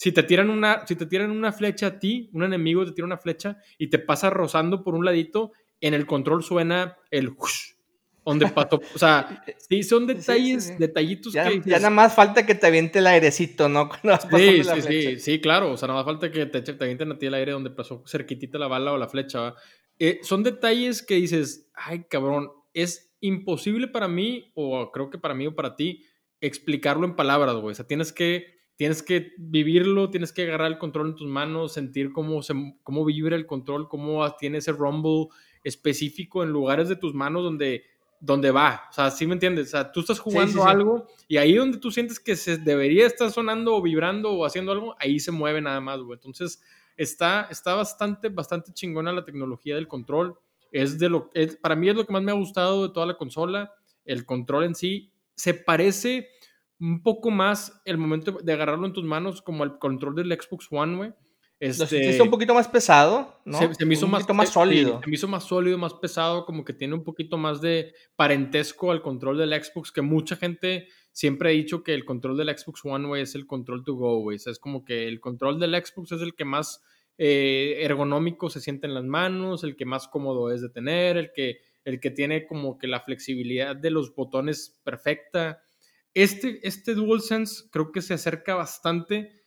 Si 0.00 0.12
te 0.12 0.22
tiran 0.22 0.48
una, 0.48 0.86
si 0.86 0.96
te 0.96 1.04
tiran 1.04 1.30
una 1.30 1.52
flecha 1.52 1.88
a 1.88 1.98
ti, 1.98 2.30
un 2.32 2.42
enemigo 2.42 2.86
te 2.86 2.92
tira 2.92 3.04
una 3.04 3.18
flecha 3.18 3.58
y 3.76 3.88
te 3.88 3.98
pasa 3.98 4.30
rozando 4.30 4.82
por 4.82 4.94
un 4.94 5.04
ladito, 5.04 5.52
en 5.80 5.94
el 5.94 6.06
control 6.06 6.42
suena 6.42 6.96
el 7.10 7.34
donde 8.24 8.48
pato, 8.48 8.80
o 8.94 8.98
sea, 8.98 9.44
sí, 9.68 9.82
son 9.82 10.06
detalles, 10.06 10.78
detallitos 10.78 11.32
ya, 11.32 11.48
que... 11.48 11.60
Ya 11.64 11.76
nada 11.78 11.90
más 11.90 12.14
falta 12.14 12.44
que 12.44 12.54
te 12.54 12.66
aviente 12.66 12.98
el 12.98 13.06
airecito, 13.06 13.68
¿no? 13.68 13.90
sí, 14.36 14.62
sí, 14.62 14.82
sí, 14.82 15.18
sí, 15.18 15.40
claro, 15.40 15.72
o 15.72 15.76
sea, 15.76 15.88
nada 15.88 16.00
más 16.00 16.06
falta 16.06 16.30
que 16.30 16.46
te, 16.46 16.60
te 16.62 16.84
avienten 16.84 17.12
a 17.12 17.18
ti 17.18 17.26
el 17.26 17.34
aire 17.34 17.52
donde 17.52 17.70
pasó 17.70 18.04
cerquitita 18.06 18.58
la 18.58 18.68
bala 18.68 18.92
o 18.92 18.98
la 18.98 19.08
flecha, 19.08 19.54
eh, 19.98 20.20
son 20.22 20.42
detalles 20.42 21.02
que 21.02 21.16
dices, 21.16 21.70
ay, 21.74 22.04
cabrón, 22.08 22.50
es 22.72 23.12
imposible 23.20 23.88
para 23.88 24.08
mí, 24.08 24.50
o 24.54 24.90
creo 24.92 25.10
que 25.10 25.18
para 25.18 25.34
mí 25.34 25.46
o 25.46 25.54
para 25.54 25.76
ti, 25.76 26.04
explicarlo 26.40 27.06
en 27.06 27.16
palabras, 27.16 27.56
güey, 27.56 27.72
o 27.72 27.74
sea, 27.74 27.86
tienes 27.86 28.12
que... 28.12 28.60
Tienes 28.80 29.02
que 29.02 29.34
vivirlo, 29.36 30.08
tienes 30.08 30.32
que 30.32 30.40
agarrar 30.40 30.68
el 30.68 30.78
control 30.78 31.08
en 31.08 31.14
tus 31.14 31.28
manos, 31.28 31.74
sentir 31.74 32.12
cómo, 32.12 32.40
se, 32.42 32.54
cómo 32.82 33.04
vibra 33.04 33.36
el 33.36 33.44
control, 33.44 33.90
cómo 33.90 34.34
tiene 34.36 34.56
ese 34.56 34.72
rumble, 34.72 35.26
específico 35.64 36.42
en 36.42 36.50
lugares 36.50 36.88
de 36.88 36.96
tus 36.96 37.14
manos 37.14 37.42
donde, 37.42 37.84
donde 38.20 38.50
va. 38.50 38.82
O 38.90 38.92
sea, 38.92 39.10
¿sí 39.10 39.26
me 39.26 39.34
entiendes? 39.34 39.68
O 39.68 39.70
sea, 39.70 39.92
tú 39.92 40.00
estás 40.00 40.18
jugando 40.18 40.64
algo 40.64 41.06
y 41.28 41.36
ahí 41.36 41.54
donde 41.54 41.78
tú 41.78 41.90
sientes 41.90 42.18
que 42.20 42.36
se 42.36 42.58
debería 42.58 43.06
estar 43.06 43.30
sonando 43.30 43.74
o 43.74 43.82
vibrando 43.82 44.32
o 44.32 44.44
haciendo 44.44 44.72
algo, 44.72 44.96
ahí 44.98 45.20
se 45.20 45.32
mueve 45.32 45.60
nada 45.60 45.80
más, 45.80 46.00
güey. 46.00 46.16
Entonces, 46.16 46.62
está, 46.96 47.48
está 47.50 47.74
bastante, 47.74 48.28
bastante 48.28 48.72
chingona 48.72 49.12
la 49.12 49.24
tecnología 49.24 49.74
del 49.74 49.88
control. 49.88 50.38
es 50.70 50.98
de 50.98 51.08
lo 51.08 51.30
es, 51.34 51.56
para 51.56 51.74
mí 51.74 51.88
es 51.88 51.96
lo 51.96 52.06
que 52.06 52.12
más 52.12 52.22
me 52.22 52.30
ha 52.30 52.34
gustado 52.34 52.86
de 52.86 52.92
toda 52.92 53.06
la 53.06 53.16
consola. 53.16 53.72
El 54.04 54.26
control 54.26 54.64
en 54.64 54.74
sí 54.74 55.10
se 55.34 55.54
parece 55.54 56.28
un 56.78 57.02
poco 57.02 57.30
más 57.30 57.80
el 57.84 57.98
momento 57.98 58.32
de 58.42 58.52
agarrarlo 58.52 58.86
en 58.86 58.92
tus 58.92 59.04
manos 59.04 59.42
como 59.42 59.64
el 59.64 59.78
control 59.78 60.14
del 60.14 60.32
Xbox 60.32 60.68
One, 60.70 60.96
güey. 60.96 61.14
Este, 61.60 62.22
un 62.22 62.30
poquito 62.30 62.54
más 62.54 62.68
pesado, 62.68 63.38
¿no? 63.44 63.58
Se, 63.74 63.84
me 63.84 63.92
hizo 63.92 64.06
más, 64.06 64.26
más 64.30 64.48
sólido. 64.48 64.98
se 65.04 65.10
me 65.10 65.14
hizo 65.14 65.28
más 65.28 65.44
sólido, 65.44 65.76
más 65.76 65.92
pesado, 65.92 66.46
como 66.46 66.64
que 66.64 66.72
tiene 66.72 66.94
un 66.94 67.04
poquito 67.04 67.36
más 67.36 67.60
de 67.60 67.92
parentesco 68.16 68.90
al 68.90 69.02
control 69.02 69.36
del 69.36 69.52
Xbox, 69.62 69.92
que 69.92 70.00
mucha 70.00 70.36
gente 70.36 70.88
siempre 71.12 71.50
ha 71.50 71.52
dicho 71.52 71.82
que 71.82 71.92
el 71.92 72.06
control 72.06 72.38
del 72.38 72.56
Xbox 72.56 72.80
One, 72.82 73.06
güey, 73.06 73.22
es 73.22 73.34
el 73.34 73.46
control 73.46 73.84
to 73.84 73.94
go, 73.94 74.20
güey. 74.20 74.38
es 74.38 74.58
como 74.58 74.86
que 74.86 75.06
el 75.06 75.20
control 75.20 75.60
del 75.60 75.74
Xbox 75.74 76.12
es 76.12 76.22
el 76.22 76.34
que 76.34 76.46
más 76.46 76.82
eh, 77.18 77.76
ergonómico 77.82 78.48
se 78.48 78.62
siente 78.62 78.86
en 78.86 78.94
las 78.94 79.04
manos, 79.04 79.62
el 79.62 79.76
que 79.76 79.84
más 79.84 80.08
cómodo 80.08 80.50
es 80.50 80.62
de 80.62 80.70
tener, 80.70 81.18
el 81.18 81.30
que, 81.34 81.58
el 81.84 82.00
que 82.00 82.10
tiene 82.10 82.46
como 82.46 82.78
que 82.78 82.86
la 82.86 83.00
flexibilidad 83.00 83.76
de 83.76 83.90
los 83.90 84.14
botones 84.14 84.80
perfecta. 84.82 85.60
Este, 86.14 86.66
este 86.66 86.94
DualSense 86.94 87.64
creo 87.70 87.92
que 87.92 88.00
se 88.00 88.14
acerca 88.14 88.54
bastante 88.54 89.39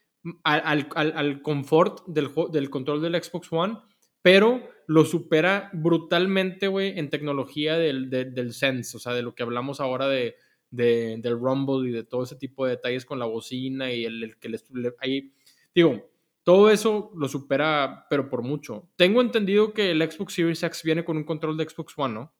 al, 0.44 0.88
al, 0.96 1.14
al 1.16 1.42
confort 1.42 2.06
del, 2.08 2.30
del 2.52 2.70
control 2.70 3.02
del 3.02 3.22
Xbox 3.22 3.48
One, 3.52 3.78
pero 4.22 4.62
lo 4.88 5.06
supera 5.06 5.70
brutalmente, 5.74 6.68
güey, 6.68 6.98
en 6.98 7.10
tecnología 7.10 7.78
del, 7.78 8.10
del, 8.10 8.54
Sense, 8.54 8.98
o 8.98 9.00
sea, 9.00 9.14
de 9.14 9.22
lo 9.22 9.36
que 9.36 9.44
hablamos 9.44 9.80
ahora 9.80 10.08
de, 10.08 10.36
de, 10.72 11.18
del 11.20 11.40
Rumble 11.40 11.90
y 11.90 11.92
de 11.92 12.04
todo 12.04 12.24
ese 12.24 12.36
tipo 12.36 12.66
de 12.66 12.72
detalles 12.72 13.06
con 13.06 13.20
la 13.20 13.26
bocina 13.26 13.92
y 13.92 14.06
el, 14.06 14.38
que 14.40 14.50
les... 14.50 14.66
ahí, 15.00 15.34
digo, 15.74 16.10
todo 16.44 16.70
eso 16.70 17.12
lo 17.16 17.28
supera, 17.28 18.06
pero 18.10 18.30
por 18.30 18.42
mucho. 18.42 18.90
Tengo 18.98 19.22
entendido 19.22 19.74
que 19.74 19.92
el 19.92 20.02
Xbox 20.02 20.34
Series 20.34 20.64
X 20.64 20.84
viene 20.84 21.06
con 21.06 21.18
un 21.18 21.24
control 21.24 21.58
de 21.58 21.70
Xbox 21.70 21.94
One, 21.98 22.14
¿no? 22.14 22.34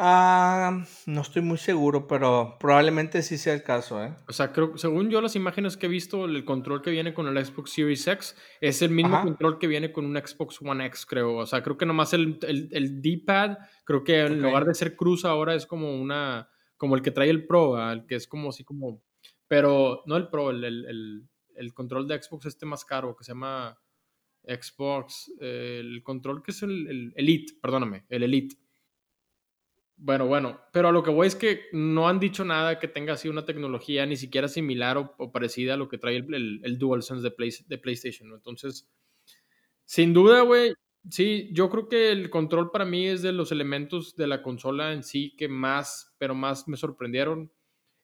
Ah, 0.00 0.84
no 1.06 1.20
estoy 1.20 1.42
muy 1.42 1.58
seguro, 1.58 2.06
pero 2.06 2.56
probablemente 2.60 3.20
sí 3.22 3.36
sea 3.36 3.52
el 3.52 3.64
caso, 3.64 4.02
¿eh? 4.02 4.14
O 4.28 4.32
sea, 4.32 4.52
creo, 4.52 4.78
según 4.78 5.10
yo 5.10 5.20
las 5.20 5.34
imágenes 5.34 5.76
que 5.76 5.86
he 5.86 5.88
visto, 5.88 6.24
el 6.24 6.44
control 6.44 6.82
que 6.82 6.90
viene 6.90 7.12
con 7.12 7.26
el 7.26 7.44
Xbox 7.44 7.72
Series 7.72 8.06
X 8.06 8.36
es 8.60 8.80
el 8.82 8.90
mismo 8.90 9.20
control 9.22 9.58
que 9.58 9.66
viene 9.66 9.90
con 9.90 10.06
un 10.06 10.16
Xbox 10.16 10.62
One 10.62 10.86
X, 10.86 11.04
creo. 11.04 11.38
O 11.38 11.46
sea, 11.46 11.64
creo 11.64 11.76
que 11.76 11.84
nomás 11.84 12.12
el, 12.12 12.38
el, 12.42 13.02
D-pad, 13.02 13.58
creo 13.84 14.04
que 14.04 14.20
en 14.20 14.40
lugar 14.40 14.66
de 14.66 14.74
ser 14.74 14.94
cruz 14.94 15.24
ahora 15.24 15.56
es 15.56 15.66
como 15.66 16.00
una, 16.00 16.48
como 16.76 16.94
el 16.94 17.02
que 17.02 17.10
trae 17.10 17.30
el 17.30 17.46
Pro, 17.46 17.90
el 17.90 18.06
que 18.06 18.14
es 18.14 18.28
como 18.28 18.50
así 18.50 18.62
como, 18.62 19.02
pero 19.48 20.04
no 20.06 20.16
el 20.16 20.28
Pro, 20.28 20.50
el, 20.50 21.28
el 21.58 21.74
control 21.74 22.06
de 22.06 22.22
Xbox 22.22 22.46
este 22.46 22.66
más 22.66 22.84
caro 22.84 23.16
que 23.16 23.24
se 23.24 23.32
llama 23.32 23.76
Xbox, 24.44 25.32
el 25.40 26.02
control 26.04 26.42
que 26.42 26.52
es 26.52 26.62
el 26.62 27.12
Elite, 27.16 27.54
perdóname, 27.60 28.04
el 28.08 28.22
Elite 28.22 28.56
bueno, 30.00 30.26
bueno, 30.28 30.60
pero 30.72 30.88
a 30.88 30.92
lo 30.92 31.02
que 31.02 31.10
voy 31.10 31.26
es 31.26 31.34
que 31.34 31.62
no 31.72 32.08
han 32.08 32.20
dicho 32.20 32.44
nada 32.44 32.78
que 32.78 32.86
tenga 32.86 33.14
así 33.14 33.28
una 33.28 33.44
tecnología 33.44 34.06
ni 34.06 34.16
siquiera 34.16 34.46
similar 34.46 34.96
o, 34.96 35.32
parecida 35.32 35.74
a 35.74 35.76
lo 35.76 35.88
que 35.88 35.98
trae 35.98 36.16
el, 36.16 36.60
el, 36.62 36.78
DualSense 36.78 37.22
de, 37.22 37.34
de 37.66 37.78
PlayStation, 37.78 38.32
Entonces, 38.32 38.88
sin 39.84 40.14
duda, 40.14 40.42
güey, 40.42 40.72
sí, 41.10 41.50
yo 41.52 41.68
creo 41.68 41.88
que 41.88 42.12
el 42.12 42.30
control 42.30 42.70
para 42.70 42.84
mí 42.84 43.08
es 43.08 43.22
de 43.22 43.32
los 43.32 43.50
elementos 43.50 44.14
de 44.14 44.28
la 44.28 44.40
consola 44.40 44.92
en 44.92 45.02
sí 45.02 45.34
que 45.36 45.48
más, 45.48 46.14
pero 46.18 46.34
más 46.34 46.68
me 46.68 46.76
sorprendieron. 46.76 47.50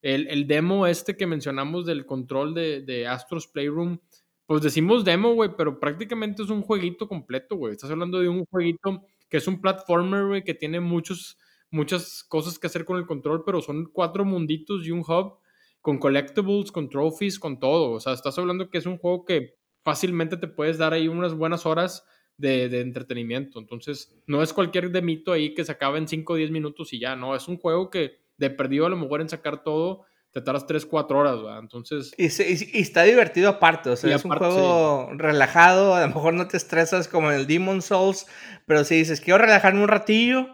El, 0.03 0.27
el 0.29 0.49
demo 0.49 0.87
este 0.89 1.17
que 1.17 1.27
mencionamos 1.27 1.87
del 1.87 2.07
control 2.07 2.55
de, 2.55 2.83
de 2.83 3.07
Astros 3.07 3.47
Playroom, 3.47 4.01
pues 4.47 4.63
decimos 4.63 5.05
demo, 5.05 5.33
güey, 5.35 5.51
pero 5.57 5.79
prácticamente 5.79 6.43
es 6.43 6.51
un 6.51 6.63
jueguito 6.63 7.09
completo, 7.09 7.57
güey. 7.57 7.73
Estás 7.73 7.91
hablando 7.91 8.19
de 8.19 8.29
un 8.29 8.45
jueguito 8.47 9.07
que 9.29 9.37
es 9.37 9.47
un 9.47 9.61
platformer, 9.61 10.27
güey, 10.27 10.43
que 10.43 10.55
tiene 10.55 10.81
muchos 10.81 11.39
muchas 11.75 12.23
cosas 12.23 12.59
que 12.59 12.69
hacer 12.69 12.85
con 12.85 12.97
el 12.97 13.07
control, 13.07 13.43
pero 13.45 13.61
son 13.61 13.91
cuatro 13.93 14.25
munditos 14.25 14.87
y 14.87 14.93
un 14.93 15.01
hub 15.01 15.39
con 15.81 15.99
collectibles, 15.99 16.73
con 16.73 16.89
trophies, 16.89 17.39
con 17.39 17.59
todo. 17.59 17.91
O 17.91 18.01
sea, 18.01 18.13
estás 18.13 18.39
hablando 18.39 18.71
que 18.71 18.79
es 18.79 18.87
un 18.87 18.97
juego 18.97 19.25
que 19.25 19.57
fácilmente 19.83 20.37
te 20.37 20.49
puedes 20.49 20.79
dar 20.79 20.95
ahí 20.95 21.09
unas 21.09 21.35
buenas 21.35 21.67
horas 21.67 22.07
de, 22.39 22.81
entretenimiento. 22.81 23.59
Entonces, 23.59 24.17
no 24.27 24.43
es 24.43 24.53
cualquier 24.53 24.91
demito 24.91 25.33
ahí 25.33 25.53
que 25.53 25.65
se 25.65 25.73
acaba 25.73 25.99
en 25.99 26.09
5 26.09 26.33
o 26.33 26.37
10 26.37 26.51
minutos 26.53 26.93
y 26.93 27.01
ya, 27.01 27.17
no. 27.17 27.35
Es 27.35 27.49
un 27.49 27.59
juego 27.59 27.91
que 27.91 28.21
de 28.39 28.51
perdido 28.51 28.87
a 28.87 28.91
lo 28.91 28.97
mejor 28.97 29.21
en 29.21 29.29
sacar 29.29 29.63
todo 29.63 30.05
te 30.33 30.41
tardas 30.41 30.67
3, 30.67 30.87
4 30.87 31.19
horas, 31.19 31.37
¿verdad? 31.43 31.59
Entonces... 31.61 32.13
Y, 32.19 32.25
está 32.25 33.05
divertido 33.05 33.49
aparte, 33.49 33.91
o 33.91 33.97
sea, 33.97 34.17
es 34.17 34.25
un 34.25 34.33
juego 34.33 35.11
relajado, 35.13 35.95
a 35.95 36.01
lo 36.01 36.09
mejor 36.09 36.35
no 36.35 36.49
te 36.49 36.57
estresas 36.57 37.07
como 37.07 37.31
en 37.31 37.39
el 37.39 37.47
Demon 37.47 37.83
Souls, 37.83 38.27
pero 38.67 38.83
si 38.83 38.97
dices, 38.97 39.21
quiero 39.21 39.39
relajarme 39.39 39.83
un 39.83 39.89
ratillo, 39.89 40.49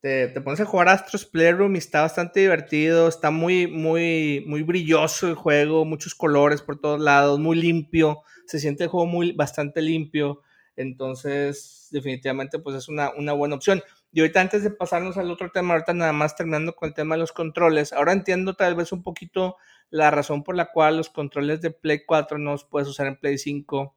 te, 0.00 0.28
pones 0.40 0.60
a 0.60 0.64
jugar 0.64 0.88
Astros 0.88 1.26
Playroom 1.26 1.74
y 1.74 1.78
está 1.78 2.02
bastante 2.02 2.40
divertido, 2.40 3.08
está 3.08 3.30
muy, 3.30 3.66
muy, 3.66 4.44
muy 4.46 4.62
brilloso 4.62 5.28
el 5.28 5.34
juego, 5.34 5.84
muchos 5.84 6.14
colores 6.14 6.62
por 6.62 6.80
todos 6.80 7.00
lados, 7.00 7.40
muy 7.40 7.56
limpio, 7.56 8.22
se 8.46 8.60
siente 8.60 8.84
el 8.84 8.90
juego 8.90 9.06
muy, 9.06 9.32
bastante 9.32 9.82
limpio, 9.82 10.42
entonces 10.76 11.88
definitivamente 11.90 12.60
pues 12.60 12.76
es 12.76 12.88
una, 12.88 13.10
una 13.10 13.32
buena 13.32 13.56
opción. 13.56 13.82
Y 14.12 14.20
ahorita 14.20 14.40
antes 14.40 14.62
de 14.62 14.70
pasarnos 14.70 15.18
al 15.18 15.30
otro 15.30 15.50
tema, 15.50 15.74
ahorita 15.74 15.92
nada 15.92 16.12
más 16.12 16.36
terminando 16.36 16.74
con 16.74 16.88
el 16.88 16.94
tema 16.94 17.16
de 17.16 17.20
los 17.20 17.32
controles, 17.32 17.92
ahora 17.92 18.12
entiendo 18.12 18.54
tal 18.54 18.74
vez 18.74 18.92
un 18.92 19.02
poquito 19.02 19.56
la 19.90 20.10
razón 20.10 20.44
por 20.44 20.54
la 20.54 20.70
cual 20.70 20.96
los 20.96 21.10
controles 21.10 21.60
de 21.60 21.70
Play 21.70 22.04
4 22.06 22.38
no 22.38 22.52
los 22.52 22.64
puedes 22.64 22.88
usar 22.88 23.06
en 23.08 23.16
Play 23.16 23.36
5, 23.36 23.96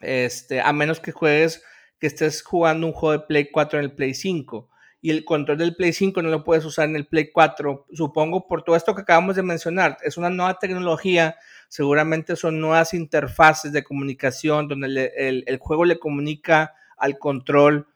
este, 0.00 0.60
a 0.60 0.72
menos 0.72 1.00
que 1.00 1.12
juegues, 1.12 1.64
que 1.98 2.06
estés 2.08 2.42
jugando 2.42 2.86
un 2.86 2.92
juego 2.92 3.12
de 3.12 3.26
Play 3.26 3.50
4 3.50 3.78
en 3.78 3.84
el 3.86 3.94
Play 3.94 4.14
5 4.14 4.68
y 5.04 5.10
el 5.10 5.24
control 5.24 5.58
del 5.58 5.74
Play 5.74 5.92
5 5.92 6.22
no 6.22 6.30
lo 6.30 6.44
puedes 6.44 6.64
usar 6.64 6.88
en 6.88 6.94
el 6.94 7.08
Play 7.08 7.32
4, 7.32 7.88
supongo 7.92 8.46
por 8.46 8.62
todo 8.62 8.76
esto 8.76 8.94
que 8.94 9.02
acabamos 9.02 9.34
de 9.34 9.42
mencionar. 9.42 9.98
Es 10.04 10.16
una 10.16 10.30
nueva 10.30 10.60
tecnología, 10.60 11.36
seguramente 11.68 12.36
son 12.36 12.60
nuevas 12.60 12.94
interfaces 12.94 13.72
de 13.72 13.82
comunicación 13.82 14.68
donde 14.68 15.12
el, 15.16 15.58
juego 15.58 15.84
le 15.84 15.98
comunica 15.98 16.74
al 16.96 17.18
control, 17.18 17.88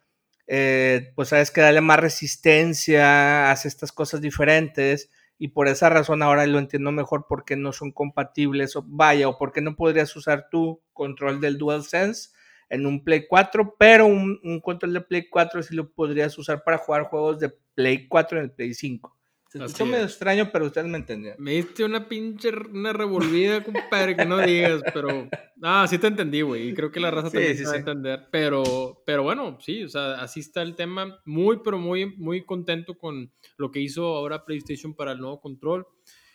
eh, 0.48 1.12
pues 1.14 1.28
sabes 1.28 1.52
que 1.52 1.60
darle 1.60 1.80
más 1.80 2.00
resistencia, 2.00 3.52
hace 3.52 3.68
estas 3.68 3.92
cosas 3.92 4.20
diferentes 4.20 5.08
y 5.38 5.48
por 5.48 5.68
esa 5.68 5.88
razón 5.88 6.24
ahora 6.24 6.44
lo 6.46 6.58
entiendo 6.58 6.90
mejor 6.90 7.26
porque 7.28 7.54
no 7.54 7.72
son 7.72 7.92
compatibles 7.92 8.74
o 8.74 8.82
vaya 8.84 9.28
o 9.28 9.38
porque 9.38 9.60
no 9.60 9.76
podrías 9.76 10.14
usar 10.16 10.48
tu 10.50 10.82
control 10.92 11.40
del 11.40 11.56
DualSense 11.56 12.30
en 12.68 12.86
un 12.86 13.04
Play 13.04 13.26
4, 13.28 13.76
pero 13.78 14.06
un, 14.06 14.60
control 14.62 14.92
de 14.94 15.00
Play 15.00 15.28
4 15.28 15.62
sí 15.62 15.74
lo 15.74 15.90
podrías 15.92 16.36
usar 16.38 16.62
para 16.64 16.78
jugar 16.78 17.04
juegos 17.04 17.38
de 17.38 17.50
Play 17.74 18.08
4 18.08 18.38
en 18.38 18.44
el 18.44 18.50
Play 18.50 18.74
5. 18.74 19.16
Se 19.48 19.64
escuchó 19.64 19.86
medio 19.86 20.04
extraño, 20.04 20.50
pero 20.52 20.66
ustedes 20.66 20.88
me 20.88 20.98
entendieron. 20.98 21.42
Me 21.42 21.52
diste 21.52 21.84
una 21.84 22.08
pinche, 22.08 22.50
una 22.50 22.92
revolvida, 22.92 23.62
compadre, 23.62 24.16
que 24.16 24.26
no 24.26 24.38
digas, 24.38 24.82
pero... 24.92 25.28
Ah, 25.62 25.86
sí 25.88 25.98
te 25.98 26.08
entendí, 26.08 26.42
güey, 26.42 26.68
y 26.68 26.74
creo 26.74 26.90
que 26.90 27.00
la 27.00 27.10
raza 27.10 27.30
también 27.30 27.56
se 27.56 27.64
va 27.64 27.72
a 27.72 27.76
entender, 27.76 28.28
pero, 28.30 29.02
pero 29.06 29.22
bueno, 29.22 29.56
sí, 29.60 29.84
o 29.84 29.88
sea, 29.88 30.20
así 30.20 30.40
está 30.40 30.62
el 30.62 30.74
tema. 30.74 31.20
Muy, 31.24 31.60
pero 31.64 31.78
muy, 31.78 32.14
muy 32.16 32.44
contento 32.44 32.98
con 32.98 33.32
lo 33.56 33.70
que 33.70 33.80
hizo 33.80 34.04
ahora 34.04 34.44
PlayStation 34.44 34.94
para 34.94 35.12
el 35.12 35.20
nuevo 35.20 35.40
control. 35.40 35.86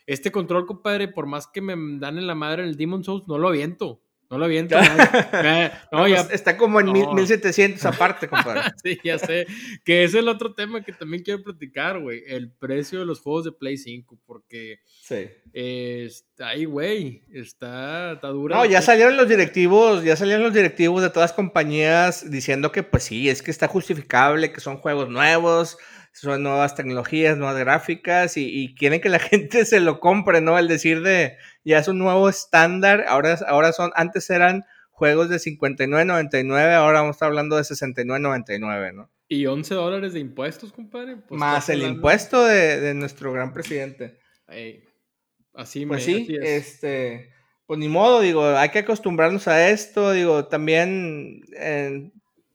Este 0.07 0.31
control, 0.31 0.65
compadre, 0.65 1.07
por 1.07 1.27
más 1.27 1.47
que 1.47 1.61
me 1.61 1.75
dan 1.99 2.17
en 2.17 2.27
la 2.27 2.35
madre 2.35 2.63
el 2.63 2.77
Demon 2.77 3.03
Souls, 3.03 3.27
no 3.27 3.37
lo 3.37 3.49
aviento. 3.49 4.01
No 4.31 4.37
lo 4.37 4.45
aviento. 4.45 4.77
no, 5.91 6.07
ya, 6.07 6.23
pues, 6.23 6.31
está 6.31 6.55
como 6.55 6.79
en 6.79 6.89
1700 6.89 7.83
aparte, 7.85 8.27
compadre. 8.29 8.61
sí, 8.81 8.97
ya 9.03 9.19
sé. 9.19 9.45
Que 9.83 10.05
es 10.05 10.13
el 10.13 10.29
otro 10.29 10.53
tema 10.53 10.81
que 10.85 10.93
también 10.93 11.21
quiero 11.21 11.43
platicar, 11.43 11.99
güey. 11.99 12.23
El 12.25 12.49
precio 12.49 12.99
de 12.99 13.05
los 13.05 13.19
juegos 13.19 13.43
de 13.43 13.51
Play 13.51 13.77
5. 13.77 14.17
Porque. 14.25 14.79
Sí. 15.03 15.27
está 15.53 16.47
ahí, 16.47 16.63
güey. 16.63 17.25
Está, 17.33 18.13
está 18.13 18.29
dura. 18.29 18.55
No, 18.55 18.65
ya 18.65 18.81
salieron 18.81 19.17
los 19.17 19.27
directivos. 19.27 20.01
Ya 20.05 20.15
salieron 20.15 20.43
los 20.43 20.53
directivos 20.53 21.01
de 21.01 21.09
todas 21.09 21.31
las 21.31 21.35
compañías 21.35 22.31
diciendo 22.31 22.71
que, 22.71 22.83
pues 22.83 23.03
sí, 23.03 23.29
es 23.29 23.41
que 23.41 23.51
está 23.51 23.67
justificable, 23.67 24.53
que 24.53 24.61
son 24.61 24.77
juegos 24.77 25.09
nuevos 25.09 25.77
son 26.13 26.43
nuevas 26.43 26.75
tecnologías, 26.75 27.37
nuevas 27.37 27.57
gráficas 27.57 28.35
y, 28.35 28.75
quieren 28.75 29.01
que 29.01 29.09
la 29.09 29.19
gente 29.19 29.65
se 29.65 29.79
lo 29.79 29.99
compre, 29.99 30.41
¿no? 30.41 30.57
El 30.57 30.67
decir 30.67 31.01
de 31.01 31.37
ya 31.63 31.79
es 31.79 31.87
un 31.87 31.99
nuevo 31.99 32.29
estándar, 32.29 33.05
ahora, 33.07 33.37
ahora 33.47 33.73
son, 33.73 33.91
antes 33.95 34.29
eran 34.29 34.65
juegos 34.89 35.29
de 35.29 35.37
59.99, 35.37 36.73
ahora 36.75 36.99
vamos 36.99 37.13
a 37.13 37.17
estar 37.17 37.27
hablando 37.27 37.55
de 37.55 37.63
69.99, 37.63 38.93
¿no? 38.93 39.09
Y 39.27 39.45
11 39.45 39.75
dólares 39.75 40.13
de 40.13 40.19
impuestos, 40.19 40.73
compadre. 40.73 41.15
Pues, 41.15 41.39
Más 41.39 41.69
el 41.69 41.83
impuesto 41.83 42.45
de, 42.45 42.93
nuestro 42.93 43.31
gran 43.31 43.53
presidente. 43.53 44.19
así 45.53 45.85
Pues 45.85 46.03
sí, 46.03 46.27
este, 46.41 47.31
pues 47.65 47.79
ni 47.79 47.87
modo, 47.87 48.19
digo, 48.19 48.45
hay 48.45 48.69
que 48.69 48.79
acostumbrarnos 48.79 49.47
a 49.47 49.69
esto, 49.69 50.11
digo, 50.11 50.47
también 50.47 51.41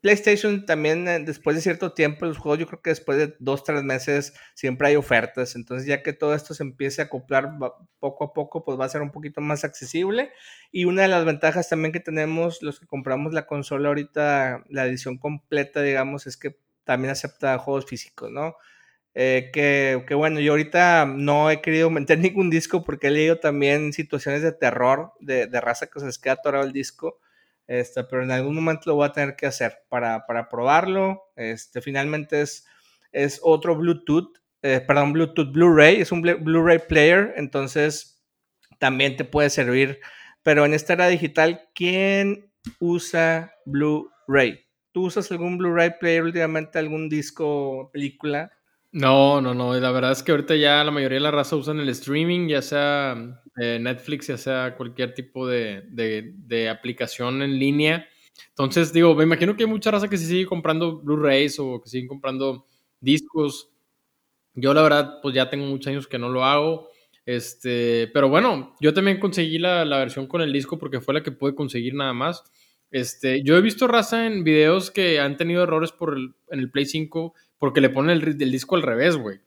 PlayStation 0.07 0.64
también 0.66 1.09
eh, 1.09 1.18
después 1.18 1.57
de 1.57 1.62
cierto 1.62 1.92
tiempo, 1.92 2.26
los 2.26 2.38
juegos 2.38 2.61
yo 2.61 2.68
creo 2.68 2.80
que 2.80 2.90
después 2.90 3.18
de 3.18 3.34
dos, 3.40 3.64
tres 3.64 3.82
meses 3.82 4.34
siempre 4.54 4.86
hay 4.86 4.94
ofertas, 4.94 5.57
entonces 5.57 5.88
ya 5.88 6.04
que 6.04 6.12
todo 6.12 6.32
esto 6.32 6.54
se 6.54 6.62
empiece 6.62 7.02
a 7.02 7.07
acoplar 7.07 7.59
poco 7.98 8.24
a 8.26 8.32
poco, 8.32 8.64
pues 8.64 8.78
va 8.78 8.84
a 8.84 8.88
ser 8.88 9.02
un 9.02 9.11
poquito 9.11 9.40
más 9.40 9.64
accesible. 9.64 10.30
Y 10.70 10.84
una 10.84 11.02
de 11.02 11.09
las 11.09 11.24
ventajas 11.24 11.68
también 11.68 11.90
que 11.90 11.98
tenemos 11.98 12.62
los 12.62 12.78
que 12.78 12.86
compramos 12.86 13.32
la 13.32 13.48
consola 13.48 13.88
ahorita, 13.88 14.62
la 14.68 14.86
edición 14.86 15.18
completa, 15.18 15.82
digamos, 15.82 16.28
es 16.28 16.36
que 16.36 16.57
también 16.84 17.11
acepta 17.11 17.59
juegos 17.59 17.86
físicos, 17.86 18.30
¿no? 18.30 18.54
Eh, 19.12 19.50
que, 19.52 20.04
que, 20.07 20.14
bueno, 20.14 20.38
yo 20.38 20.52
ahorita 20.52 21.04
no 21.07 21.50
he 21.50 21.61
querido 21.61 21.90
meter 21.90 22.18
ningún 22.20 22.48
disco 22.48 22.84
porque 22.84 23.09
he 23.09 23.11
leído 23.11 23.40
también 23.40 23.92
situaciones 23.92 24.42
de 24.42 24.52
terror, 24.52 25.14
de, 25.18 25.48
de 25.48 25.61
raza 25.61 25.88
que 25.88 25.98
se 25.98 26.07
les 26.07 26.18
queda 26.20 26.34
atorado 26.34 26.62
el 26.64 26.72
disco. 26.72 27.18
Este, 27.67 28.05
pero 28.05 28.23
en 28.23 28.31
algún 28.31 28.55
momento 28.55 28.83
lo 28.87 28.97
voy 28.97 29.09
a 29.09 29.12
tener 29.12 29.37
que 29.37 29.47
hacer 29.47 29.79
para, 29.89 30.27
para 30.27 30.49
probarlo. 30.49 31.23
Este, 31.37 31.81
finalmente 31.81 32.41
es, 32.43 32.67
es 33.12 33.41
otro 33.43 33.77
Bluetooth, 33.77 34.39
eh, 34.62 34.81
perdón, 34.87 35.12
Bluetooth 35.12 35.53
Blu-ray, 35.53 36.01
es 36.01 36.12
un 36.12 36.23
Blu-ray 36.23 36.81
player, 36.89 37.35
entonces 37.37 38.25
también 38.79 39.17
te 39.17 39.25
puede 39.25 39.51
servir. 39.51 40.01
Pero 40.43 40.64
en 40.64 40.75
esta 40.75 40.93
era 40.93 41.09
digital, 41.09 41.69
¿quién 41.75 42.53
usa 42.79 43.53
Blu-ray? 43.64 44.61
¿Tú 44.93 45.07
usas 45.07 45.31
algún 45.31 45.59
Blu-ray 45.59 45.99
player 45.99 46.23
últimamente, 46.23 46.79
algún 46.79 47.09
disco, 47.09 47.91
película? 47.93 48.53
No, 48.93 49.41
no, 49.41 49.55
no. 49.55 49.75
La 49.75 49.91
verdad 49.91 50.12
es 50.12 50.23
que 50.23 50.33
ahorita 50.33 50.57
ya 50.57 50.83
la 50.83 50.91
mayoría 50.91 51.17
de 51.17 51.23
la 51.23 51.31
raza 51.31 51.57
usan 51.57 51.81
el 51.81 51.89
streaming, 51.91 52.49
ya 52.49 52.62
sea 52.62 53.43
eh, 53.61 53.78
Netflix, 53.80 54.28
ya 54.28 54.36
sea 54.36 54.74
cualquier 54.76 55.14
tipo 55.14 55.46
de, 55.46 55.82
de, 55.88 56.68
aplicación 56.68 57.42
en 57.42 57.59
línea. 57.59 58.07
Entonces, 58.50 58.92
digo, 58.92 59.14
me 59.14 59.24
imagino 59.24 59.57
que 59.57 59.64
hay 59.64 59.68
mucha 59.68 59.90
raza 59.90 60.09
que 60.09 60.18
se 60.18 60.26
sigue 60.26 60.46
comprando 60.46 61.00
Blu-rays 61.00 61.59
o 61.59 61.80
que 61.82 61.88
siguen 61.88 62.09
comprando 62.09 62.66
discos. 63.00 63.70
Yo, 64.54 64.74
la 64.74 64.82
verdad, 64.82 65.18
pues 65.22 65.34
ya 65.34 65.50
tengo 65.50 65.66
muchos 65.66 65.88
años 65.88 66.07
que 66.07 66.18
no 66.18 66.28
lo 66.28 66.44
hago. 66.44 66.88
Este, 67.24 68.09
pero 68.14 68.28
bueno, 68.28 68.76
yo 68.80 68.94
también 68.94 69.18
conseguí 69.18 69.59
la, 69.59 69.84
la 69.84 69.98
versión 69.98 70.26
con 70.26 70.42
el 70.42 70.52
disco 70.52 70.78
porque 70.78 71.00
fue 71.00 71.14
la 71.14 71.22
que 71.22 71.32
pude 71.32 71.54
conseguir 71.54 71.94
nada 71.94 72.12
más. 72.12 72.44
Este, 72.90 73.42
yo 73.42 73.57
he 73.57 73.61
visto 73.61 73.88
raza 73.88 74.26
en 74.26 74.44
videos 74.44 74.90
que 74.90 75.18
han 75.20 75.36
tenido 75.36 75.62
errores 75.62 75.92
por 75.92 76.16
el, 76.16 76.34
en 76.50 76.61
el 76.61 76.70
Play 76.70 76.86
5 76.86 77.34
porque 77.59 77.80
le 77.80 77.90
ponen 77.90 78.20
el, 78.22 78.50
disco 78.50 78.76
al 78.76 78.82
revés, 78.82 79.16
güey. 79.16 79.40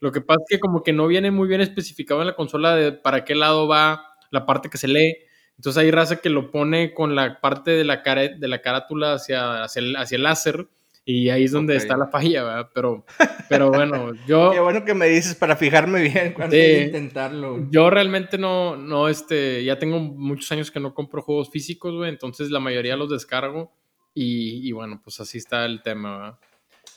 Lo 0.00 0.12
que 0.12 0.20
pasa 0.20 0.40
es 0.48 0.56
que 0.56 0.60
como 0.60 0.82
que 0.82 0.92
no 0.92 1.06
viene 1.06 1.30
muy 1.30 1.48
bien 1.48 1.60
especificado 1.60 2.20
en 2.20 2.28
la 2.28 2.36
consola 2.36 2.76
de 2.76 2.92
para 2.92 3.24
qué 3.24 3.34
lado 3.34 3.66
va 3.66 4.14
la 4.30 4.46
parte 4.46 4.70
que 4.70 4.78
se 4.78 4.88
lee. 4.88 5.16
Entonces 5.56 5.82
hay 5.82 5.90
raza 5.90 6.16
que 6.16 6.30
lo 6.30 6.50
pone 6.50 6.94
con 6.94 7.16
la 7.16 7.40
parte 7.40 7.72
de 7.72 7.84
la, 7.84 8.02
cara, 8.02 8.28
de 8.28 8.48
la 8.48 8.62
carátula 8.62 9.14
hacia, 9.14 9.64
hacia, 9.64 9.80
el, 9.80 9.96
hacia 9.96 10.16
el 10.16 10.22
láser 10.22 10.68
y 11.10 11.30
ahí 11.30 11.44
es 11.44 11.52
donde 11.52 11.74
está 11.74 11.96
la 11.96 12.06
falla, 12.08 12.44
¿verdad? 12.44 12.70
Pero, 12.74 13.06
pero 13.48 13.70
bueno, 13.70 14.12
yo... 14.26 14.50
Qué 14.52 14.60
bueno 14.60 14.84
que 14.84 14.92
me 14.92 15.06
dices 15.06 15.34
para 15.34 15.56
fijarme 15.56 16.02
bien 16.02 16.34
cuando 16.34 16.54
de 16.54 16.82
intentarlo. 16.82 17.66
Yo 17.70 17.88
realmente 17.88 18.36
no, 18.36 18.76
no, 18.76 19.08
este, 19.08 19.64
ya 19.64 19.78
tengo 19.78 19.98
muchos 20.00 20.52
años 20.52 20.70
que 20.70 20.80
no 20.80 20.92
compro 20.92 21.22
juegos 21.22 21.50
físicos, 21.50 21.94
güey, 21.94 22.10
entonces 22.10 22.50
la 22.50 22.60
mayoría 22.60 22.94
los 22.94 23.08
descargo 23.08 23.72
y, 24.12 24.68
y 24.68 24.72
bueno, 24.72 25.00
pues 25.02 25.18
así 25.18 25.38
está 25.38 25.64
el 25.64 25.80
tema, 25.82 26.18
¿verdad? 26.18 26.38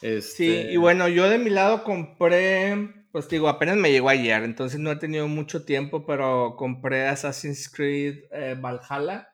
Sí, 0.01 0.45
y 0.45 0.51
este 0.57 0.77
bueno, 0.79 1.07
yo 1.07 1.29
de 1.29 1.37
mi 1.37 1.51
lado 1.51 1.83
compré, 1.83 3.05
pues 3.11 3.29
digo, 3.29 3.47
apenas 3.47 3.77
me 3.77 3.91
llegó 3.91 4.09
ayer, 4.09 4.43
entonces 4.43 4.79
no 4.79 4.91
he 4.91 4.95
tenido 4.95 5.27
mucho 5.27 5.63
tiempo, 5.63 6.05
pero 6.07 6.55
compré 6.57 7.07
Assassin's 7.07 7.69
Creed 7.69 8.23
eh, 8.31 8.55
Valhalla. 8.59 9.27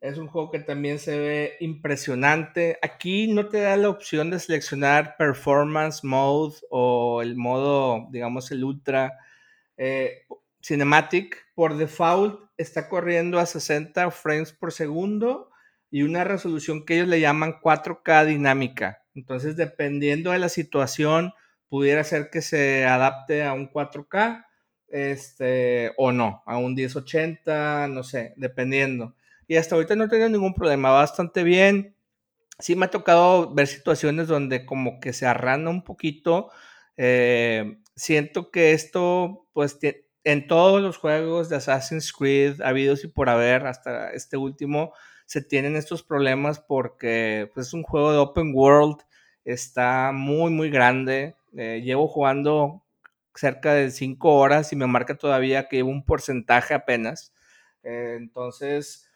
Es 0.00 0.18
un 0.18 0.26
juego 0.26 0.50
que 0.50 0.60
también 0.60 0.98
se 0.98 1.18
ve 1.18 1.56
impresionante. 1.60 2.78
Aquí 2.82 3.26
no 3.26 3.48
te 3.48 3.60
da 3.60 3.76
la 3.76 3.88
opción 3.88 4.30
de 4.30 4.38
seleccionar 4.38 5.16
Performance 5.16 6.04
Mode 6.04 6.56
o 6.70 7.22
el 7.22 7.36
modo, 7.36 8.06
digamos, 8.10 8.50
el 8.50 8.64
Ultra 8.64 9.18
eh, 9.76 10.26
Cinematic. 10.62 11.36
Por 11.54 11.76
default 11.76 12.50
está 12.56 12.88
corriendo 12.88 13.38
a 13.38 13.46
60 13.46 14.10
frames 14.10 14.52
por 14.52 14.72
segundo 14.72 15.50
y 15.90 16.02
una 16.02 16.24
resolución 16.24 16.84
que 16.84 16.96
ellos 16.96 17.08
le 17.08 17.20
llaman 17.20 17.60
4K 17.62 18.26
dinámica. 18.26 19.03
Entonces, 19.14 19.56
dependiendo 19.56 20.32
de 20.32 20.38
la 20.38 20.48
situación, 20.48 21.32
pudiera 21.68 22.04
ser 22.04 22.30
que 22.30 22.42
se 22.42 22.84
adapte 22.84 23.44
a 23.44 23.52
un 23.52 23.70
4K 23.70 24.46
este, 24.88 25.92
o 25.96 26.12
no, 26.12 26.42
a 26.46 26.56
un 26.56 26.74
1080, 26.74 27.88
no 27.88 28.04
sé, 28.04 28.32
dependiendo. 28.36 29.16
Y 29.48 29.56
hasta 29.56 29.74
ahorita 29.74 29.96
no 29.96 30.04
he 30.04 30.08
tenido 30.08 30.28
ningún 30.28 30.54
problema, 30.54 30.90
bastante 30.90 31.42
bien. 31.42 31.96
Sí 32.58 32.76
me 32.76 32.86
ha 32.86 32.90
tocado 32.90 33.52
ver 33.52 33.66
situaciones 33.66 34.28
donde 34.28 34.64
como 34.64 35.00
que 35.00 35.12
se 35.12 35.26
arrana 35.26 35.70
un 35.70 35.82
poquito. 35.82 36.50
Eh, 36.96 37.78
siento 37.96 38.50
que 38.50 38.72
esto, 38.72 39.48
pues, 39.52 39.78
en 40.24 40.46
todos 40.46 40.80
los 40.80 40.96
juegos 40.96 41.48
de 41.48 41.56
Assassin's 41.56 42.12
Creed, 42.12 42.60
habidos 42.62 43.04
y 43.04 43.08
por 43.08 43.28
haber, 43.28 43.66
hasta 43.66 44.10
este 44.12 44.36
último, 44.36 44.92
se 45.26 45.42
tienen 45.42 45.76
estos 45.76 46.02
problemas 46.02 46.60
porque 46.60 47.50
pues, 47.54 47.68
es 47.68 47.74
un 47.74 47.82
juego 47.82 48.12
de 48.12 48.18
open 48.18 48.52
world, 48.54 48.98
está 49.44 50.12
muy, 50.12 50.50
muy 50.50 50.70
grande. 50.70 51.36
Eh, 51.56 51.82
llevo 51.84 52.08
jugando 52.08 52.82
cerca 53.34 53.74
de 53.74 53.90
5 53.90 54.34
horas 54.34 54.72
y 54.72 54.76
me 54.76 54.86
marca 54.86 55.16
todavía 55.16 55.68
que 55.68 55.76
llevo 55.76 55.90
un 55.90 56.04
porcentaje 56.04 56.74
apenas. 56.74 57.32
Eh, 57.82 58.16
entonces, 58.18 59.08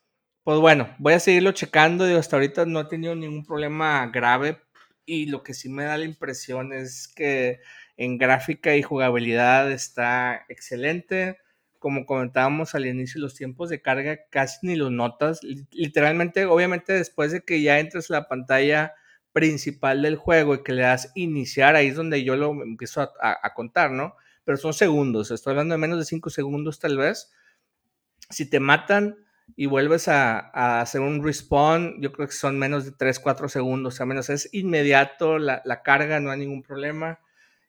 pues 0.45 0.59
bueno, 0.59 0.95
voy 0.99 1.15
a 1.15 1.21
seguirlo 1.21 1.53
checando. 1.53 2.09
y 2.11 2.15
hasta 2.15 2.37
ahorita 2.37 2.67
no 2.67 2.81
he 2.81 2.85
tenido 2.87 3.15
ningún 3.15 3.45
problema 3.45 4.07
grave 4.13 4.59
y 5.07 5.27
lo 5.27 5.43
que 5.43 5.55
sí 5.55 5.69
me 5.69 5.85
da 5.85 5.97
la 5.99 6.05
impresión 6.05 6.73
es 6.73 7.09
que 7.09 7.61
en 7.97 8.19
gráfica 8.19 8.77
y 8.77 8.83
jugabilidad 8.83 9.71
está 9.73 10.45
excelente 10.49 11.39
como 11.79 12.07
comentábamos 12.07 12.75
al 12.75 12.87
inicio, 12.87 13.21
los 13.21 13.35
tiempos 13.35 13.69
de 13.69 13.81
carga 13.81 14.19
casi 14.31 14.67
ni 14.67 14.77
los 14.77 14.91
notas. 14.91 15.41
Literalmente, 15.71 16.45
obviamente, 16.47 16.93
después 16.93 17.33
de 17.33 17.43
que 17.43 17.63
ya 17.63 17.79
entres 17.79 18.11
a 18.11 18.15
la 18.15 18.29
pantalla 18.29 18.95
principal 19.33 20.03
del 20.03 20.17
juego 20.17 20.55
y 20.55 20.63
que 20.63 20.73
le 20.73 20.83
das 20.83 21.13
iniciar, 21.15 21.77
ahí 21.77 21.89
es 21.89 21.97
donde 21.97 22.25
yo 22.25 22.37
lo 22.37 22.51
empiezo 22.63 23.03
a, 23.21 23.55
contar, 23.55 23.91
¿no? 23.91 24.17
Pero 24.45 24.57
son 24.57 24.73
segundos, 24.73 25.31
estoy 25.31 25.53
hablando 25.53 25.75
de 25.75 25.79
menos 25.79 25.99
de 25.99 26.05
5 26.05 26.31
segundos 26.31 26.81
tal 26.81 26.97
vez. 26.97 27.31
Si 28.31 28.49
te 28.51 28.61
matan 28.61 29.17
y 29.57 29.67
vuelves 29.67 30.09
a, 30.09 30.81
hacer 30.81 31.01
un 31.01 31.23
respawn, 31.23 32.01
yo 32.01 32.13
creo 32.13 32.27
que 32.27 32.35
son 32.35 32.59
menos 32.59 32.85
de 32.85 32.93
3, 32.93 33.21
4 33.21 33.49
segundos, 33.49 33.95
sea, 33.95 34.07
menos 34.07 34.31
es 34.31 34.49
inmediato 34.53 35.39
la, 35.39 35.63
la 35.65 35.83
carga, 35.83 36.21
no 36.21 36.31
hay 36.31 36.39
ningún 36.41 36.63
problema. 36.63 37.21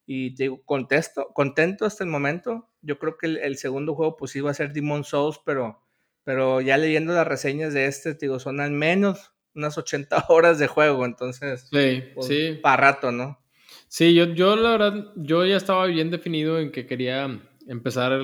Y 0.05 0.34
te 0.34 0.43
digo, 0.43 0.64
contesto, 0.66 1.32
contento 1.34 1.86
hasta 1.86 2.03
el 2.03 2.10
momento. 2.10 2.68
Yo 2.82 2.99
creo 2.99 3.17
que 3.17 3.27
el, 3.27 3.57
segundo 3.57 3.95
juego 3.95 4.17
pues 4.17 4.36
iba 4.36 4.51
a 4.51 4.53
ser 4.53 4.73
Demon 4.73 5.03
Souls, 5.03 5.39
pero, 5.45 5.82
pero 6.23 6.61
ya 6.61 6.77
leyendo 6.77 7.13
las 7.13 7.27
reseñas 7.27 7.73
de 7.73 7.86
este, 7.86 8.15
te 8.15 8.25
digo, 8.25 8.39
son 8.39 8.59
al 8.59 8.71
menos 8.71 9.32
unas 9.55 9.77
80 9.77 10.25
horas 10.30 10.59
de 10.59 10.67
juego, 10.67 11.05
entonces, 11.05 11.67
sí, 11.71 12.03
pues, 12.13 12.27
sí. 12.27 12.59
para 12.61 12.91
rato, 12.91 13.11
¿no? 13.11 13.39
Sí, 13.88 14.13
yo, 14.13 14.25
yo 14.25 14.55
la 14.55 14.71
verdad, 14.71 15.13
yo 15.15 15.45
ya 15.45 15.57
estaba 15.57 15.86
bien 15.88 16.11
definido 16.11 16.59
en 16.59 16.71
que 16.71 16.86
quería 16.86 17.39
empezar 17.67 18.19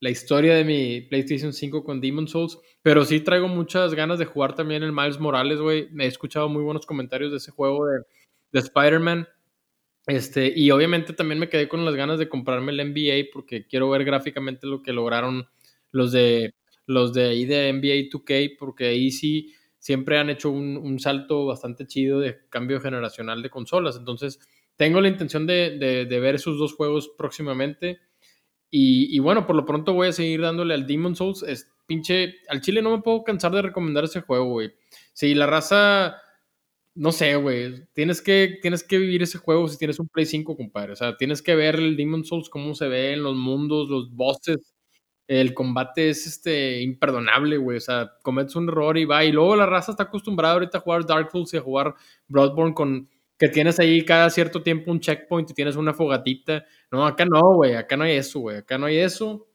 la 0.00 0.10
historia 0.10 0.54
de 0.54 0.64
mi 0.64 1.00
PlayStation 1.02 1.52
5 1.52 1.84
con 1.84 2.00
Demon 2.00 2.26
Souls, 2.26 2.58
pero 2.82 3.04
sí 3.04 3.20
traigo 3.20 3.48
muchas 3.48 3.94
ganas 3.94 4.18
de 4.18 4.24
jugar 4.24 4.54
también 4.54 4.82
el 4.82 4.92
Miles 4.92 5.20
Morales, 5.20 5.60
güey. 5.60 5.88
He 5.98 6.06
escuchado 6.06 6.48
muy 6.48 6.62
buenos 6.62 6.86
comentarios 6.86 7.30
de 7.30 7.38
ese 7.38 7.52
juego 7.52 7.86
de, 7.86 8.00
de 8.52 8.58
Spider-Man. 8.60 9.28
Este, 10.06 10.52
y 10.54 10.70
obviamente 10.70 11.12
también 11.12 11.38
me 11.38 11.48
quedé 11.48 11.68
con 11.68 11.84
las 11.84 11.94
ganas 11.94 12.18
de 12.18 12.28
comprarme 12.28 12.72
el 12.72 12.92
NBA 12.92 13.30
porque 13.32 13.66
quiero 13.66 13.90
ver 13.90 14.04
gráficamente 14.04 14.66
lo 14.66 14.82
que 14.82 14.92
lograron 14.92 15.48
los 15.92 16.12
de 16.12 16.54
los 16.86 17.12
de 17.12 17.28
ahí 17.28 17.44
de 17.44 17.72
NBA 17.72 18.10
2K, 18.10 18.56
porque 18.58 18.86
ahí 18.86 19.10
sí 19.10 19.54
siempre 19.78 20.18
han 20.18 20.28
hecho 20.28 20.50
un, 20.50 20.98
salto 20.98 21.46
bastante 21.46 21.86
chido 21.86 22.18
de 22.20 22.38
cambio 22.48 22.80
generacional 22.80 23.42
de 23.42 23.50
consolas. 23.50 23.96
Entonces, 23.96 24.40
tengo 24.76 25.00
la 25.00 25.08
intención 25.08 25.46
de, 25.46 26.06
ver 26.10 26.34
esos 26.34 26.58
dos 26.58 26.74
juegos 26.74 27.12
próximamente. 27.16 28.00
Y, 28.70 29.14
y, 29.14 29.18
bueno, 29.20 29.46
por 29.46 29.56
lo 29.56 29.64
pronto 29.64 29.94
voy 29.94 30.08
a 30.08 30.12
seguir 30.12 30.40
dándole 30.40 30.74
al 30.74 30.86
Demon 30.86 31.14
Souls. 31.14 31.44
Es 31.44 31.72
pinche. 31.86 32.34
Al 32.48 32.60
chile 32.60 32.82
no 32.82 32.90
me 32.90 33.02
puedo 33.02 33.22
cansar 33.22 33.52
de 33.52 33.62
recomendar 33.62 34.04
ese 34.04 34.20
juego, 34.20 34.46
güey. 34.46 34.72
Si 35.12 35.34
la 35.34 35.46
raza 35.46 36.16
no 37.00 37.12
sé, 37.12 37.34
güey. 37.36 37.86
Tienes 37.94 38.20
que, 38.20 38.58
tienes 38.60 38.84
que 38.84 38.98
vivir 38.98 39.22
ese 39.22 39.38
juego 39.38 39.66
si 39.68 39.78
tienes 39.78 39.98
un 39.98 40.08
Play 40.08 40.26
5, 40.26 40.54
compadre. 40.54 40.92
O 40.92 40.96
sea, 40.96 41.16
tienes 41.16 41.40
que 41.40 41.54
ver 41.54 41.76
el 41.76 41.96
Demon 41.96 42.26
Souls, 42.26 42.50
cómo 42.50 42.74
se 42.74 42.88
ve 42.88 43.14
en 43.14 43.22
los 43.22 43.34
mundos, 43.36 43.88
los 43.88 44.14
bosses. 44.14 44.74
El 45.26 45.54
combate 45.54 46.10
es 46.10 46.26
este 46.26 46.82
imperdonable, 46.82 47.56
güey. 47.56 47.78
O 47.78 47.80
sea, 47.80 48.12
cometes 48.22 48.54
un 48.54 48.68
error 48.68 48.98
y 48.98 49.06
va. 49.06 49.24
Y 49.24 49.32
luego 49.32 49.56
la 49.56 49.64
raza 49.64 49.92
está 49.92 50.02
acostumbrada 50.02 50.52
ahorita 50.52 50.76
a 50.76 50.80
jugar 50.82 51.06
Dark 51.06 51.30
Souls 51.32 51.54
y 51.54 51.56
a 51.56 51.62
jugar 51.62 51.94
Bloodborne 52.28 52.74
con 52.74 53.08
que 53.38 53.48
tienes 53.48 53.80
ahí 53.80 54.04
cada 54.04 54.28
cierto 54.28 54.62
tiempo 54.62 54.90
un 54.90 55.00
checkpoint 55.00 55.50
y 55.50 55.54
tienes 55.54 55.76
una 55.76 55.94
fogatita. 55.94 56.66
No, 56.92 57.06
acá 57.06 57.24
no, 57.24 57.54
güey. 57.54 57.76
Acá 57.76 57.96
no 57.96 58.04
hay 58.04 58.16
eso, 58.16 58.40
güey. 58.40 58.58
Acá 58.58 58.76
no 58.76 58.84
hay 58.84 58.98
eso. 58.98 59.48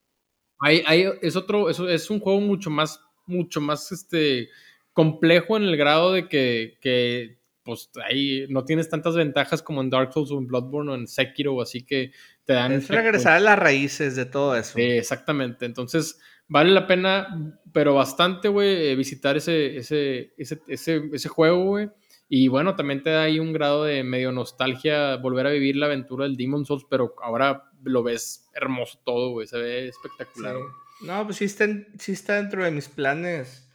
Hay, 0.58 0.82
hay, 0.84 1.04
es 1.22 1.36
otro, 1.36 1.70
eso 1.70 1.88
es 1.88 2.10
un 2.10 2.18
juego 2.18 2.40
mucho 2.40 2.70
más, 2.70 3.00
mucho 3.24 3.60
más, 3.60 3.92
este, 3.92 4.48
complejo 4.96 5.58
en 5.58 5.64
el 5.64 5.76
grado 5.76 6.14
de 6.14 6.26
que, 6.26 7.38
pues 7.62 7.90
ahí 8.02 8.46
no 8.48 8.64
tienes 8.64 8.88
tantas 8.88 9.14
ventajas 9.14 9.60
como 9.60 9.82
en 9.82 9.90
Dark 9.90 10.10
Souls 10.14 10.30
o 10.30 10.38
en 10.38 10.46
Bloodborne 10.46 10.90
o 10.90 10.94
en 10.94 11.06
Sekiro, 11.06 11.60
así 11.60 11.84
que 11.84 12.12
te 12.46 12.54
dan... 12.54 12.72
Es 12.72 12.88
regresar 12.88 13.34
a 13.34 13.40
las 13.40 13.58
raíces 13.58 14.16
de 14.16 14.24
todo 14.24 14.56
eso. 14.56 14.78
exactamente, 14.78 15.66
entonces 15.66 16.18
vale 16.48 16.70
la 16.70 16.86
pena, 16.86 17.60
pero 17.74 17.92
bastante, 17.92 18.48
güey, 18.48 18.88
eh, 18.88 18.96
visitar 18.96 19.36
ese, 19.36 19.76
ese, 19.76 20.32
ese, 20.38 20.62
ese, 20.66 21.02
ese 21.12 21.28
juego, 21.28 21.64
güey. 21.66 21.90
Y 22.30 22.48
bueno, 22.48 22.74
también 22.74 23.02
te 23.02 23.10
da 23.10 23.24
ahí 23.24 23.38
un 23.38 23.52
grado 23.52 23.84
de 23.84 24.02
medio 24.02 24.32
nostalgia 24.32 25.16
volver 25.16 25.46
a 25.46 25.50
vivir 25.50 25.76
la 25.76 25.86
aventura 25.86 26.24
del 26.24 26.38
Demon 26.38 26.64
Souls, 26.64 26.86
pero 26.88 27.14
ahora 27.22 27.64
lo 27.84 28.02
ves 28.02 28.48
hermoso 28.54 28.98
todo, 29.04 29.32
güey, 29.32 29.46
se 29.46 29.58
ve 29.58 29.88
espectacular. 29.88 30.56
No, 31.02 31.24
pues 31.26 31.36
sí 31.36 31.44
está, 31.44 31.66
sí 31.98 32.12
está 32.12 32.36
dentro 32.36 32.64
de 32.64 32.70
mis 32.70 32.88
planes 32.88 33.65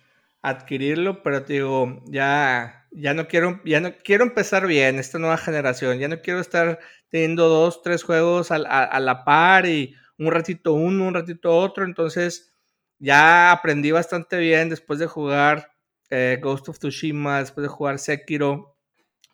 adquirirlo, 0.41 1.23
pero 1.23 1.43
te 1.43 1.53
digo, 1.53 2.03
ya, 2.07 2.87
ya 2.91 3.13
no 3.13 3.27
quiero, 3.27 3.61
ya 3.65 3.79
no 3.79 3.95
quiero 4.03 4.23
empezar 4.23 4.67
bien 4.67 4.99
esta 4.99 5.19
nueva 5.19 5.37
generación, 5.37 5.99
ya 5.99 6.07
no 6.07 6.21
quiero 6.21 6.39
estar 6.39 6.79
teniendo 7.09 7.47
dos, 7.49 7.81
tres 7.81 8.03
juegos 8.03 8.51
a, 8.51 8.55
a 8.55 8.99
la 8.99 9.23
par 9.23 9.65
y 9.67 9.95
un 10.17 10.31
ratito 10.31 10.73
uno, 10.73 11.07
un 11.07 11.13
ratito 11.13 11.55
otro, 11.55 11.83
entonces 11.85 12.53
ya 12.99 13.51
aprendí 13.51 13.91
bastante 13.91 14.37
bien 14.37 14.69
después 14.69 14.99
de 14.99 15.07
jugar 15.07 15.71
eh, 16.11 16.39
Ghost 16.41 16.69
of 16.69 16.77
Tsushima, 16.77 17.39
después 17.39 17.63
de 17.63 17.69
jugar 17.69 17.97
Sekiro, 17.97 18.77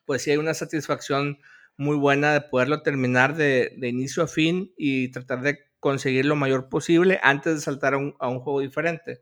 pues 0.06 0.22
sí 0.22 0.32
hay 0.32 0.38
una 0.38 0.54
satisfacción 0.54 1.40
muy 1.76 1.98
buena 1.98 2.34
de 2.34 2.42
poderlo 2.42 2.82
terminar 2.82 3.36
de, 3.36 3.76
inicio 3.82 4.24
a 4.24 4.28
fin 4.28 4.74
y 4.78 5.10
tratar 5.10 5.42
de 5.42 5.60
conseguir 5.80 6.26
lo 6.26 6.36
mayor 6.36 6.70
posible 6.70 7.20
antes 7.24 7.56
de 7.56 7.62
saltar 7.62 7.96
a 7.96 7.98
un, 7.98 8.40
juego 8.40 8.62
diferente. 8.62 9.20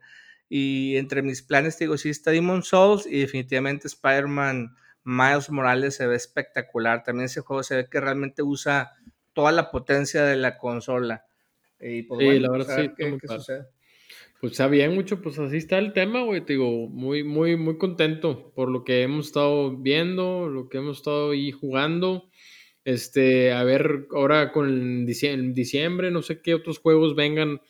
Y 0.48 0.96
entre 0.96 1.22
mis 1.22 1.42
planes, 1.42 1.78
digo, 1.78 1.96
sí 1.96 2.10
está 2.10 2.30
Demon 2.30 2.62
Souls 2.62 3.06
y 3.06 3.20
definitivamente 3.20 3.88
Spider-Man 3.88 4.74
Miles 5.04 5.50
Morales 5.50 5.96
se 5.96 6.06
ve 6.06 6.16
espectacular. 6.16 7.02
También 7.02 7.26
ese 7.26 7.40
juego 7.40 7.62
se 7.62 7.76
ve 7.76 7.88
que 7.88 8.00
realmente 8.00 8.42
usa 8.42 8.92
toda 9.32 9.52
la 9.52 9.70
potencia 9.70 10.24
de 10.24 10.36
la 10.36 10.58
consola. 10.58 11.26
Y 11.80 12.02
pues, 12.02 12.20
sí, 12.20 12.38
la 12.38 12.50
verdad 12.50 12.76
sí. 12.76 12.90
Qué, 12.96 13.18
pues 14.40 14.52
está 14.52 14.68
bien, 14.68 14.94
mucho, 14.94 15.22
pues 15.22 15.38
así 15.38 15.56
está 15.56 15.78
el 15.78 15.92
tema, 15.94 16.22
güey. 16.22 16.44
Te 16.44 16.52
digo, 16.52 16.88
muy, 16.88 17.24
muy, 17.24 17.56
muy 17.56 17.78
contento 17.78 18.52
por 18.54 18.70
lo 18.70 18.84
que 18.84 19.02
hemos 19.02 19.28
estado 19.28 19.76
viendo, 19.76 20.48
lo 20.48 20.68
que 20.68 20.78
hemos 20.78 20.98
estado 20.98 21.30
ahí 21.30 21.52
jugando. 21.52 22.28
Este, 22.84 23.52
a 23.52 23.64
ver, 23.64 24.06
ahora 24.12 24.52
con 24.52 24.68
el 24.68 25.06
diciembre, 25.06 26.10
no 26.10 26.22
sé 26.22 26.42
qué 26.42 26.54
otros 26.54 26.78
juegos 26.78 27.16
vengan 27.16 27.60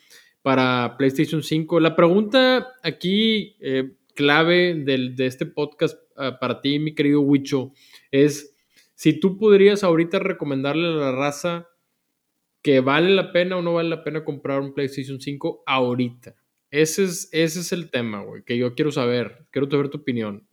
para 0.46 0.96
PlayStation 0.96 1.42
5. 1.42 1.80
La 1.80 1.96
pregunta 1.96 2.68
aquí, 2.84 3.56
eh, 3.58 3.96
clave 4.14 4.76
del, 4.76 5.16
de 5.16 5.26
este 5.26 5.44
podcast 5.44 5.98
ah, 6.16 6.38
para 6.38 6.60
ti, 6.60 6.78
mi 6.78 6.94
querido 6.94 7.20
Wicho, 7.20 7.72
es 8.12 8.54
si 8.94 9.18
tú 9.18 9.38
podrías 9.38 9.82
ahorita 9.82 10.20
recomendarle 10.20 10.86
a 10.86 10.90
la 10.90 11.10
raza 11.10 11.66
que 12.62 12.78
vale 12.78 13.10
la 13.10 13.32
pena 13.32 13.56
o 13.56 13.62
no 13.62 13.74
vale 13.74 13.88
la 13.88 14.04
pena 14.04 14.22
comprar 14.22 14.60
un 14.60 14.72
PlayStation 14.72 15.20
5 15.20 15.64
ahorita. 15.66 16.36
Ese 16.70 17.02
es, 17.02 17.28
ese 17.32 17.58
es 17.58 17.72
el 17.72 17.90
tema, 17.90 18.22
güey, 18.22 18.44
que 18.44 18.56
yo 18.56 18.76
quiero 18.76 18.92
saber. 18.92 19.48
Quiero 19.50 19.68
saber 19.68 19.88
tu 19.88 19.98
opinión. 19.98 20.46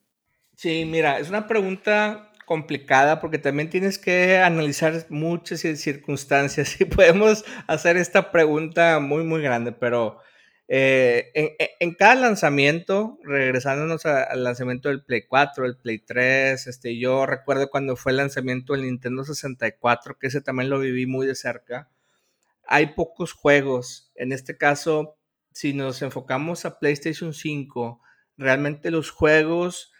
Sí, 0.55 0.85
mira, 0.85 1.19
es 1.19 1.29
una 1.29 1.45
pregunta 1.45 2.32
complicada 2.45 3.19
porque 3.21 3.37
también 3.37 3.69
tienes 3.69 3.97
que 3.97 4.37
analizar 4.39 5.05
muchas 5.09 5.61
circunstancias 5.61 6.75
y 6.81 6.85
podemos 6.85 7.45
hacer 7.67 7.97
esta 7.97 8.31
pregunta 8.31 8.99
muy, 8.99 9.23
muy 9.23 9.41
grande, 9.41 9.71
pero 9.71 10.19
eh, 10.67 11.31
en, 11.79 11.93
cada 11.93 12.15
lanzamiento, 12.15 13.19
regresándonos 13.23 14.05
al 14.05 14.43
lanzamiento 14.43 14.89
del 14.89 15.03
Play 15.03 15.27
4, 15.27 15.65
el 15.65 15.77
Play 15.77 15.99
3, 15.99 16.67
este, 16.67 16.97
yo 16.97 17.25
recuerdo 17.25 17.69
cuando 17.69 17.95
fue 17.95 18.11
el 18.11 18.17
lanzamiento 18.17 18.73
del 18.73 18.83
Nintendo 18.83 19.23
64, 19.23 20.17
que 20.17 20.27
ese 20.27 20.41
también 20.41 20.69
lo 20.69 20.79
viví 20.79 21.05
muy 21.05 21.27
de 21.27 21.35
cerca, 21.35 21.89
hay 22.65 22.87
pocos 22.87 23.33
juegos, 23.33 24.11
en 24.15 24.31
este 24.31 24.57
caso 24.57 25.17
si 25.51 25.73
nos 25.73 26.01
enfocamos 26.01 26.65
a 26.65 26.79
PlayStation 26.79 27.33
5, 27.33 28.01
realmente 28.37 28.89
los 28.89 29.11
juegos 29.11 29.91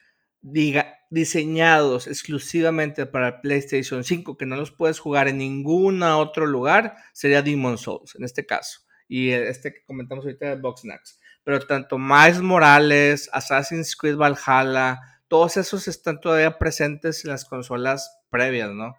diseñados 1.13 2.07
exclusivamente 2.07 3.05
para 3.05 3.39
PlayStation 3.39 4.03
5, 4.03 4.35
que 4.35 4.47
no 4.47 4.55
los 4.55 4.71
puedes 4.71 4.97
jugar 4.97 5.27
en 5.27 5.37
ningún 5.37 6.01
otro 6.01 6.47
lugar, 6.47 6.95
sería 7.13 7.43
Demon 7.43 7.77
Souls, 7.77 8.15
en 8.15 8.23
este 8.23 8.47
caso. 8.47 8.79
Y 9.07 9.29
este 9.29 9.75
que 9.75 9.83
comentamos 9.85 10.25
ahorita 10.25 10.47
de 10.47 10.55
Boxnax. 10.55 11.19
Pero 11.43 11.59
tanto 11.59 11.99
Miles 11.99 12.41
Morales, 12.41 13.29
Assassin's 13.31 13.95
Creed 13.95 14.15
Valhalla, 14.15 14.99
todos 15.27 15.55
esos 15.57 15.87
están 15.87 16.19
todavía 16.19 16.57
presentes 16.57 17.23
en 17.23 17.29
las 17.29 17.45
consolas 17.45 18.19
previas, 18.31 18.71
¿no? 18.71 18.95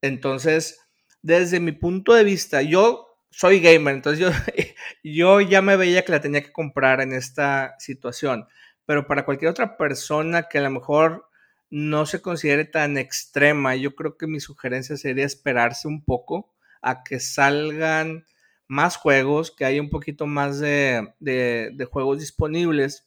Entonces, 0.00 0.80
desde 1.22 1.60
mi 1.60 1.70
punto 1.70 2.14
de 2.14 2.24
vista, 2.24 2.62
yo 2.62 3.06
soy 3.30 3.60
gamer, 3.60 3.94
entonces 3.94 4.18
yo, 4.18 4.30
yo 5.04 5.40
ya 5.40 5.62
me 5.62 5.76
veía 5.76 6.04
que 6.04 6.10
la 6.10 6.20
tenía 6.20 6.42
que 6.42 6.52
comprar 6.52 7.00
en 7.00 7.12
esta 7.12 7.76
situación. 7.78 8.48
Pero 8.86 9.06
para 9.06 9.24
cualquier 9.24 9.50
otra 9.50 9.76
persona 9.76 10.44
que 10.44 10.58
a 10.58 10.62
lo 10.62 10.70
mejor 10.70 11.28
no 11.70 12.06
se 12.06 12.20
considere 12.20 12.64
tan 12.64 12.98
extrema, 12.98 13.76
yo 13.76 13.94
creo 13.94 14.16
que 14.16 14.26
mi 14.26 14.40
sugerencia 14.40 14.96
sería 14.96 15.24
esperarse 15.24 15.86
un 15.86 16.04
poco 16.04 16.52
a 16.82 17.04
que 17.04 17.20
salgan 17.20 18.26
más 18.66 18.96
juegos, 18.96 19.50
que 19.50 19.64
haya 19.64 19.80
un 19.80 19.90
poquito 19.90 20.26
más 20.26 20.58
de, 20.58 21.14
de, 21.20 21.88
juegos 21.90 22.18
disponibles. 22.18 23.06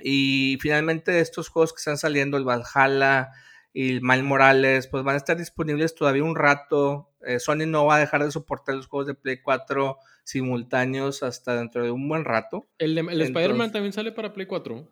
Y 0.00 0.58
finalmente 0.60 1.20
estos 1.20 1.48
juegos 1.48 1.72
que 1.72 1.78
están 1.78 1.98
saliendo, 1.98 2.36
el 2.36 2.44
Valhalla 2.44 3.30
y 3.72 3.92
el 3.92 4.02
Mal 4.02 4.22
Morales, 4.22 4.88
pues 4.88 5.04
van 5.04 5.14
a 5.14 5.18
estar 5.18 5.36
disponibles 5.36 5.94
todavía 5.94 6.24
un 6.24 6.36
rato 6.36 7.10
eh, 7.26 7.40
Sony 7.40 7.66
no 7.66 7.86
va 7.86 7.96
a 7.96 8.00
dejar 8.00 8.24
de 8.24 8.30
soportar 8.30 8.76
los 8.76 8.86
juegos 8.86 9.08
de 9.08 9.14
Play 9.14 9.42
4 9.42 9.98
simultáneos 10.26 11.22
hasta 11.22 11.56
dentro 11.56 11.84
de 11.84 11.92
un 11.92 12.08
buen 12.08 12.24
rato. 12.24 12.68
¿El, 12.78 12.98
el 12.98 13.20
Spider-Man 13.20 13.70
también 13.70 13.92
sale 13.92 14.10
para 14.10 14.32
Play 14.32 14.46
4? 14.46 14.86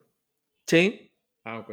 Sí. 0.66 1.11
Ah, 1.45 1.59
ok. 1.59 1.72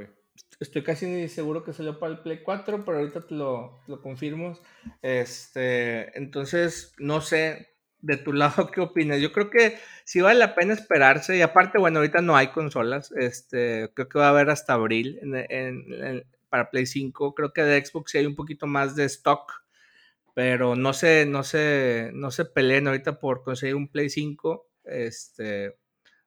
Estoy 0.59 0.83
casi 0.83 1.29
seguro 1.29 1.63
que 1.63 1.71
salió 1.71 1.99
para 1.99 2.13
el 2.13 2.19
Play 2.19 2.41
4, 2.43 2.83
pero 2.83 2.97
ahorita 2.97 3.21
te 3.21 3.35
lo, 3.35 3.79
lo 3.87 4.01
confirmo. 4.01 4.59
Este, 5.03 6.17
entonces, 6.17 6.93
no 6.97 7.21
sé, 7.21 7.75
de 7.99 8.17
tu 8.17 8.33
lado, 8.33 8.71
¿qué 8.71 8.81
opinas? 8.81 9.21
Yo 9.21 9.31
creo 9.31 9.51
que 9.51 9.77
sí 10.05 10.21
vale 10.21 10.39
la 10.39 10.55
pena 10.55 10.73
esperarse. 10.73 11.37
Y 11.37 11.41
aparte, 11.41 11.77
bueno, 11.77 11.99
ahorita 11.99 12.21
no 12.21 12.35
hay 12.35 12.47
consolas. 12.47 13.11
Este, 13.11 13.91
creo 13.93 14.09
que 14.09 14.19
va 14.19 14.27
a 14.27 14.31
haber 14.31 14.49
hasta 14.49 14.73
abril 14.73 15.19
para 16.49 16.71
Play 16.71 16.87
5. 16.87 17.35
Creo 17.35 17.53
que 17.53 17.61
de 17.61 17.85
Xbox 17.85 18.11
sí 18.11 18.17
hay 18.17 18.25
un 18.25 18.35
poquito 18.35 18.65
más 18.65 18.95
de 18.95 19.05
stock 19.05 19.60
pero 20.33 20.75
no 20.75 20.93
se, 20.93 21.25
no 21.25 21.43
se, 21.43 22.11
no 22.13 22.31
se 22.31 22.45
peleen 22.45 22.87
ahorita 22.87 23.19
por 23.19 23.43
conseguir 23.43 23.75
un 23.75 23.89
Play 23.89 24.09
5. 24.09 24.69
Este, 24.83 25.77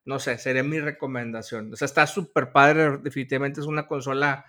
no 0.04 0.18
sé, 0.18 0.38
sería 0.38 0.62
mi 0.62 0.80
recomendación. 0.80 1.72
O 1.72 1.76
sea, 1.76 1.86
está 1.86 2.06
súper 2.06 2.52
padre, 2.52 2.98
definitivamente 2.98 3.60
es 3.60 3.66
una 3.66 3.86
consola 3.86 4.44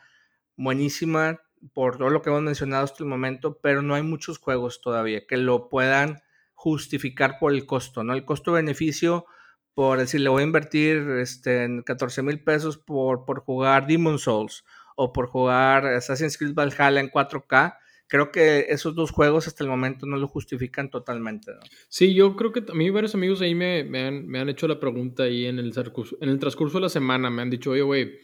buenísima 0.58 1.42
por 1.74 1.98
todo 1.98 2.10
lo 2.10 2.22
que 2.22 2.30
hemos 2.30 2.42
mencionado 2.44 2.84
hasta 2.84 3.04
el 3.04 3.10
momento, 3.10 3.60
pero 3.62 3.82
no 3.82 3.96
hay 3.96 4.04
muchos 4.04 4.38
juegos 4.38 4.82
todavía 4.82 5.26
que 5.26 5.38
lo 5.38 5.70
puedan 5.70 6.22
justificar 6.54 7.38
por 7.40 7.54
el 7.54 7.66
costo, 7.66 8.04
¿no? 8.04 8.14
El 8.14 8.26
costo-beneficio, 8.26 9.26
por 9.74 10.00
decir, 10.00 10.22
le 10.22 10.30
voy 10.30 10.42
a 10.42 10.46
invertir 10.46 10.98
este, 11.20 11.64
en 11.64 11.82
14 11.84 12.22
mil 12.22 12.44
pesos 12.44 12.78
por, 12.78 13.26
por 13.26 13.42
jugar 13.42 13.88
Demon 13.88 14.20
Souls 14.20 14.64
o 14.96 15.12
por 15.12 15.28
jugar 15.28 15.86
Assassin's 15.86 16.38
Creed 16.38 16.54
Valhalla 16.54 17.00
en 17.00 17.10
4K, 17.10 17.78
creo 18.08 18.32
que 18.32 18.68
esos 18.70 18.96
dos 18.96 19.12
juegos 19.12 19.48
hasta 19.48 19.64
el 19.64 19.70
momento 19.70 20.06
no 20.06 20.18
lo 20.18 20.28
justifican 20.28 20.90
totalmente. 20.90 21.52
Sí, 21.90 22.14
yo 22.14 22.36
creo 22.36 22.52
que 22.52 22.64
a 22.68 22.74
mí 22.74 22.90
varios 22.90 23.16
amigos 23.16 23.42
ahí 23.42 23.56
me, 23.56 23.80
han, 23.80 24.50
hecho 24.50 24.68
la 24.68 24.80
pregunta 24.80 25.24
ahí 25.24 25.46
en 25.46 25.60
el, 25.60 25.74
en 26.22 26.30
el 26.30 26.40
transcurso 26.40 26.78
de 26.78 26.82
la 26.82 26.90
semana. 26.90 27.30
Me 27.30 27.42
han 27.42 27.50
dicho, 27.50 27.72
oye, 27.72 27.82
güey, 27.82 28.20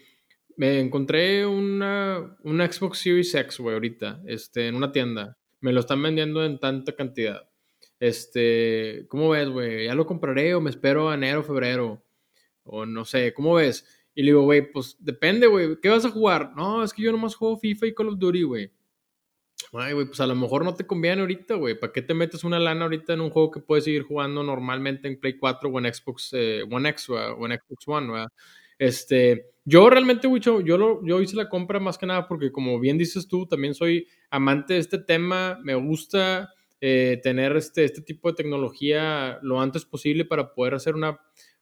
me 0.58 0.80
encontré 0.80 1.46
una, 1.46 2.38
una 2.44 2.72
Xbox 2.72 3.00
Series 3.00 3.34
X, 3.34 3.60
güey, 3.60 3.74
ahorita, 3.74 4.22
este, 4.26 4.68
en 4.68 4.76
una 4.76 4.92
tienda. 4.92 5.38
Me 5.60 5.74
lo 5.74 5.80
están 5.80 6.02
vendiendo 6.02 6.44
en 6.46 6.60
tanta 6.60 6.96
cantidad. 6.96 7.50
Este, 8.00 9.06
¿cómo 9.10 9.30
ves, 9.30 9.50
güey? 9.50 9.86
¿Ya 9.86 9.96
lo 9.96 10.06
compraré 10.06 10.56
o 10.56 10.62
me 10.62 10.72
espero 10.72 11.10
a 11.10 11.16
enero, 11.16 11.44
febrero? 11.44 12.04
O 12.64 12.86
no 12.86 13.06
sé, 13.06 13.34
¿cómo 13.34 13.56
ves? 13.56 13.88
Y 14.14 14.24
le 14.24 14.32
digo, 14.32 14.44
güey, 14.44 14.72
pues 14.72 14.98
depende, 15.00 15.48
güey, 15.48 15.80
¿qué 15.82 15.90
vas 15.90 16.06
a 16.06 16.10
jugar? 16.10 16.54
No, 16.56 16.84
es 16.84 16.94
que 16.94 17.04
yo 17.04 17.12
nomás 17.12 17.36
juego 17.36 17.58
FIFA 17.58 17.88
y 17.88 17.94
Call 17.94 18.10
of 18.10 18.20
Duty, 18.20 18.44
güey. 18.44 18.72
Ay, 19.74 19.94
güey, 19.94 20.06
pues 20.06 20.20
a 20.20 20.28
lo 20.28 20.36
mejor 20.36 20.66
no 20.66 20.76
te 20.76 20.86
conviene 20.86 21.22
ahorita, 21.22 21.56
güey. 21.56 21.80
¿Para 21.80 21.94
qué 21.94 22.02
te 22.02 22.14
metes 22.14 22.44
una 22.44 22.60
lana 22.60 22.84
ahorita 22.84 23.14
en 23.14 23.22
un 23.22 23.30
juego 23.30 23.52
que 23.52 23.62
puedes 23.62 23.86
seguir 23.86 24.04
jugando 24.04 24.44
normalmente 24.44 25.08
en 25.08 25.18
Play 25.18 25.38
4 25.38 25.70
o 25.70 25.80
en 25.80 25.94
Xbox 25.94 26.32
eh, 26.34 26.64
One 26.70 26.90
X 26.90 27.10
o 27.10 27.46
en 27.46 27.54
Xbox 27.58 27.88
One, 27.88 28.12
¿verdad? 28.12 28.28
Este, 28.78 29.52
yo 29.64 29.90
realmente, 29.90 30.28
güey, 30.28 30.42
yo, 30.42 30.60
yo 30.62 31.22
hice 31.22 31.38
la 31.38 31.48
compra 31.48 31.80
más 31.80 31.98
que 31.98 32.06
nada 32.06 32.28
porque, 32.28 32.52
como 32.52 32.80
bien 32.82 32.98
dices 32.98 33.28
tú, 33.30 33.46
también 33.46 33.74
soy 33.74 34.08
amante 34.30 34.74
de 34.74 34.80
este 34.80 34.98
tema. 34.98 35.58
Me 35.64 35.76
gusta 35.76 36.54
eh, 36.82 37.22
tener 37.24 37.56
este, 37.56 37.86
este 37.86 38.02
tipo 38.02 38.28
de 38.30 38.36
tecnología 38.36 39.40
lo 39.42 39.62
antes 39.62 39.86
posible 39.86 40.26
para 40.26 40.54
poder 40.54 40.74
hacer 40.74 40.96
una 40.96 41.18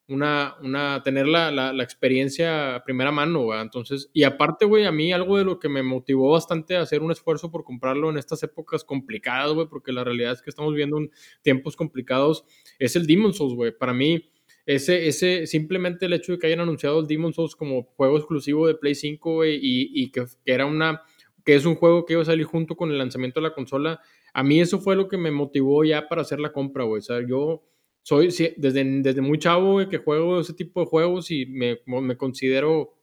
una, 0.10 0.56
una, 0.62 1.04
tener 1.04 1.28
la, 1.28 1.52
la, 1.52 1.84
experiencia 1.84 2.76
a 2.76 2.84
primera 2.84 3.12
mano, 3.12 3.44
güey. 3.44 3.62
Entonces, 3.62 4.10
y 4.12 4.24
aparte, 4.24 4.66
güey, 4.66 4.86
a 4.86 4.92
mí 4.92 5.14
algo 5.14 5.38
de 5.38 5.44
lo 5.44 5.60
que 5.60 5.70
me 5.70 5.84
motivó 5.84 6.32
bastante 6.32 6.76
a 6.76 6.82
hacer 6.82 7.04
un 7.04 7.12
esfuerzo 7.12 7.52
por 7.52 7.64
comprarlo 7.64 8.10
en 8.10 8.18
estas 8.18 8.42
épocas 8.42 8.84
complicadas, 8.84 9.54
güey, 9.54 9.68
porque 9.68 9.92
la 9.92 10.04
realidad 10.04 10.34
es 10.34 10.42
que 10.42 10.50
estamos 10.50 10.74
viendo 10.74 10.98
un, 10.98 11.12
tiempos 11.44 11.76
complicados, 11.76 12.44
es 12.80 12.96
el 12.96 13.06
Demon's 13.06 13.38
Souls, 13.38 13.54
güey. 13.54 13.72
Para 13.72 13.94
mí, 13.94 14.32
ese, 14.66 15.08
ese, 15.08 15.46
simplemente 15.46 16.08
el 16.08 16.14
hecho 16.14 16.32
de 16.32 16.40
que 16.40 16.48
hayan 16.48 16.62
anunciado 16.62 17.00
el 17.00 17.08
Demon's 17.08 17.36
Souls 17.36 17.56
como 17.56 17.84
juego 17.84 18.18
exclusivo 18.18 18.68
de 18.68 18.76
Play 18.76 18.96
5, 18.96 19.34
güey, 19.34 19.56
y, 19.62 19.92
y 19.94 20.12
que, 20.12 20.26
que 20.44 20.52
era 20.52 20.66
una, 20.66 21.04
que 21.46 21.56
es 21.56 21.66
un 21.66 21.76
juego 21.76 22.06
que 22.06 22.14
iba 22.14 22.24
a 22.24 22.26
salir 22.26 22.46
junto 22.46 22.76
con 22.76 22.90
el 22.90 22.98
lanzamiento 22.98 23.40
de 23.40 23.48
la 23.48 23.54
consola, 23.54 24.02
a 24.34 24.44
mí 24.44 24.60
eso 24.60 24.80
fue 24.80 24.96
lo 24.96 25.08
que 25.08 25.18
me 25.18 25.30
motivó 25.30 25.84
ya 25.84 26.08
para 26.08 26.22
hacer 26.22 26.40
la 26.40 26.52
compra, 26.52 26.84
güey. 26.84 27.00
O 27.00 27.04
sea, 27.04 27.20
yo 27.28 27.64
soy 28.04 28.28
desde, 28.58 28.84
desde 29.02 29.22
muy 29.22 29.38
chavo 29.40 29.88
que 29.90 29.98
juego 29.98 30.40
ese 30.40 30.54
tipo 30.54 30.80
de 30.80 30.86
juegos 30.86 31.32
y 31.32 31.46
me, 31.46 31.80
me 31.86 32.18
considero 32.18 32.94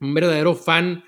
un 0.00 0.14
verdadero 0.14 0.54
fan 0.54 1.04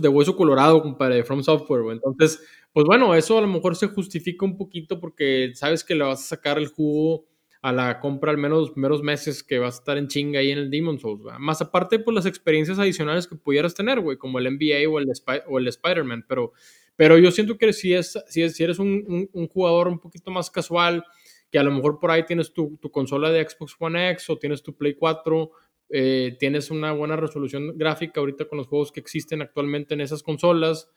de 0.00 0.08
hueso 0.08 0.36
colorado, 0.36 0.82
compadre, 0.82 1.16
de 1.16 1.24
From 1.24 1.42
Software, 1.42 1.82
güey. 1.82 1.96
Entonces, 1.96 2.42
pues 2.72 2.84
bueno, 2.84 3.14
eso 3.14 3.38
a 3.38 3.40
lo 3.40 3.46
mejor 3.46 3.76
se 3.76 3.86
justifica 3.86 4.44
un 4.44 4.56
poquito 4.56 4.98
porque 4.98 5.52
sabes 5.54 5.84
que 5.84 5.94
le 5.94 6.04
vas 6.04 6.20
a 6.20 6.36
sacar 6.36 6.58
el 6.58 6.66
jugo 6.66 7.26
a 7.60 7.72
la 7.72 8.00
compra 8.00 8.32
al 8.32 8.38
menos 8.38 8.58
los 8.58 8.70
primeros 8.72 9.02
meses 9.04 9.44
que 9.44 9.60
vas 9.60 9.76
a 9.76 9.78
estar 9.78 9.96
en 9.96 10.08
chinga 10.08 10.40
ahí 10.40 10.50
en 10.50 10.58
el 10.58 10.70
Demon 10.70 10.98
Souls. 10.98 11.22
Más 11.38 11.62
aparte, 11.62 12.00
pues 12.00 12.14
las 12.14 12.26
experiencias 12.26 12.80
adicionales 12.80 13.28
que 13.28 13.36
pudieras 13.36 13.74
tener, 13.74 14.00
güey, 14.00 14.16
como 14.16 14.40
el 14.40 14.46
NBA 14.46 14.88
o 14.90 14.98
el, 14.98 15.06
o 15.46 15.58
el 15.58 15.68
Spider-Man, 15.68 16.24
pero 16.28 16.52
pero 16.96 17.18
yo 17.18 17.30
siento 17.30 17.56
que 17.56 17.72
si, 17.72 17.94
es, 17.94 18.18
si, 18.28 18.48
si 18.50 18.64
eres 18.64 18.78
un, 18.78 19.28
jugador 19.52 19.88
un 19.88 19.98
poquito 19.98 20.30
más 20.30 20.50
casual, 20.50 21.04
que 21.52 21.58
a 21.58 21.62
lo 21.62 21.70
mejor 21.70 22.00
por 22.00 22.10
ahí 22.10 22.24
tienes 22.24 22.54
tu, 22.54 22.78
tu 22.80 22.90
consola 22.90 23.30
de 23.30 23.46
Xbox 23.46 23.76
One 23.78 24.10
X 24.12 24.30
o 24.30 24.38
tienes 24.38 24.62
tu 24.62 24.74
Play 24.74 24.94
4, 24.94 25.50
eh, 25.90 26.36
tienes 26.40 26.70
una 26.70 26.92
buena 26.92 27.14
resolución 27.14 27.76
gráfica 27.76 28.20
ahorita 28.20 28.46
con 28.46 28.56
los 28.56 28.66
juegos 28.66 28.90
que 28.90 29.00
existen 29.00 29.42
actualmente 29.42 29.92
en 29.92 30.00
esas 30.00 30.22
consolas, 30.22 30.88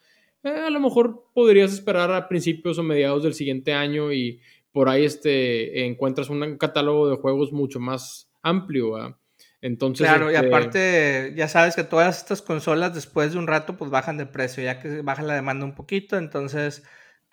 eh, 0.43 0.49
a 0.49 0.69
lo 0.69 0.79
mejor 0.79 1.25
podrías 1.33 1.73
esperar 1.73 2.09
a 2.13 2.29
principios 2.29 2.77
o 2.77 2.83
mediados 2.83 3.23
del 3.23 3.33
siguiente 3.33 3.73
año 3.73 4.13
y 4.13 4.39
por 4.71 4.87
ahí 4.87 5.03
este, 5.03 5.85
encuentras 5.85 6.29
un 6.29 6.57
catálogo 6.57 7.09
de 7.09 7.17
juegos 7.17 7.51
mucho 7.51 7.81
más 7.81 8.31
amplio. 8.41 8.93
¿verdad? 8.93 9.17
Entonces, 9.59 10.07
claro, 10.07 10.31
y 10.31 10.35
este 10.35 10.47
aparte, 10.47 11.33
ya 11.35 11.49
sabes 11.49 11.75
que 11.75 11.83
todas 11.83 12.19
estas 12.19 12.41
consolas 12.41 12.93
después 12.93 13.33
de 13.33 13.39
un 13.39 13.47
rato 13.47 13.75
pues 13.75 13.91
bajan 13.91 14.17
de 14.17 14.25
precio, 14.25 14.63
ya 14.63 14.79
que 14.79 15.01
baja 15.01 15.23
la 15.23 15.33
demanda 15.33 15.65
un 15.65 15.75
poquito, 15.75 16.17
entonces 16.17 16.83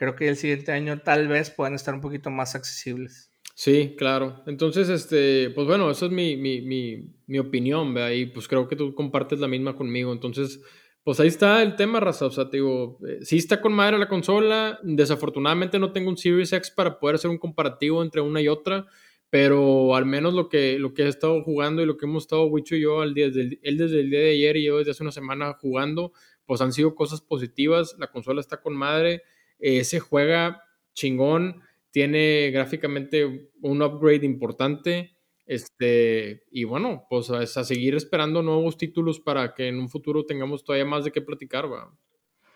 creo 0.02 0.16
que 0.16 0.26
el 0.26 0.36
siguiente 0.36 0.72
año 0.72 0.98
tal 0.98 1.28
vez 1.28 1.50
puedan 1.50 1.74
estar 1.74 1.94
un 1.94 2.00
poquito 2.00 2.28
más 2.28 2.56
accesibles. 2.56 3.30
Sí, 3.54 3.94
claro. 3.96 4.42
Entonces, 4.48 4.88
este, 4.88 5.50
pues 5.50 5.68
bueno, 5.68 5.88
esa 5.92 6.06
es 6.06 6.10
mi, 6.10 6.36
mi, 6.36 6.60
mi, 6.60 7.14
mi 7.28 7.38
opinión, 7.38 7.94
¿verdad? 7.94 8.10
Y 8.10 8.26
pues 8.26 8.48
creo 8.48 8.66
que 8.66 8.74
tú 8.74 8.96
compartes 8.96 9.38
la 9.38 9.46
misma 9.46 9.76
conmigo. 9.76 10.12
Entonces, 10.12 10.60
pues 11.04 11.20
ahí 11.20 11.28
está 11.28 11.62
el 11.62 11.76
tema, 11.76 12.00
Raza. 12.00 12.26
O 12.26 12.32
sea, 12.32 12.50
te 12.50 12.56
digo, 12.56 12.98
eh, 13.06 13.20
sí 13.22 13.36
está 13.36 13.60
con 13.60 13.74
madre 13.74 13.96
la 13.96 14.08
consola. 14.08 14.80
Desafortunadamente 14.82 15.78
no 15.78 15.92
tengo 15.92 16.10
un 16.10 16.16
Series 16.16 16.52
X 16.52 16.72
para 16.72 16.98
poder 16.98 17.14
hacer 17.14 17.30
un 17.30 17.38
comparativo 17.38 18.02
entre 18.02 18.22
una 18.22 18.40
y 18.40 18.48
otra 18.48 18.88
pero 19.30 19.96
al 19.96 20.04
menos 20.04 20.34
lo 20.34 20.50
que, 20.50 20.78
lo 20.78 20.92
que 20.92 21.04
he 21.04 21.08
estado 21.08 21.42
jugando 21.42 21.80
y 21.80 21.86
lo 21.86 21.96
que 21.96 22.04
hemos 22.04 22.24
estado, 22.24 22.44
Wicho 22.48 22.76
y 22.76 22.82
yo, 22.82 23.00
al 23.00 23.14
día, 23.14 23.30
desde, 23.30 23.58
él 23.62 23.78
desde 23.78 24.00
el 24.00 24.10
día 24.10 24.18
de 24.18 24.30
ayer 24.32 24.58
y 24.58 24.64
yo 24.64 24.76
desde 24.76 24.90
hace 24.90 25.02
una 25.02 25.10
semana 25.10 25.54
jugando, 25.58 26.12
pues 26.44 26.60
han 26.60 26.70
sido 26.70 26.94
cosas 26.94 27.22
positivas, 27.22 27.96
la 27.98 28.08
consola 28.08 28.42
está 28.42 28.60
con 28.60 28.76
madre, 28.76 29.22
eh, 29.62 29.84
se 29.84 30.00
juega 30.00 30.62
chingón, 30.92 31.62
tiene 31.90 32.50
gráficamente 32.50 33.50
un 33.62 33.80
upgrade 33.80 34.26
importante, 34.26 35.16
este, 35.46 36.44
y 36.50 36.64
bueno, 36.64 37.06
pues 37.08 37.30
a, 37.30 37.46
seguir 37.46 37.94
esperando 37.94 38.42
nuevos 38.42 38.76
títulos 38.76 39.20
para 39.20 39.54
que 39.54 39.68
en 39.68 39.78
un 39.78 39.88
futuro 39.88 40.26
tengamos 40.26 40.64
todavía 40.64 40.84
más 40.84 41.04
de 41.04 41.12
qué 41.12 41.22
platicar, 41.22 41.72
¿va? 41.72 41.96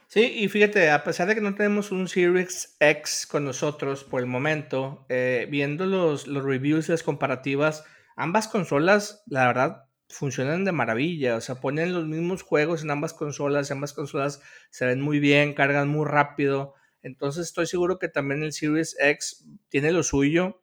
Sí, 0.08 0.20
y 0.36 0.48
fíjate, 0.48 0.90
a 0.90 1.02
pesar 1.02 1.28
de 1.28 1.34
que 1.34 1.40
no 1.40 1.54
tenemos 1.54 1.90
un 1.90 2.08
Series 2.08 2.76
X 2.78 3.26
con 3.26 3.44
nosotros 3.44 4.04
por 4.04 4.20
el 4.20 4.26
momento, 4.26 5.04
eh, 5.08 5.48
viendo 5.50 5.86
los, 5.86 6.26
los 6.26 6.44
reviews 6.44 6.88
y 6.88 6.92
las 6.92 7.02
comparativas, 7.02 7.84
ambas 8.16 8.48
consolas, 8.48 9.24
la 9.26 9.46
verdad, 9.46 9.86
funcionan 10.08 10.64
de 10.64 10.72
maravilla. 10.72 11.36
O 11.36 11.40
sea, 11.40 11.56
ponen 11.56 11.92
los 11.92 12.06
mismos 12.06 12.42
juegos 12.42 12.82
en 12.82 12.90
ambas 12.90 13.12
consolas, 13.12 13.70
ambas 13.70 13.92
consolas 13.92 14.40
se 14.70 14.86
ven 14.86 15.00
muy 15.00 15.18
bien, 15.18 15.54
cargan 15.54 15.88
muy 15.88 16.06
rápido. 16.06 16.74
Entonces 17.06 17.46
estoy 17.46 17.66
seguro 17.66 17.98
que 17.98 18.08
también 18.08 18.42
el 18.42 18.52
Series 18.52 18.96
X 19.00 19.46
tiene 19.68 19.92
lo 19.92 20.02
suyo. 20.02 20.62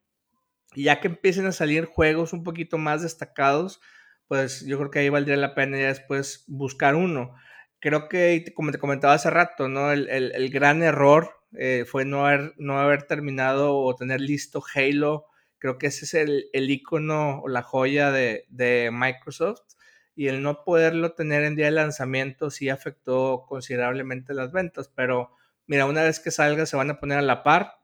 Ya 0.75 0.99
que 0.99 1.07
empiecen 1.07 1.45
a 1.45 1.51
salir 1.51 1.85
juegos 1.85 2.33
un 2.33 2.43
poquito 2.43 2.77
más 2.77 3.01
destacados, 3.03 3.79
pues 4.27 4.65
yo 4.65 4.77
creo 4.77 4.91
que 4.91 4.99
ahí 4.99 5.09
valdría 5.09 5.37
la 5.37 5.55
pena 5.55 5.77
ya 5.77 5.87
después 5.87 6.43
buscar 6.47 6.95
uno 6.95 7.35
creo 7.83 8.07
que, 8.07 8.45
como 8.55 8.71
te 8.71 8.77
comentaba 8.77 9.13
hace 9.13 9.29
rato, 9.29 9.67
¿no? 9.67 9.91
El, 9.91 10.07
el, 10.09 10.49
gran 10.49 10.81
error 10.83 11.31
eh, 11.51 11.83
fue 11.85 12.05
no 12.05 12.25
haber, 12.25 12.53
no 12.57 12.79
haber 12.79 13.03
terminado 13.03 13.75
o 13.77 13.93
tener 13.93 14.21
listo 14.21 14.63
Halo. 14.73 15.25
Creo 15.59 15.77
que 15.77 15.87
ese 15.87 16.05
es 16.05 16.13
el, 16.13 16.45
el 16.53 16.71
icono 16.71 17.41
o 17.41 17.49
la 17.49 17.61
joya 17.61 18.09
de, 18.11 18.45
de, 18.47 18.89
Microsoft. 18.93 19.63
Y 20.15 20.27
el 20.27 20.41
no 20.41 20.63
poderlo 20.63 21.11
tener 21.11 21.43
en 21.43 21.57
día 21.57 21.65
de 21.65 21.71
lanzamiento 21.71 22.49
sí 22.51 22.69
afectó 22.69 23.43
considerablemente 23.49 24.33
las 24.33 24.53
ventas. 24.53 24.89
Pero 24.95 25.31
mira, 25.67 25.85
una 25.85 26.03
vez 26.03 26.19
que 26.19 26.31
salga 26.31 26.65
se 26.65 26.75
van 26.77 26.91
a 26.91 26.99
poner 26.99 27.19
a 27.19 27.21
la 27.21 27.43
par. 27.43 27.75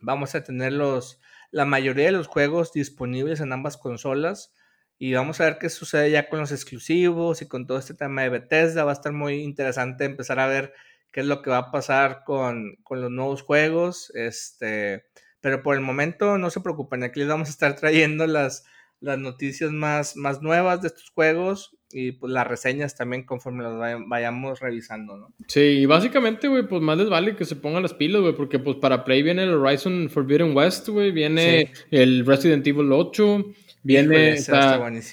Vamos 0.00 0.34
a 0.34 0.42
tener 0.42 0.72
los, 0.72 1.20
la 1.50 1.64
mayoría 1.64 2.06
de 2.06 2.12
los 2.12 2.26
juegos 2.26 2.72
disponibles 2.72 3.40
en 3.40 3.52
ambas 3.52 3.76
consolas 3.76 4.54
y 4.98 5.14
vamos 5.14 5.40
a 5.40 5.44
ver 5.44 5.58
qué 5.58 5.68
sucede 5.68 6.10
ya 6.10 6.28
con 6.28 6.40
los 6.40 6.52
exclusivos 6.52 7.42
y 7.42 7.48
con 7.48 7.66
todo 7.66 7.78
este 7.78 7.94
tema 7.94 8.22
de 8.22 8.28
Bethesda. 8.28 8.84
Va 8.84 8.92
a 8.92 8.94
estar 8.94 9.12
muy 9.12 9.42
interesante 9.42 10.04
empezar 10.04 10.38
a 10.38 10.46
ver 10.46 10.72
qué 11.10 11.20
es 11.20 11.26
lo 11.26 11.42
que 11.42 11.50
va 11.50 11.58
a 11.58 11.70
pasar 11.70 12.22
con, 12.24 12.76
con 12.82 13.00
los 13.00 13.10
nuevos 13.10 13.42
juegos. 13.42 14.10
Este, 14.14 15.06
pero 15.40 15.62
por 15.62 15.74
el 15.74 15.80
momento 15.80 16.38
no 16.38 16.50
se 16.50 16.60
preocupen, 16.60 17.02
aquí 17.02 17.20
les 17.20 17.28
vamos 17.28 17.48
a 17.48 17.50
estar 17.50 17.74
trayendo 17.76 18.26
las, 18.26 18.64
las 19.00 19.18
noticias 19.18 19.72
más, 19.72 20.16
más 20.16 20.40
nuevas 20.40 20.80
de 20.82 20.88
estos 20.88 21.10
juegos 21.10 21.76
y 21.92 22.12
pues 22.12 22.32
las 22.32 22.46
reseñas 22.46 22.96
también 22.96 23.24
conforme 23.24 23.62
las 23.64 24.00
vayamos 24.06 24.60
revisando, 24.60 25.16
¿no? 25.16 25.32
Sí, 25.46 25.60
y 25.60 25.86
básicamente, 25.86 26.48
güey, 26.48 26.66
pues 26.66 26.82
más 26.82 26.98
les 26.98 27.08
vale 27.08 27.36
que 27.36 27.44
se 27.44 27.56
pongan 27.56 27.82
las 27.82 27.94
pilas, 27.94 28.20
güey, 28.20 28.34
porque 28.34 28.58
pues 28.58 28.76
para 28.76 29.04
Play 29.04 29.22
viene 29.22 29.44
el 29.44 29.54
Horizon 29.54 30.08
Forbidden 30.10 30.56
West, 30.56 30.88
güey, 30.88 31.10
viene 31.10 31.72
el 31.90 32.24
Resident 32.26 32.66
Evil 32.66 32.92
8, 32.92 33.44
Viene, 33.84 34.36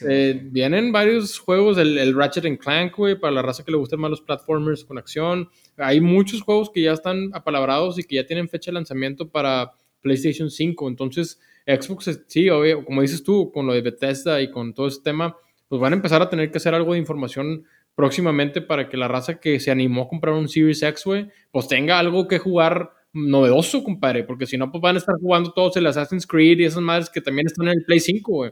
eh, 0.08 0.40
vienen 0.44 0.92
varios 0.92 1.40
juegos, 1.40 1.80
el, 1.80 1.98
el 1.98 2.16
Ratchet 2.16 2.60
Clank, 2.60 2.96
güey, 2.96 3.20
para 3.20 3.34
la 3.34 3.42
raza 3.42 3.66
que 3.66 3.72
le 3.72 3.78
gustan 3.78 4.00
más 4.00 4.12
los 4.12 4.22
platformers 4.22 4.86
con 4.86 5.00
acción. 5.00 5.50
Hay 5.76 6.00
muchos 6.00 6.44
juegos 6.44 6.70
que 6.70 6.84
ya 6.84 6.94
están 6.94 7.32
apalabrados 7.34 7.98
y 7.98 8.04
que 8.04 8.18
ya 8.18 8.28
tienen 8.28 8.48
fecha 8.48 8.70
de 8.70 8.76
lanzamiento 8.76 9.28
para 9.28 9.72
PlayStation 10.02 10.52
5. 10.52 10.88
Entonces, 10.88 11.40
Xbox, 11.66 12.22
sí, 12.28 12.48
obvio, 12.52 12.86
como 12.86 13.02
dices 13.02 13.24
tú, 13.24 13.52
con 13.52 13.66
lo 13.66 13.74
de 13.74 13.82
Bethesda 13.82 14.40
y 14.40 14.52
con 14.52 14.76
todo 14.76 14.88
ese 14.88 15.02
tema, 15.04 15.36
pues 15.70 15.80
van 15.80 15.94
a 15.94 15.96
empezar 15.96 16.22
a 16.22 16.30
tener 16.30 16.52
que 16.52 16.58
hacer 16.58 16.74
algo 16.74 16.94
de 16.94 17.00
información 17.00 17.64
próximamente 17.96 18.62
para 18.62 18.90
que 18.90 18.98
la 18.98 19.08
raza 19.08 19.40
que 19.40 19.60
se 19.60 19.72
animó 19.72 20.04
a 20.04 20.08
comprar 20.08 20.34
un 20.34 20.50
Series 20.50 20.82
X, 20.84 21.04
güey, 21.06 21.30
pues 21.52 21.68
tenga 21.68 22.00
algo 22.00 22.28
que 22.28 22.40
jugar 22.40 22.92
novedoso, 23.14 23.84
compadre, 23.84 24.24
porque 24.24 24.46
si 24.46 24.58
no, 24.58 24.72
pues 24.72 24.82
van 24.82 24.96
a 24.96 25.00
estar 25.00 25.16
jugando 25.20 25.52
todos 25.52 25.78
el 25.78 25.88
Assassin's 25.88 26.28
Creed 26.28 26.60
y 26.60 26.66
esas 26.66 26.82
madres 26.82 27.10
que 27.10 27.22
también 27.22 27.48
están 27.48 27.68
en 27.68 27.74
el 27.78 27.86
Play 27.86 28.00
5, 28.00 28.32
güey. 28.32 28.52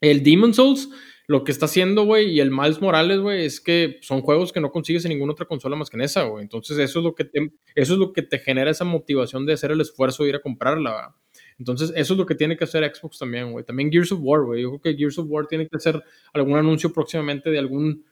El 0.00 0.22
Demon 0.22 0.52
Souls, 0.52 0.90
lo 1.26 1.44
que 1.44 1.52
está 1.52 1.66
haciendo, 1.66 2.04
güey, 2.04 2.30
y 2.30 2.40
el 2.40 2.50
Miles 2.50 2.80
Morales, 2.80 3.20
güey, 3.20 3.44
es 3.46 3.60
que 3.60 3.98
son 4.02 4.20
juegos 4.20 4.52
que 4.52 4.60
no 4.60 4.70
consigues 4.70 5.04
en 5.04 5.10
ninguna 5.10 5.32
otra 5.32 5.46
consola 5.46 5.76
más 5.76 5.88
que 5.88 5.96
en 5.96 6.02
esa, 6.02 6.24
güey. 6.24 6.42
Entonces, 6.42 6.78
eso 6.78 6.98
es 6.98 7.04
lo 7.04 7.14
que 7.14 7.24
te, 7.24 7.52
eso 7.74 7.92
es 7.94 7.98
lo 7.98 8.12
que 8.12 8.22
te 8.22 8.38
genera 8.38 8.70
esa 8.70 8.84
motivación 8.84 9.46
de 9.46 9.54
hacer 9.54 9.70
el 9.70 9.80
esfuerzo 9.80 10.24
de 10.24 10.30
ir 10.30 10.36
a 10.36 10.42
comprarla, 10.42 11.14
Entonces, 11.58 11.92
eso 11.94 12.14
es 12.14 12.18
lo 12.18 12.26
que 12.26 12.34
tiene 12.34 12.56
que 12.56 12.64
hacer 12.64 12.90
Xbox 12.94 13.18
también, 13.18 13.52
güey. 13.52 13.64
También 13.64 13.90
Gears 13.90 14.12
of 14.12 14.20
War, 14.22 14.42
güey. 14.42 14.62
Yo 14.62 14.70
creo 14.70 14.80
que 14.80 14.98
Gears 14.98 15.18
of 15.18 15.26
War 15.28 15.46
tiene 15.46 15.68
que 15.68 15.76
hacer 15.76 16.02
algún 16.32 16.58
anuncio 16.58 16.92
próximamente 16.92 17.50
de 17.50 17.58
algún 17.58 18.04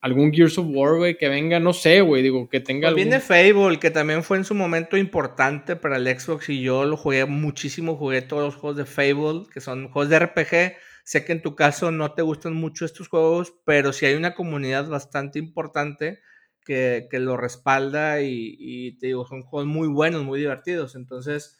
algún 0.00 0.32
Gears 0.32 0.56
of 0.58 0.66
War, 0.70 0.96
güey, 0.96 1.18
que 1.18 1.28
venga, 1.28 1.60
no 1.60 1.72
sé, 1.72 2.00
güey, 2.00 2.22
digo, 2.22 2.48
que 2.48 2.60
tenga 2.60 2.88
pues 2.88 2.96
Viene 2.96 3.20
Fable, 3.20 3.78
que 3.78 3.90
también 3.90 4.22
fue 4.22 4.38
en 4.38 4.44
su 4.44 4.54
momento 4.54 4.96
importante 4.96 5.76
para 5.76 5.96
el 5.96 6.06
Xbox 6.18 6.48
y 6.48 6.62
yo 6.62 6.84
lo 6.86 6.96
jugué 6.96 7.26
muchísimo, 7.26 7.96
jugué 7.96 8.22
todos 8.22 8.42
los 8.42 8.56
juegos 8.56 8.78
de 8.78 8.86
Fable, 8.86 9.44
que 9.52 9.60
son 9.60 9.90
juegos 9.90 10.08
de 10.08 10.18
RPG. 10.18 10.76
Sé 11.04 11.24
que 11.24 11.32
en 11.32 11.42
tu 11.42 11.54
caso 11.54 11.90
no 11.90 12.12
te 12.14 12.22
gustan 12.22 12.54
mucho 12.54 12.84
estos 12.84 13.08
juegos, 13.08 13.52
pero 13.64 13.92
sí 13.92 14.06
hay 14.06 14.14
una 14.14 14.34
comunidad 14.34 14.88
bastante 14.88 15.38
importante 15.38 16.20
que, 16.64 17.08
que 17.10 17.18
lo 17.18 17.36
respalda 17.36 18.22
y, 18.22 18.56
y, 18.58 18.98
te 18.98 19.08
digo, 19.08 19.26
son 19.26 19.42
juegos 19.42 19.66
muy 19.66 19.88
buenos, 19.88 20.24
muy 20.24 20.40
divertidos. 20.40 20.94
Entonces, 20.94 21.59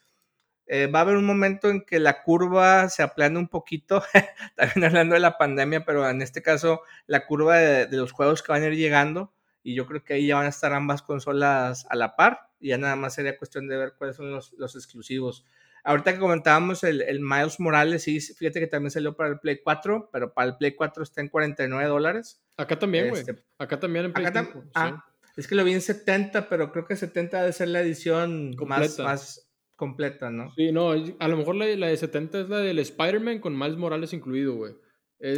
eh, 0.72 0.86
va 0.86 1.00
a 1.00 1.02
haber 1.02 1.16
un 1.16 1.26
momento 1.26 1.68
en 1.68 1.80
que 1.80 1.98
la 1.98 2.22
curva 2.22 2.88
se 2.90 3.02
aplane 3.02 3.36
un 3.36 3.48
poquito, 3.48 4.04
también 4.54 4.84
hablando 4.84 5.14
de 5.14 5.20
la 5.20 5.36
pandemia, 5.36 5.84
pero 5.84 6.08
en 6.08 6.22
este 6.22 6.42
caso 6.42 6.82
la 7.08 7.26
curva 7.26 7.56
de, 7.56 7.96
los 7.96 8.12
juegos 8.12 8.40
que 8.40 8.52
van 8.52 8.62
a 8.62 8.68
ir 8.68 8.76
llegando 8.76 9.34
y 9.64 9.74
yo 9.74 9.84
creo 9.86 10.04
que 10.04 10.14
ahí 10.14 10.28
ya 10.28 10.36
van 10.36 10.46
a 10.46 10.50
estar 10.50 10.72
ambas 10.72 11.02
consolas 11.02 11.86
a 11.90 11.96
la 11.96 12.14
par 12.14 12.50
y 12.60 12.68
ya 12.68 12.78
nada 12.78 12.94
más 12.94 13.14
sería 13.14 13.36
cuestión 13.36 13.66
de 13.66 13.76
ver 13.78 13.94
cuáles 13.98 14.14
son 14.14 14.30
los, 14.30 14.76
exclusivos. 14.76 15.44
ahorita 15.82 16.12
que 16.12 16.20
comentábamos 16.20 16.84
el, 16.84 17.02
el, 17.02 17.18
Miles 17.18 17.58
Morales, 17.58 18.04
sí, 18.04 18.20
fíjate 18.20 18.60
que 18.60 18.68
también 18.68 18.92
salió 18.92 19.16
para 19.16 19.30
el 19.30 19.40
Play 19.40 19.58
4, 19.64 20.10
pero 20.12 20.32
para 20.32 20.50
el 20.50 20.56
Play 20.56 20.76
4 20.76 21.02
está 21.02 21.20
en 21.20 21.30
49 21.30 21.88
dólares. 21.88 22.40
Acá 22.56 22.78
también, 22.78 23.08
güey. 23.08 23.22
Este, 23.22 23.42
acá 23.58 23.80
también 23.80 24.04
en 24.04 24.12
Play 24.12 24.26
acá 24.26 24.44
5, 24.44 24.64
ah, 24.76 25.04
Es 25.36 25.48
que 25.48 25.56
lo 25.56 25.64
vi 25.64 25.72
en 25.72 25.80
70, 25.80 26.48
pero 26.48 26.70
creo 26.70 26.84
que 26.84 26.94
70 26.94 27.40
debe 27.40 27.52
ser 27.52 27.66
la 27.66 27.80
edición 27.80 28.54
más, 28.68 29.00
más 29.00 29.49
completa, 29.80 30.30
¿no? 30.30 30.52
Sí, 30.54 30.72
no, 30.72 30.90
a 30.90 31.28
lo 31.28 31.36
mejor 31.38 31.56
la, 31.56 31.64
la 31.64 31.86
de 31.86 31.96
70 31.96 32.42
es 32.42 32.48
la 32.50 32.58
del 32.58 32.78
Spider-Man 32.78 33.38
con 33.38 33.58
Miles 33.58 33.78
Morales 33.78 34.12
incluido, 34.12 34.54
güey. 34.56 34.74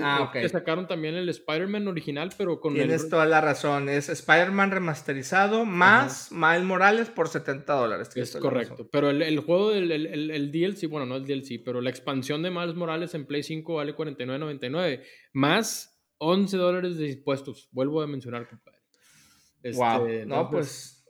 ah, 0.02 0.24
ok. 0.24 0.32
Que 0.32 0.48
sacaron 0.48 0.88
también 0.88 1.14
el 1.14 1.28
Spider-Man 1.28 1.86
original, 1.86 2.30
pero 2.36 2.58
con. 2.58 2.74
Tienes 2.74 3.08
toda 3.08 3.24
la 3.24 3.40
razón. 3.40 3.88
Es 3.88 4.08
Spider-Man 4.08 4.72
remasterizado 4.72 5.64
más 5.64 6.32
Miles 6.32 6.64
Morales 6.64 7.08
por 7.08 7.28
70 7.28 7.72
dólares. 7.72 8.10
Es 8.16 8.36
correcto. 8.36 8.88
Pero 8.90 9.10
el, 9.10 9.22
el 9.22 9.38
juego 9.38 9.70
del 9.70 9.92
el, 9.92 10.30
el, 10.32 10.50
DLC, 10.50 10.88
bueno, 10.88 11.06
no 11.06 11.14
el 11.14 11.24
DLC, 11.24 11.62
pero 11.64 11.80
la 11.80 11.90
expansión 11.90 12.42
de 12.42 12.50
Miles 12.50 12.74
Morales 12.74 13.14
en 13.14 13.24
Play 13.24 13.44
5 13.44 13.74
vale 13.76 13.94
49.99 13.94 15.02
más 15.34 16.04
11 16.18 16.56
dólares 16.56 16.98
de 16.98 17.10
impuestos. 17.10 17.68
Vuelvo 17.70 18.02
a 18.02 18.08
mencionar, 18.08 18.48
compadre. 18.48 18.80
wow. 19.76 20.06
Este, 20.06 20.26
no, 20.26 20.50
pues 20.50 21.01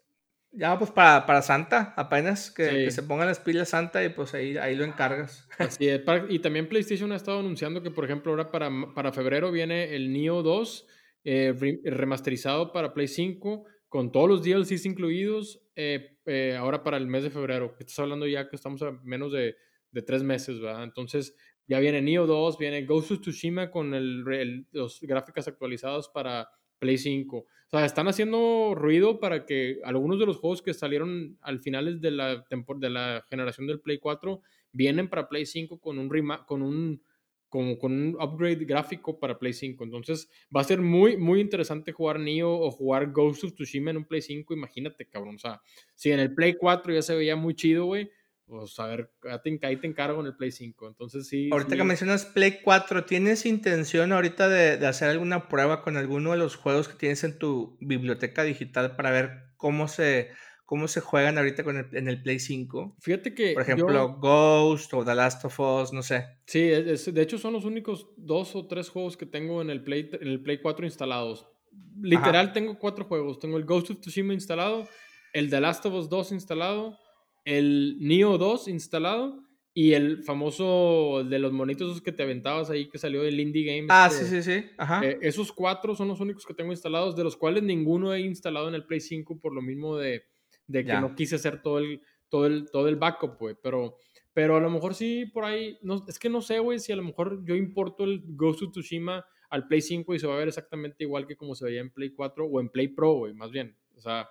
ya, 0.53 0.79
pues 0.79 0.91
para, 0.91 1.25
para 1.27 1.43
Santa, 1.43 1.95
apenas 1.97 2.51
que, 2.51 2.91
se 2.91 3.03
pongan 3.03 3.27
las 3.27 3.41
pilas 3.41 3.71
Santa 3.71 4.05
y 4.05 4.11
pues 4.11 4.35
ahí, 4.35 4.57
ahí 4.59 4.77
lo 4.77 4.85
encargas. 4.85 5.49
Así 5.59 5.89
es. 5.89 6.03
y 6.29 6.39
también 6.41 6.69
PlayStation 6.69 7.11
ha 7.13 7.17
estado 7.17 7.41
anunciando 7.41 7.83
que, 7.83 7.91
por 7.91 8.05
ejemplo, 8.05 8.33
ahora 8.33 8.51
para, 8.51 8.71
para 8.95 9.13
febrero 9.13 9.51
viene 9.51 9.95
el 9.95 10.13
Neo 10.13 10.43
2 10.43 10.87
eh, 11.25 11.81
remasterizado 11.85 12.73
para 12.73 12.93
Play 12.93 13.09
5 13.09 13.65
con 13.89 14.11
todos 14.11 14.29
los 14.29 14.43
DLCs 14.43 14.87
incluidos 14.87 15.63
eh, 15.77 16.19
eh, 16.27 16.57
ahora 16.59 16.83
para 16.83 16.97
el 16.97 17.07
mes 17.07 17.23
de 17.23 17.31
febrero. 17.31 17.75
Estás 17.79 17.99
hablando 18.01 18.27
ya 18.27 18.49
que 18.49 18.57
estamos 18.57 18.83
a 18.83 18.93
menos 19.05 19.33
de, 19.33 19.57
de 19.91 20.03
tres 20.03 20.23
meses, 20.23 20.61
¿verdad? 20.61 20.85
Entonces 20.85 21.37
ya 21.67 21.79
viene 21.79 22.03
Neo 22.03 22.27
2, 22.27 22.59
viene 22.59 22.85
Ghost 22.85 23.13
of 23.13 23.21
Tsushima 23.21 23.71
con 23.71 23.95
el, 23.95 24.67
los 24.73 25.01
gráficas 25.01 25.49
actualizados 25.49 26.09
para 26.09 26.49
Play 26.83 26.99
5. 26.99 27.37
O 27.37 27.47
sea, 27.71 27.85
están 27.85 28.09
haciendo 28.09 28.75
ruido 28.75 29.21
para 29.21 29.47
que 29.47 29.79
algunos 29.85 30.19
de 30.19 30.27
los 30.27 30.39
juegos 30.39 30.63
que 30.63 30.75
salieron 30.75 31.39
al 31.41 31.61
finales 31.61 32.01
de 32.01 32.11
la, 32.11 32.45
de 32.51 32.91
la 32.91 33.25
generación 33.31 33.69
del 33.69 33.81
Play 33.81 33.99
4 33.99 34.43
vienen 34.73 35.09
para 35.09 35.29
Play 35.29 35.47
5 35.47 35.79
con 35.79 36.01
un, 36.01 36.09
con 36.45 36.61
un, 36.61 37.01
con, 37.49 37.77
con, 37.77 37.93
un 37.93 38.17
upgrade 38.21 38.65
gráfico 38.65 39.21
para 39.21 39.39
Play 39.39 39.53
5. 39.53 39.85
Entonces 39.85 40.29
va 40.55 40.63
a 40.63 40.65
ser 40.65 40.81
muy, 40.81 41.17
muy 41.17 41.41
interesante 41.41 41.93
jugar 41.93 42.19
Neo 42.19 42.51
o 42.51 42.73
jugar 42.73 43.13
Ghost 43.13 43.45
of 43.45 43.55
Tsushima 43.55 43.93
en 43.93 43.99
un 43.99 44.05
Play 44.05 44.23
5. 44.23 44.53
Imagínate, 44.53 45.07
cabrón. 45.07 45.37
O 45.37 45.39
sea, 45.39 45.63
si 45.95 46.11
en 46.11 46.19
el 46.19 46.35
Play 46.35 46.55
4 46.55 46.95
ya 46.95 47.03
se 47.03 47.15
veía 47.15 47.37
muy 47.37 47.55
chido, 47.55 47.85
güey 47.85 48.11
pues 48.53 48.79
a 48.79 48.87
ver, 48.87 49.11
ahí 49.63 49.77
te 49.77 49.87
encargo 49.87 50.21
en 50.21 50.27
el 50.27 50.37
Play 50.37 50.53
5. 50.53 50.89
Entonces 50.89 51.27
sí. 51.27 51.49
Ahorita 51.51 51.75
que 51.75 51.85
mencionas 51.85 52.27
Play 52.27 52.59
4, 52.63 53.07
¿tienes 53.07 53.47
intención 53.47 54.13
ahorita 54.13 54.49
de, 54.51 54.77
de, 54.77 54.87
hacer 54.87 55.09
alguna 55.09 55.49
prueba 55.49 55.83
con 55.83 55.97
alguno 55.97 56.33
de 56.33 56.37
los 56.37 56.57
juegos 56.57 56.87
que 56.87 56.95
tienes 56.95 57.25
en 57.25 57.39
tu 57.39 57.79
biblioteca 57.81 58.43
digital 58.43 58.95
para 58.95 59.11
ver 59.11 59.31
cómo 59.57 59.89
se, 59.89 60.29
cómo 60.67 60.87
se 60.87 61.01
juegan 61.01 61.39
ahorita 61.39 61.65
con 61.65 61.79
el, 61.79 61.97
en 61.97 62.09
el 62.09 62.23
Play 62.23 62.41
5? 62.41 62.99
Fíjate 63.01 63.35
que. 63.35 63.55
Por 63.55 63.63
ejemplo, 63.63 64.19
Ghost 64.19 64.93
o 64.93 65.03
The 65.03 65.15
Last 65.15 65.47
of 65.47 65.59
Us, 65.59 65.95
no 65.95 66.03
sé. 66.03 66.27
Sí, 66.45 66.61
de 66.61 67.23
hecho 67.23 67.39
son 67.39 67.55
los 67.55 67.65
únicos 67.65 68.11
dos 68.19 68.55
o 68.55 68.67
tres 68.67 68.91
juegos 68.91 69.17
que 69.17 69.25
tengo 69.25 69.63
en 69.63 69.71
el 69.71 69.83
Play, 69.83 70.11
en 70.13 70.29
el 70.29 70.43
Play 70.43 70.59
4 70.61 70.85
instalados. 70.85 71.49
Literal 72.03 72.53
tengo 72.53 72.79
cuatro 72.79 73.07
juegos. 73.07 73.39
Tengo 73.39 73.57
el 73.57 73.65
Ghost 73.65 73.93
of 73.93 74.01
Tsushima 74.01 74.35
instalado, 74.35 74.87
el 75.33 75.49
The 75.49 75.59
Last 75.59 75.87
of 75.87 75.95
Us 75.95 76.11
2 76.11 76.33
instalado 76.33 76.99
el 77.45 77.97
Neo 78.01 78.39
2 78.39 78.69
instalado 78.69 79.43
y 79.75 79.95
el 79.95 80.23
famoso 80.23 81.25
de 81.25 81.39
los 81.39 81.53
monitos 81.53 82.03
que 82.03 82.13
te 82.13 82.23
aventabas 82.23 82.69
ahí 82.69 82.89
que 82.89 82.99
salió 82.99 83.23
del 83.23 83.41
Indie 83.41 83.65
Game. 83.65 83.87
Ah, 83.91 84.11
sí, 84.11 84.27
sí, 84.27 84.43
sí. 84.43 84.67
Ajá. 84.77 85.05
Eh, 85.05 85.19
esos 85.23 85.53
cuatro 85.53 85.95
son 85.95 86.09
los 86.09 86.21
únicos 86.21 86.45
que 86.45 86.55
tengo 86.55 86.73
instalados, 86.73 87.17
de 87.17 87.25
los 87.25 87.37
cuales 87.37 87.63
ninguno 87.63 88.13
he 88.13 88.21
instalado 88.21 88.69
en 88.69 88.75
el 88.75 88.85
Play 88.85 89.01
5 89.01 89.41
por 89.41 89.55
lo 89.55 89.63
mismo 89.63 89.97
de, 89.97 90.25
de 90.67 90.85
que 90.85 90.93
no 90.93 91.15
quise 91.15 91.37
hacer 91.37 91.63
todo 91.63 91.79
el, 91.79 92.03
todo 92.29 92.47
el, 92.47 92.71
todo 92.71 92.89
el 92.89 92.97
backup, 92.97 93.39
güey. 93.39 93.57
Pero, 93.63 93.97
pero 94.35 94.57
a 94.57 94.61
lo 94.61 94.69
mejor 94.69 94.95
sí 94.95 95.25
por 95.27 95.45
ahí, 95.45 95.79
no, 95.83 96.05
es 96.07 96.19
que 96.19 96.29
no 96.29 96.43
sé, 96.43 96.59
güey, 96.59 96.79
si 96.79 96.93
a 96.93 96.97
lo 96.97 97.03
mejor 97.03 97.43
yo 97.45 97.55
importo 97.55 98.05
el 98.05 98.23
Ghost 98.27 98.63
of 98.63 98.73
Tsushima 98.73 99.25
al 99.49 99.67
Play 99.69 99.81
5 99.81 100.15
y 100.15 100.19
se 100.19 100.27
va 100.27 100.35
a 100.35 100.39
ver 100.39 100.49
exactamente 100.49 101.05
igual 101.05 101.27
que 101.27 101.37
como 101.37 101.55
se 101.55 101.65
veía 101.65 101.81
en 101.81 101.91
Play 101.91 102.11
4 102.11 102.45
o 102.47 102.61
en 102.61 102.69
Play 102.69 102.89
Pro, 102.89 103.13
güey, 103.13 103.33
más 103.33 103.51
bien. 103.51 103.77
O 103.97 104.01
sea, 104.01 104.29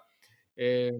eh, 0.55 0.91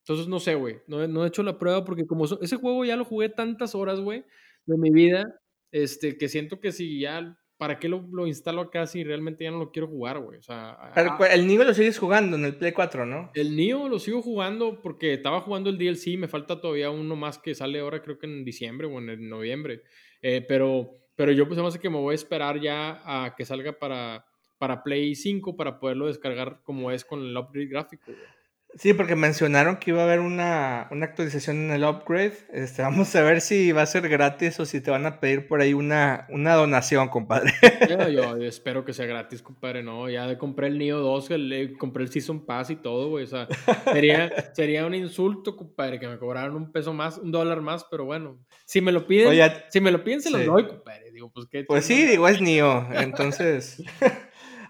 entonces, 0.00 0.28
no 0.28 0.40
sé, 0.40 0.54
güey. 0.54 0.78
No, 0.86 1.06
no, 1.06 1.24
he 1.24 1.28
hecho 1.28 1.42
la 1.42 1.58
prueba 1.58 1.84
porque 1.84 2.06
como 2.06 2.24
ese 2.24 2.56
juego 2.56 2.84
ya 2.84 2.96
lo 2.96 3.04
jugué 3.04 3.28
tantas 3.28 3.74
horas, 3.74 4.00
güey, 4.00 4.24
de 4.66 4.78
mi 4.78 4.90
vida, 4.90 5.40
este, 5.72 6.16
que 6.16 6.28
siento 6.28 6.58
que 6.58 6.72
si 6.72 7.00
ya, 7.00 7.38
¿para 7.58 7.78
qué 7.78 7.88
lo, 7.88 8.08
lo 8.10 8.26
instalo 8.26 8.62
acá 8.62 8.86
si 8.86 9.04
realmente 9.04 9.44
ya 9.44 9.50
no 9.50 9.58
lo 9.58 9.70
quiero 9.70 9.88
jugar, 9.88 10.18
güey? 10.18 10.38
O 10.38 10.42
sea... 10.42 10.92
el 11.30 11.46
Nio 11.46 11.64
lo 11.64 11.74
sigues 11.74 11.98
jugando 11.98 12.36
en 12.36 12.46
el 12.46 12.56
Play 12.56 12.72
4, 12.72 13.06
¿no? 13.06 13.30
El 13.34 13.54
Nio 13.54 13.88
lo 13.88 13.98
sigo 13.98 14.22
jugando 14.22 14.80
porque 14.80 15.14
estaba 15.14 15.42
jugando 15.42 15.70
el 15.70 15.78
DLC, 15.78 16.18
me 16.18 16.28
falta 16.28 16.60
todavía 16.60 16.90
uno 16.90 17.14
más 17.14 17.38
que 17.38 17.54
sale 17.54 17.80
ahora 17.80 18.02
creo 18.02 18.18
que 18.18 18.26
en 18.26 18.44
diciembre 18.44 18.86
o 18.86 18.98
en 18.98 19.28
noviembre. 19.28 19.82
Eh, 20.22 20.44
pero, 20.48 20.90
pero 21.14 21.30
yo 21.32 21.46
pues 21.46 21.58
además 21.58 21.78
que 21.78 21.90
me 21.90 21.98
voy 21.98 22.12
a 22.12 22.14
esperar 22.14 22.60
ya 22.60 23.00
a 23.04 23.34
que 23.36 23.44
salga 23.44 23.78
para, 23.78 24.24
para 24.58 24.82
Play 24.82 25.14
5 25.14 25.56
para 25.56 25.78
poderlo 25.78 26.06
descargar 26.06 26.62
como 26.64 26.90
es 26.90 27.04
con 27.04 27.20
el 27.20 27.36
upgrade 27.36 27.68
gráfico, 27.68 28.06
güey. 28.06 28.39
Sí, 28.78 28.94
porque 28.94 29.16
mencionaron 29.16 29.76
que 29.78 29.90
iba 29.90 30.00
a 30.00 30.04
haber 30.04 30.20
una, 30.20 30.86
una, 30.90 31.06
actualización 31.06 31.56
en 31.56 31.70
el 31.72 31.84
upgrade. 31.84 32.34
Este, 32.52 32.82
vamos 32.82 33.14
a 33.16 33.22
ver 33.22 33.40
si 33.40 33.72
va 33.72 33.82
a 33.82 33.86
ser 33.86 34.08
gratis 34.08 34.60
o 34.60 34.64
si 34.64 34.80
te 34.80 34.90
van 34.90 35.06
a 35.06 35.18
pedir 35.20 35.48
por 35.48 35.60
ahí 35.60 35.74
una, 35.74 36.26
una 36.28 36.54
donación, 36.54 37.08
compadre. 37.08 37.52
Yo, 38.12 38.36
espero 38.36 38.84
que 38.84 38.92
sea 38.92 39.06
gratis, 39.06 39.42
compadre. 39.42 39.82
No, 39.82 40.08
ya 40.08 40.38
compré 40.38 40.68
el 40.68 40.78
Neo 40.78 41.00
2, 41.00 41.30
el, 41.30 41.76
compré 41.78 42.04
el 42.04 42.10
Season 42.10 42.46
Pass 42.46 42.70
y 42.70 42.76
todo, 42.76 43.08
güey. 43.08 43.24
O 43.24 43.28
sea, 43.28 43.48
sería, 43.92 44.52
sería 44.54 44.86
un 44.86 44.94
insulto, 44.94 45.56
compadre, 45.56 45.98
que 45.98 46.08
me 46.08 46.18
cobraran 46.18 46.54
un 46.54 46.70
peso 46.70 46.92
más, 46.92 47.18
un 47.18 47.32
dólar 47.32 47.60
más, 47.60 47.84
pero 47.90 48.04
bueno. 48.04 48.38
Si 48.64 48.80
me 48.80 48.92
lo 48.92 49.06
piden, 49.06 49.52
si 49.68 49.80
me 49.80 49.90
lo 49.90 50.04
piden, 50.04 50.22
se 50.22 50.30
lo 50.30 50.38
doy, 50.38 50.66
compadre. 50.66 51.10
Digo, 51.10 51.30
pues, 51.32 51.46
¿qué 51.50 51.64
pues 51.64 51.84
sí, 51.84 52.06
digo, 52.06 52.28
es 52.28 52.40
Neo. 52.40 52.88
Entonces. 52.92 53.82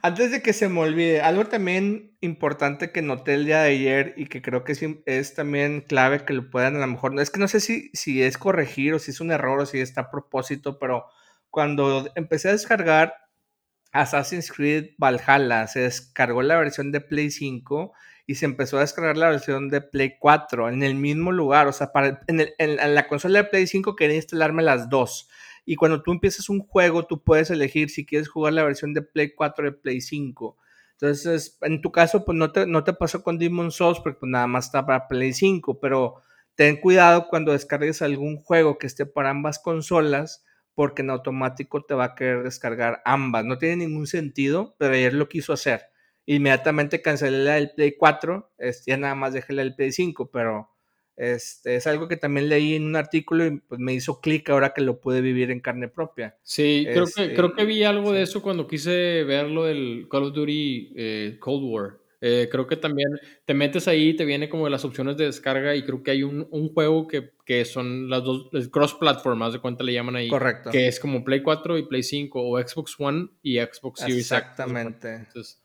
Antes 0.03 0.30
de 0.30 0.40
que 0.40 0.55
se 0.55 0.68
me 0.68 0.80
olvide, 0.80 1.20
algo 1.20 1.44
también 1.46 2.16
importante 2.20 2.90
que 2.90 3.03
noté 3.03 3.34
el 3.34 3.44
día 3.44 3.62
de 3.62 3.70
ayer 3.70 4.14
y 4.16 4.26
que 4.26 4.40
creo 4.40 4.64
que 4.64 4.72
es, 5.05 5.34
también 5.34 5.82
clave 5.82 6.24
que 6.24 6.32
lo 6.32 6.48
puedan 6.48 6.76
a 6.76 6.80
lo 6.80 6.86
mejor, 6.86 7.18
es 7.20 7.30
que 7.30 7.40
no 7.40 7.48
sé 7.48 7.61
si, 7.61 7.90
si 7.92 8.22
es 8.22 8.38
corregir 8.38 8.94
o 8.94 8.98
si 8.98 9.11
es 9.11 9.20
un 9.20 9.30
error 9.30 9.61
o 9.61 9.66
si 9.66 9.78
está 9.78 10.03
a 10.03 10.11
propósito, 10.11 10.78
pero 10.78 11.07
cuando 11.51 12.11
empecé 12.14 12.48
a 12.48 12.53
descargar 12.53 13.14
Assassin's 13.92 14.51
Creed 14.51 14.90
Valhalla, 14.96 15.66
se 15.66 15.80
descargó 15.80 16.40
la 16.42 16.57
versión 16.57 16.92
de 16.92 17.03
Play 17.03 17.30
5 17.30 17.92
y 18.26 18.36
se 18.36 18.46
empezó 18.46 18.78
a 18.78 18.82
descargar 18.82 19.18
la 19.18 19.28
versión 19.28 19.68
de 19.68 19.82
Play 19.82 20.14
4 20.18 20.70
en 20.70 20.82
el 20.82 20.94
mismo 20.94 21.30
lugar, 21.30 21.66
o 21.66 21.72
sea, 21.72 21.92
para, 21.92 22.22
en, 22.26 22.48
en 22.59 22.94
la 22.94 23.07
consola 23.07 23.42
de 23.42 23.48
Play 23.48 23.66
5 23.66 23.96
quería 23.96 24.16
instalarme 24.16 24.62
las 24.62 24.88
dos 24.88 25.28
y 25.64 25.76
cuando 25.76 26.02
tú 26.02 26.12
empiezas 26.12 26.48
un 26.48 26.61
juego, 26.61 27.06
tú 27.06 27.22
puedes 27.22 27.50
elegir 27.50 27.90
si 27.90 28.06
quieres 28.06 28.28
jugar 28.28 28.52
la 28.52 28.64
versión 28.64 28.94
de 28.94 29.02
Play 29.02 29.34
4 29.34 29.68
o 29.68 29.70
de 29.70 29.76
Play 29.76 30.00
5. 30.00 30.56
Entonces, 30.92 31.58
en 31.62 31.80
tu 31.80 31.92
caso, 31.92 32.24
pues 32.24 32.36
no 32.36 32.52
te, 32.52 32.66
no 32.66 32.84
te 32.84 32.92
pasó 32.92 33.22
con 33.22 33.38
Demon 33.38 33.70
Souls 33.70 34.00
porque 34.00 34.20
pues, 34.20 34.30
nada 34.30 34.46
más 34.46 34.66
está 34.66 34.84
para 34.84 35.08
Play 35.08 35.32
5, 35.32 35.80
pero 35.80 36.16
ten 36.54 36.76
cuidado 36.76 37.28
cuando 37.28 37.52
descargues 37.52 38.02
algún 38.02 38.36
juego 38.36 38.78
que 38.78 38.86
esté 38.86 39.06
para 39.06 39.30
ambas 39.30 39.58
consolas 39.58 40.44
porque 40.74 41.02
en 41.02 41.11
automático 41.11 41.84
te 41.84 41.94
va 41.94 42.04
a 42.04 42.14
querer 42.14 42.42
descargar 42.42 43.02
ambas. 43.04 43.44
No 43.44 43.58
tiene 43.58 43.76
ningún 43.76 44.06
sentido, 44.06 44.76
pero 44.78 44.94
ayer 44.94 45.14
lo 45.14 45.28
quiso 45.28 45.52
hacer. 45.52 45.82
Inmediatamente 46.26 47.02
cancelé 47.02 47.44
la 47.44 47.54
del 47.54 47.72
Play 47.74 47.96
4, 47.98 48.52
ya 48.86 48.96
nada 48.96 49.14
más 49.14 49.32
dejé 49.32 49.52
la 49.52 49.62
del 49.62 49.74
Play 49.74 49.92
5, 49.92 50.30
pero 50.30 50.70
este, 51.21 51.77
es 51.77 51.87
algo 51.87 52.09
que 52.09 52.16
también 52.16 52.49
leí 52.49 52.75
en 52.75 52.87
un 52.87 52.97
artículo 52.97 53.45
y 53.45 53.59
pues 53.59 53.79
me 53.79 53.93
hizo 53.93 54.23
clic 54.23 54.49
ahora 54.49 54.73
que 54.73 54.81
lo 54.81 55.01
pude 55.01 55.21
vivir 55.21 55.51
en 55.51 55.61
carne 55.61 55.87
propia. 55.87 56.39
Sí, 56.43 56.87
creo, 56.91 57.05
que, 57.05 57.25
este, 57.25 57.35
creo 57.35 57.53
que 57.53 57.66
vi 57.66 57.85
algo 57.85 58.11
de 58.12 58.23
eso 58.23 58.41
cuando 58.41 58.66
quise 58.66 59.23
ver 59.25 59.51
lo 59.51 59.64
del 59.64 60.09
Call 60.11 60.23
of 60.23 60.33
Duty 60.33 60.93
eh, 60.97 61.37
Cold 61.39 61.64
War. 61.64 61.99
Eh, 62.23 62.49
creo 62.51 62.66
que 62.66 62.77
también 62.77 63.11
te 63.45 63.53
metes 63.53 63.87
ahí, 63.87 64.16
te 64.16 64.25
viene 64.25 64.49
como 64.49 64.66
las 64.71 64.85
opciones 64.87 65.18
de 65.18 65.27
descarga 65.27 65.77
y 65.77 65.85
creo 65.85 66.03
que 66.03 66.11
hay 66.11 66.23
un, 66.23 66.49
un 66.51 66.73
juego 66.73 67.07
que, 67.07 67.33
que, 67.45 67.66
son 67.66 68.09
las 68.09 68.25
dos, 68.25 68.49
cross-platform, 68.71 69.53
de 69.53 69.59
cuenta 69.59 69.85
le 69.85 69.93
llaman 69.93 70.16
ahí. 70.16 70.29
Correcto. 70.29 70.71
Que 70.71 70.89
es 70.89 70.99
como 71.01 71.23
Play 71.23 71.43
4 71.43 71.77
y 71.77 71.83
Play 71.87 72.03
5 72.03 72.43
o 72.43 72.59
Xbox 72.59 72.97
One 72.99 73.29
y 73.43 73.59
Xbox 73.59 74.01
Series 74.01 74.21
Exactamente. 74.21 75.16
Entonces, 75.16 75.59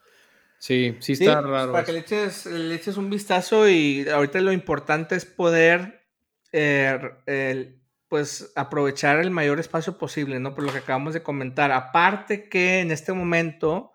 Sí, 0.66 0.98
sí 1.00 1.14
está 1.14 1.42
pues, 1.42 1.52
raro. 1.52 1.72
Para 1.74 1.86
que 1.86 1.92
le 1.94 2.00
eches, 2.00 2.98
un 2.98 3.12
vistazo 3.12 3.70
y 3.70 4.10
ahorita 4.10 4.42
lo 4.42 4.52
importante 4.52 5.16
es 5.16 5.24
poder 5.24 6.08
eh, 6.52 7.78
pues 8.08 8.52
aprovechar 8.56 9.20
el 9.20 9.30
mayor 9.30 9.60
espacio 9.60 10.00
posible, 10.00 10.40
¿no? 10.40 10.56
Por 10.56 10.64
lo 10.64 10.72
que 10.72 10.80
acabamos 10.80 11.14
de 11.14 11.22
comentar. 11.22 11.72
Aparte 11.72 12.50
que 12.50 12.80
en 12.80 12.90
este 12.90 13.14
momento 13.14 13.92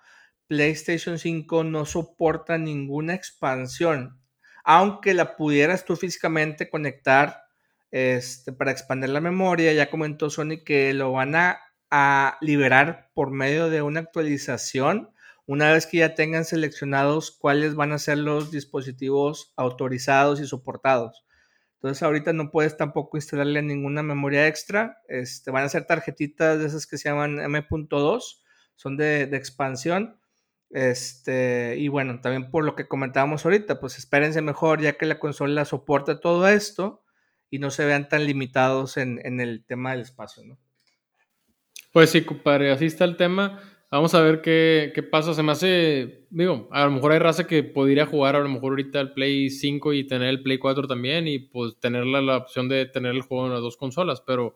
PlayStation 0.47 1.19
5 1.19 1.65
no 1.65 1.87
soporta 1.87 2.57
ninguna 2.57 3.15
expansión, 3.15 4.21
aunque 4.63 5.13
la 5.13 5.35
pudieras 5.35 5.85
tú 5.85 5.97
físicamente 5.97 6.71
conectar 6.71 7.43
este, 7.91 8.53
para 8.53 8.71
expandir 8.71 9.11
la 9.11 9.21
memoria. 9.21 9.73
Ya 9.73 9.91
comentó 9.91 10.31
Sony 10.31 10.63
que 10.65 10.95
lo 10.95 11.11
van 11.11 11.35
a, 11.35 11.59
a 11.91 12.39
liberar 12.41 13.11
por 13.13 13.33
medio 13.33 13.71
de 13.71 13.83
una 13.83 13.99
actualización 13.99 15.11
una 15.51 15.73
vez 15.73 15.85
que 15.85 15.97
ya 15.97 16.15
tengan 16.15 16.45
seleccionados 16.45 17.33
cuáles 17.33 17.75
van 17.75 17.91
a 17.91 17.99
ser 17.99 18.19
los 18.19 18.53
dispositivos 18.53 19.53
autorizados 19.57 20.41
y 20.41 20.47
soportados. 20.47 21.25
Entonces 21.75 22.05
ahorita 22.05 22.33
no 22.33 22.53
puedes 22.53 22.77
tampoco 22.77 23.17
instalarle 23.17 23.61
ninguna 23.61 24.05
memoria 24.05 24.47
extra. 24.47 25.03
Este, 25.09 25.51
van 25.51 25.65
a 25.65 25.69
ser 25.69 25.87
tarjetitas 25.87 26.61
de 26.61 26.67
esas 26.67 26.87
que 26.87 26.99
se 26.99 27.09
llaman 27.09 27.41
M.2, 27.41 28.43
son 28.77 28.97
de, 28.97 29.23
expansión. 29.23 30.21
Este, 30.71 31.75
y 31.79 31.89
bueno, 31.89 32.21
también 32.21 32.53
por 32.53 32.65
lo 32.65 32.77
que 32.77 32.87
comentábamos 32.87 33.45
ahorita, 33.45 33.81
pues 33.81 33.99
espérense 33.99 34.43
mejor 34.43 34.81
ya 34.81 34.93
que 34.93 35.07
la 35.07 35.19
consola 35.19 35.65
soporta 35.65 36.21
todo 36.21 36.47
esto 36.47 37.03
y 37.51 37.59
no 37.59 37.73
se 37.73 37.85
vean 37.85 38.09
tan 38.09 38.25
limitados 38.25 38.97
en, 38.97 39.21
en 39.25 39.41
el 39.41 39.65
tema 39.65 39.91
del 39.91 40.03
espacio, 40.03 40.45
¿no? 40.45 40.61
Pues 41.93 42.11
sí, 42.11 42.25
compadre, 42.25 42.71
así 42.71 42.87
está 42.87 43.05
el 43.05 43.17
tema. 43.17 43.80
Vamos 43.91 44.15
a 44.15 44.21
ver 44.21 44.41
qué, 44.41 44.93
qué, 44.95 45.03
pasa. 45.03 45.35
Se 45.35 45.43
me 45.43 45.51
hace, 45.51 46.27
digo, 46.31 46.69
a 46.71 46.85
lo 46.85 46.93
mejor 46.93 47.11
hay 47.13 47.19
raza 47.19 47.49
que 47.49 47.65
podría 47.65 48.07
jugar 48.07 48.37
a 48.37 48.41
lo 48.41 48.49
mejor 48.49 48.73
ahorita 48.73 49.01
el 49.01 49.13
Play 49.13 49.51
5 49.51 49.93
y 49.95 50.07
tener 50.07 50.29
el 50.29 50.43
Play 50.43 50.59
4 50.59 50.87
también 50.87 51.27
y 51.27 51.41
pues 51.41 51.77
tener 51.81 52.07
la, 52.07 52.23
la, 52.23 52.37
opción 52.37 52.69
de 52.69 52.87
tener 52.87 53.13
el 53.13 53.23
juego 53.23 53.47
en 53.47 53.53
las 53.53 53.63
dos 53.63 53.77
consolas, 53.77 54.21
pero, 54.21 54.55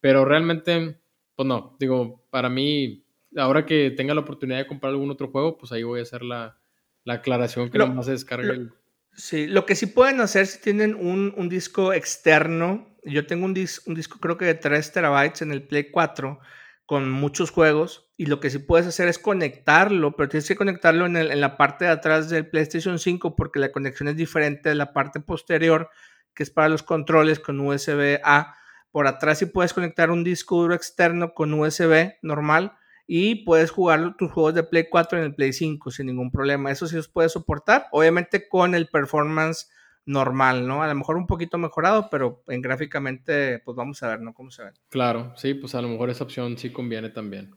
pero 0.00 0.26
realmente, 0.26 0.98
pues 1.34 1.46
no, 1.48 1.76
digo, 1.80 2.26
para 2.28 2.50
mí, 2.50 3.06
ahora 3.36 3.64
que 3.64 3.90
tenga 3.90 4.12
la 4.12 4.20
oportunidad 4.20 4.58
de 4.58 4.66
comprar 4.66 4.92
algún 4.92 5.10
otro 5.10 5.28
juego, 5.28 5.56
pues 5.56 5.72
ahí 5.72 5.82
voy 5.82 6.00
a 6.00 6.02
hacer 6.02 6.22
la, 6.22 6.58
la 7.04 7.14
aclaración 7.14 7.70
que 7.70 7.78
lo, 7.78 7.86
nomás 7.86 8.04
se 8.04 8.12
descargue 8.12 8.50
el... 8.50 8.72
Sí, 9.14 9.46
lo 9.46 9.64
que 9.64 9.76
sí 9.76 9.86
pueden 9.86 10.20
hacer 10.20 10.46
si 10.46 10.60
tienen 10.60 10.94
un, 10.94 11.32
un 11.36 11.48
disco 11.48 11.94
externo, 11.94 12.98
yo 13.04 13.26
tengo 13.26 13.46
un, 13.46 13.54
dis, 13.54 13.80
un 13.86 13.94
disco 13.94 14.18
creo 14.18 14.36
que 14.36 14.44
de 14.44 14.54
3 14.54 14.92
terabytes 14.92 15.40
en 15.40 15.52
el 15.52 15.62
Play 15.62 15.90
4, 15.90 16.38
con 16.86 17.10
muchos 17.10 17.50
juegos 17.50 18.10
y 18.16 18.26
lo 18.26 18.40
que 18.40 18.50
sí 18.50 18.58
puedes 18.58 18.86
hacer 18.86 19.08
es 19.08 19.18
conectarlo, 19.18 20.16
pero 20.16 20.28
tienes 20.28 20.46
que 20.46 20.56
conectarlo 20.56 21.06
en, 21.06 21.16
el, 21.16 21.30
en, 21.30 21.40
la 21.40 21.56
parte 21.56 21.86
de 21.86 21.90
atrás 21.90 22.28
del 22.28 22.48
PlayStation 22.48 22.98
5 22.98 23.36
porque 23.36 23.58
la 23.58 23.72
conexión 23.72 24.08
es 24.08 24.16
diferente 24.16 24.68
de 24.68 24.74
la 24.74 24.92
parte 24.92 25.20
posterior 25.20 25.90
que 26.34 26.42
es 26.42 26.50
para 26.50 26.68
los 26.68 26.82
controles 26.82 27.40
con 27.40 27.60
USB 27.60 28.20
A. 28.24 28.56
Por 28.90 29.06
atrás 29.06 29.38
sí 29.38 29.46
puedes 29.46 29.72
conectar 29.72 30.10
un 30.10 30.24
disco 30.24 30.56
duro 30.56 30.74
externo 30.74 31.32
con 31.32 31.54
USB 31.54 32.14
normal 32.22 32.76
y 33.06 33.44
puedes 33.44 33.70
jugar 33.70 34.16
tus 34.16 34.32
juegos 34.32 34.54
de 34.54 34.62
Play 34.62 34.86
4 34.90 35.18
en 35.18 35.24
el 35.24 35.34
Play 35.34 35.52
5 35.52 35.90
sin 35.90 36.06
ningún 36.06 36.30
problema. 36.30 36.70
Eso 36.70 36.86
sí 36.86 36.96
los 36.96 37.08
puedes 37.08 37.32
soportar, 37.32 37.86
obviamente 37.92 38.48
con 38.48 38.74
el 38.74 38.88
performance 38.88 39.70
normal, 40.06 40.66
¿no? 40.66 40.82
A 40.82 40.88
lo 40.88 40.94
mejor 40.94 41.16
un 41.16 41.26
poquito 41.26 41.58
mejorado, 41.58 42.08
pero 42.10 42.42
en 42.48 42.60
gráficamente, 42.60 43.60
pues 43.60 43.76
vamos 43.76 44.02
a 44.02 44.08
ver, 44.08 44.20
¿no? 44.20 44.34
¿Cómo 44.34 44.50
se 44.50 44.64
ve? 44.64 44.70
Claro, 44.90 45.32
sí, 45.36 45.54
pues 45.54 45.74
a 45.74 45.82
lo 45.82 45.88
mejor 45.88 46.10
esa 46.10 46.24
opción 46.24 46.56
sí 46.58 46.70
conviene 46.70 47.10
también. 47.10 47.54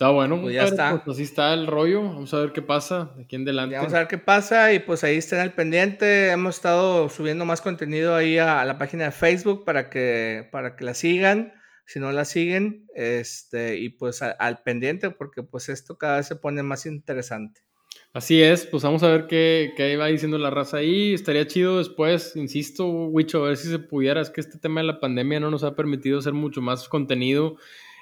Está 0.00 0.08
bueno, 0.08 0.40
pues 0.40 0.54
ya 0.54 0.64
está. 0.64 1.04
Pues 1.04 1.16
así 1.16 1.24
está 1.24 1.52
el 1.52 1.66
rollo. 1.66 2.02
Vamos 2.02 2.32
a 2.32 2.40
ver 2.40 2.52
qué 2.52 2.62
pasa 2.62 3.12
de 3.16 3.24
aquí 3.24 3.36
en 3.36 3.42
adelante. 3.42 3.76
vamos 3.76 3.92
a 3.92 3.98
ver 3.98 4.08
qué 4.08 4.16
pasa 4.16 4.72
y 4.72 4.78
pues 4.78 5.04
ahí 5.04 5.16
estén 5.16 5.40
al 5.40 5.52
pendiente. 5.52 6.30
Hemos 6.30 6.56
estado 6.56 7.10
subiendo 7.10 7.44
más 7.44 7.60
contenido 7.60 8.14
ahí 8.14 8.38
a, 8.38 8.62
a, 8.62 8.64
la 8.64 8.78
página 8.78 9.04
de 9.04 9.10
Facebook 9.10 9.66
para 9.66 9.90
que, 9.90 10.48
para 10.52 10.74
que 10.74 10.86
la 10.86 10.94
sigan. 10.94 11.52
Si 11.84 12.00
no 12.00 12.12
la 12.12 12.24
siguen, 12.24 12.86
este, 12.94 13.76
y 13.76 13.90
pues 13.90 14.22
a, 14.22 14.30
al 14.30 14.62
pendiente, 14.62 15.10
porque 15.10 15.42
pues 15.42 15.68
esto 15.68 15.98
cada 15.98 16.18
vez 16.18 16.26
se 16.28 16.36
pone 16.36 16.62
más 16.62 16.86
interesante. 16.86 17.60
Así 18.12 18.42
es, 18.42 18.66
pues 18.66 18.82
vamos 18.82 19.04
a 19.04 19.08
ver 19.08 19.28
qué, 19.28 19.72
qué 19.76 19.96
va 19.96 20.06
diciendo 20.06 20.36
la 20.36 20.50
raza 20.50 20.78
ahí. 20.78 21.14
Estaría 21.14 21.46
chido 21.46 21.78
después, 21.78 22.34
insisto, 22.34 22.84
Wicho, 22.88 23.44
a 23.44 23.48
ver 23.48 23.56
si 23.56 23.68
se 23.68 23.78
pudiera. 23.78 24.20
Es 24.20 24.30
que 24.30 24.40
este 24.40 24.58
tema 24.58 24.80
de 24.80 24.88
la 24.88 24.98
pandemia 24.98 25.38
no 25.38 25.50
nos 25.50 25.62
ha 25.62 25.76
permitido 25.76 26.18
hacer 26.18 26.32
mucho 26.32 26.60
más 26.60 26.88
contenido. 26.88 27.56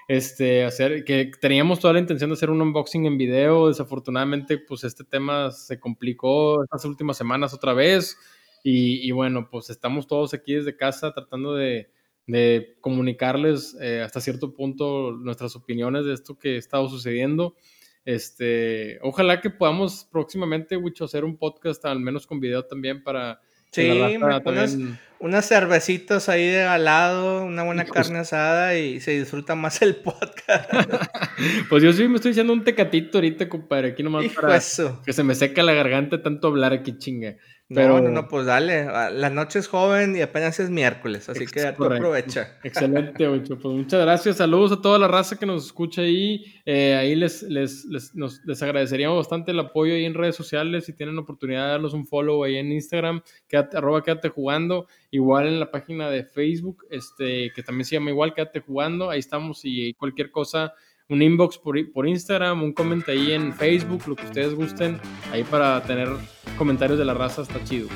Este, 0.09 0.65
hacer, 0.65 1.05
que 1.05 1.31
teníamos 1.39 1.81
toda 1.81 1.93
la 1.93 2.01
intención 2.01 2.31
de 2.31 2.35
hacer 2.35 2.49
un 2.49 2.63
unboxing 2.63 3.05
en 3.05 3.19
video. 3.19 3.69
Desafortunadamente, 3.69 4.57
pues 4.57 4.83
este 4.85 5.05
tema 5.05 5.51
se 5.51 5.79
complicó 5.79 6.65
estas 6.65 6.87
últimas 6.87 7.19
semanas 7.19 7.53
otra 7.53 7.75
vez. 7.75 8.17
Y, 8.65 9.07
y 9.07 9.11
bueno, 9.13 9.49
pues 9.51 9.69
estamos 9.69 10.07
todos 10.07 10.33
aquí 10.33 10.55
desde 10.55 10.75
casa 10.75 11.13
tratando 11.13 11.55
de, 11.55 11.91
de 12.27 12.77
comunicarles 12.81 13.77
eh, 13.81 14.01
hasta 14.03 14.21
cierto 14.23 14.55
punto 14.55 15.13
nuestras 15.13 15.55
opiniones 15.55 16.07
de 16.07 16.15
esto 16.15 16.39
que 16.39 16.55
ha 16.55 16.59
estado 16.59 16.89
sucediendo. 16.89 17.57
Este, 18.05 18.99
ojalá 19.03 19.41
que 19.41 19.51
podamos 19.51 20.09
próximamente, 20.11 20.77
Wicho, 20.77 21.05
hacer 21.05 21.25
un 21.25 21.37
podcast 21.37 21.85
al 21.85 22.01
menos 22.01 22.27
con 22.27 22.41
video 22.41 22.65
también 22.65 23.03
para... 23.03 23.41
Sí, 23.71 23.91
unas, 23.91 24.43
también... 24.43 24.99
unas, 25.21 25.47
cervecitas 25.47 26.31
ahí 26.31 26.47
de 26.47 26.63
al 26.63 26.87
lado, 26.87 27.45
una 27.45 27.65
buena 27.65 27.85
carne 27.85 28.21
asada 28.21 28.79
y 28.79 28.99
se 29.01 29.11
disfruta 29.11 29.55
más 29.55 29.83
el 29.83 29.97
podcast. 29.97 30.71
pues 31.69 31.83
yo 31.83 31.93
sí 31.93 32.09
me 32.09 32.17
estoy 32.17 32.31
diciendo 32.31 32.55
un 32.55 32.65
tecatito 32.65 33.19
ahorita, 33.19 33.49
compadre, 33.49 33.89
aquí 33.89 34.03
nomás 34.03 34.25
Hijo 34.25 34.41
para 34.41 34.57
eso. 34.57 35.03
que 35.05 35.13
se 35.13 35.23
me 35.23 35.35
seca 35.35 35.63
la 35.63 35.75
garganta 35.75 36.23
tanto 36.23 36.49
hablar 36.49 36.73
aquí, 36.73 36.97
chinga. 36.97 37.37
Pero... 37.69 38.01
No, 38.01 38.09
no, 38.09 38.11
no, 38.11 38.29
pues 38.29 38.47
dale. 38.47 38.87
La 38.87 39.29
noche 39.29 39.59
es 39.59 39.69
joven 39.69 40.17
y 40.17 40.23
apenas 40.23 40.59
es 40.59 40.71
miércoles, 40.71 41.29
así 41.29 41.45
es 41.45 41.53
que 41.53 41.71
tú 41.73 41.85
aprovecha. 41.85 42.59
Excelente, 42.65 43.29
Ocho. 43.29 43.59
Pues 43.59 43.75
muchas 43.75 44.01
gracias. 44.01 44.39
Saludos 44.39 44.73
a 44.73 44.81
toda 44.81 44.99
la 44.99 45.07
raza 45.07 45.37
que 45.37 45.45
nos 45.45 45.67
escucha 45.67 46.01
ahí. 46.01 46.47
Eh, 46.65 46.95
ahí 46.95 47.15
les, 47.15 47.43
les, 47.43 47.85
les, 47.85 48.15
nos, 48.15 48.43
les 48.47 48.63
agradeceríamos 48.63 49.19
bastante 49.19 49.51
el 49.51 49.61
apoyo 49.61 49.93
ahí 49.95 50.07
en 50.07 50.15
redes 50.15 50.35
sociales. 50.35 50.87
Si 50.87 50.95
tienen 50.95 51.19
oportunidad 51.19 51.67
de 51.67 51.71
darnos 51.73 51.93
un 51.93 52.07
follow 52.07 52.43
ahí 52.43 52.57
en 52.57 52.73
Instagram, 52.73 53.21
quédate, 53.47 53.77
arroba 53.77 54.03
quédate 54.03 54.31
jugando. 54.31 54.87
Igual 55.11 55.49
en 55.49 55.61
la 55.61 55.71
página 55.71 56.09
de 56.09 56.25
Facebook, 56.25 56.87
este, 56.91 57.53
que 57.55 57.63
también 57.63 57.85
se 57.85 57.97
llama 57.97 58.11
igual, 58.11 58.33
quédate 58.33 58.61
jugando. 58.61 59.11
Ahí 59.11 59.19
estamos 59.19 59.61
y 59.65 59.93
cualquier 59.93 60.31
cosa 60.31 60.73
un 61.09 61.23
inbox 61.23 61.59
por, 61.59 61.77
por 61.93 62.07
Instagram, 62.07 62.63
un 62.63 62.73
comentario 62.73 63.21
ahí 63.21 63.33
en 63.33 63.55
Facebook, 63.55 64.03
lo 64.07 64.17
que 64.17 64.27
ustedes 64.27 64.55
gusten, 64.55 65.01
ahí 65.33 65.43
para 65.45 65.83
tener 65.83 66.09
comentarios 66.57 66.99
de 66.99 67.05
la 67.05 67.15
raza, 67.15 67.43
está 67.43 67.63
chido. 67.65 67.89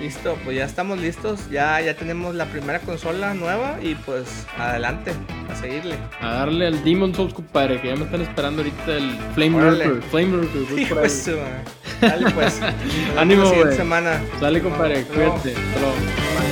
Listo, 0.00 0.38
pues 0.44 0.56
ya 0.56 0.64
estamos 0.64 0.98
listos, 0.98 1.50
ya, 1.50 1.78
ya 1.82 1.94
tenemos 1.94 2.34
la 2.34 2.46
primera 2.46 2.78
consola 2.80 3.34
nueva 3.34 3.78
y 3.82 3.94
pues 3.96 4.46
adelante, 4.56 5.12
a 5.50 5.54
seguirle. 5.54 5.96
A 6.20 6.34
darle 6.36 6.68
al 6.68 6.82
Demon 6.84 7.14
Souls, 7.14 7.34
compadre, 7.34 7.80
que 7.82 7.88
ya 7.88 7.96
me 7.96 8.04
están 8.04 8.22
esperando 8.22 8.62
ahorita 8.62 8.96
el 8.96 9.10
Flame 9.34 9.60
Lurker. 9.60 10.02
Flame 10.04 10.28
Lurker. 10.28 10.78
Hijo 10.78 11.00
eso, 11.00 11.36
Dale 12.00 12.30
pues. 12.30 12.60
Ánimo, 13.18 13.50
güey. 13.52 13.76
semana. 13.76 14.22
Dale, 14.40 14.62
compadre, 14.62 15.02
cuídate. 15.04 15.50
Hasta 15.54 15.80
luego. 15.80 16.49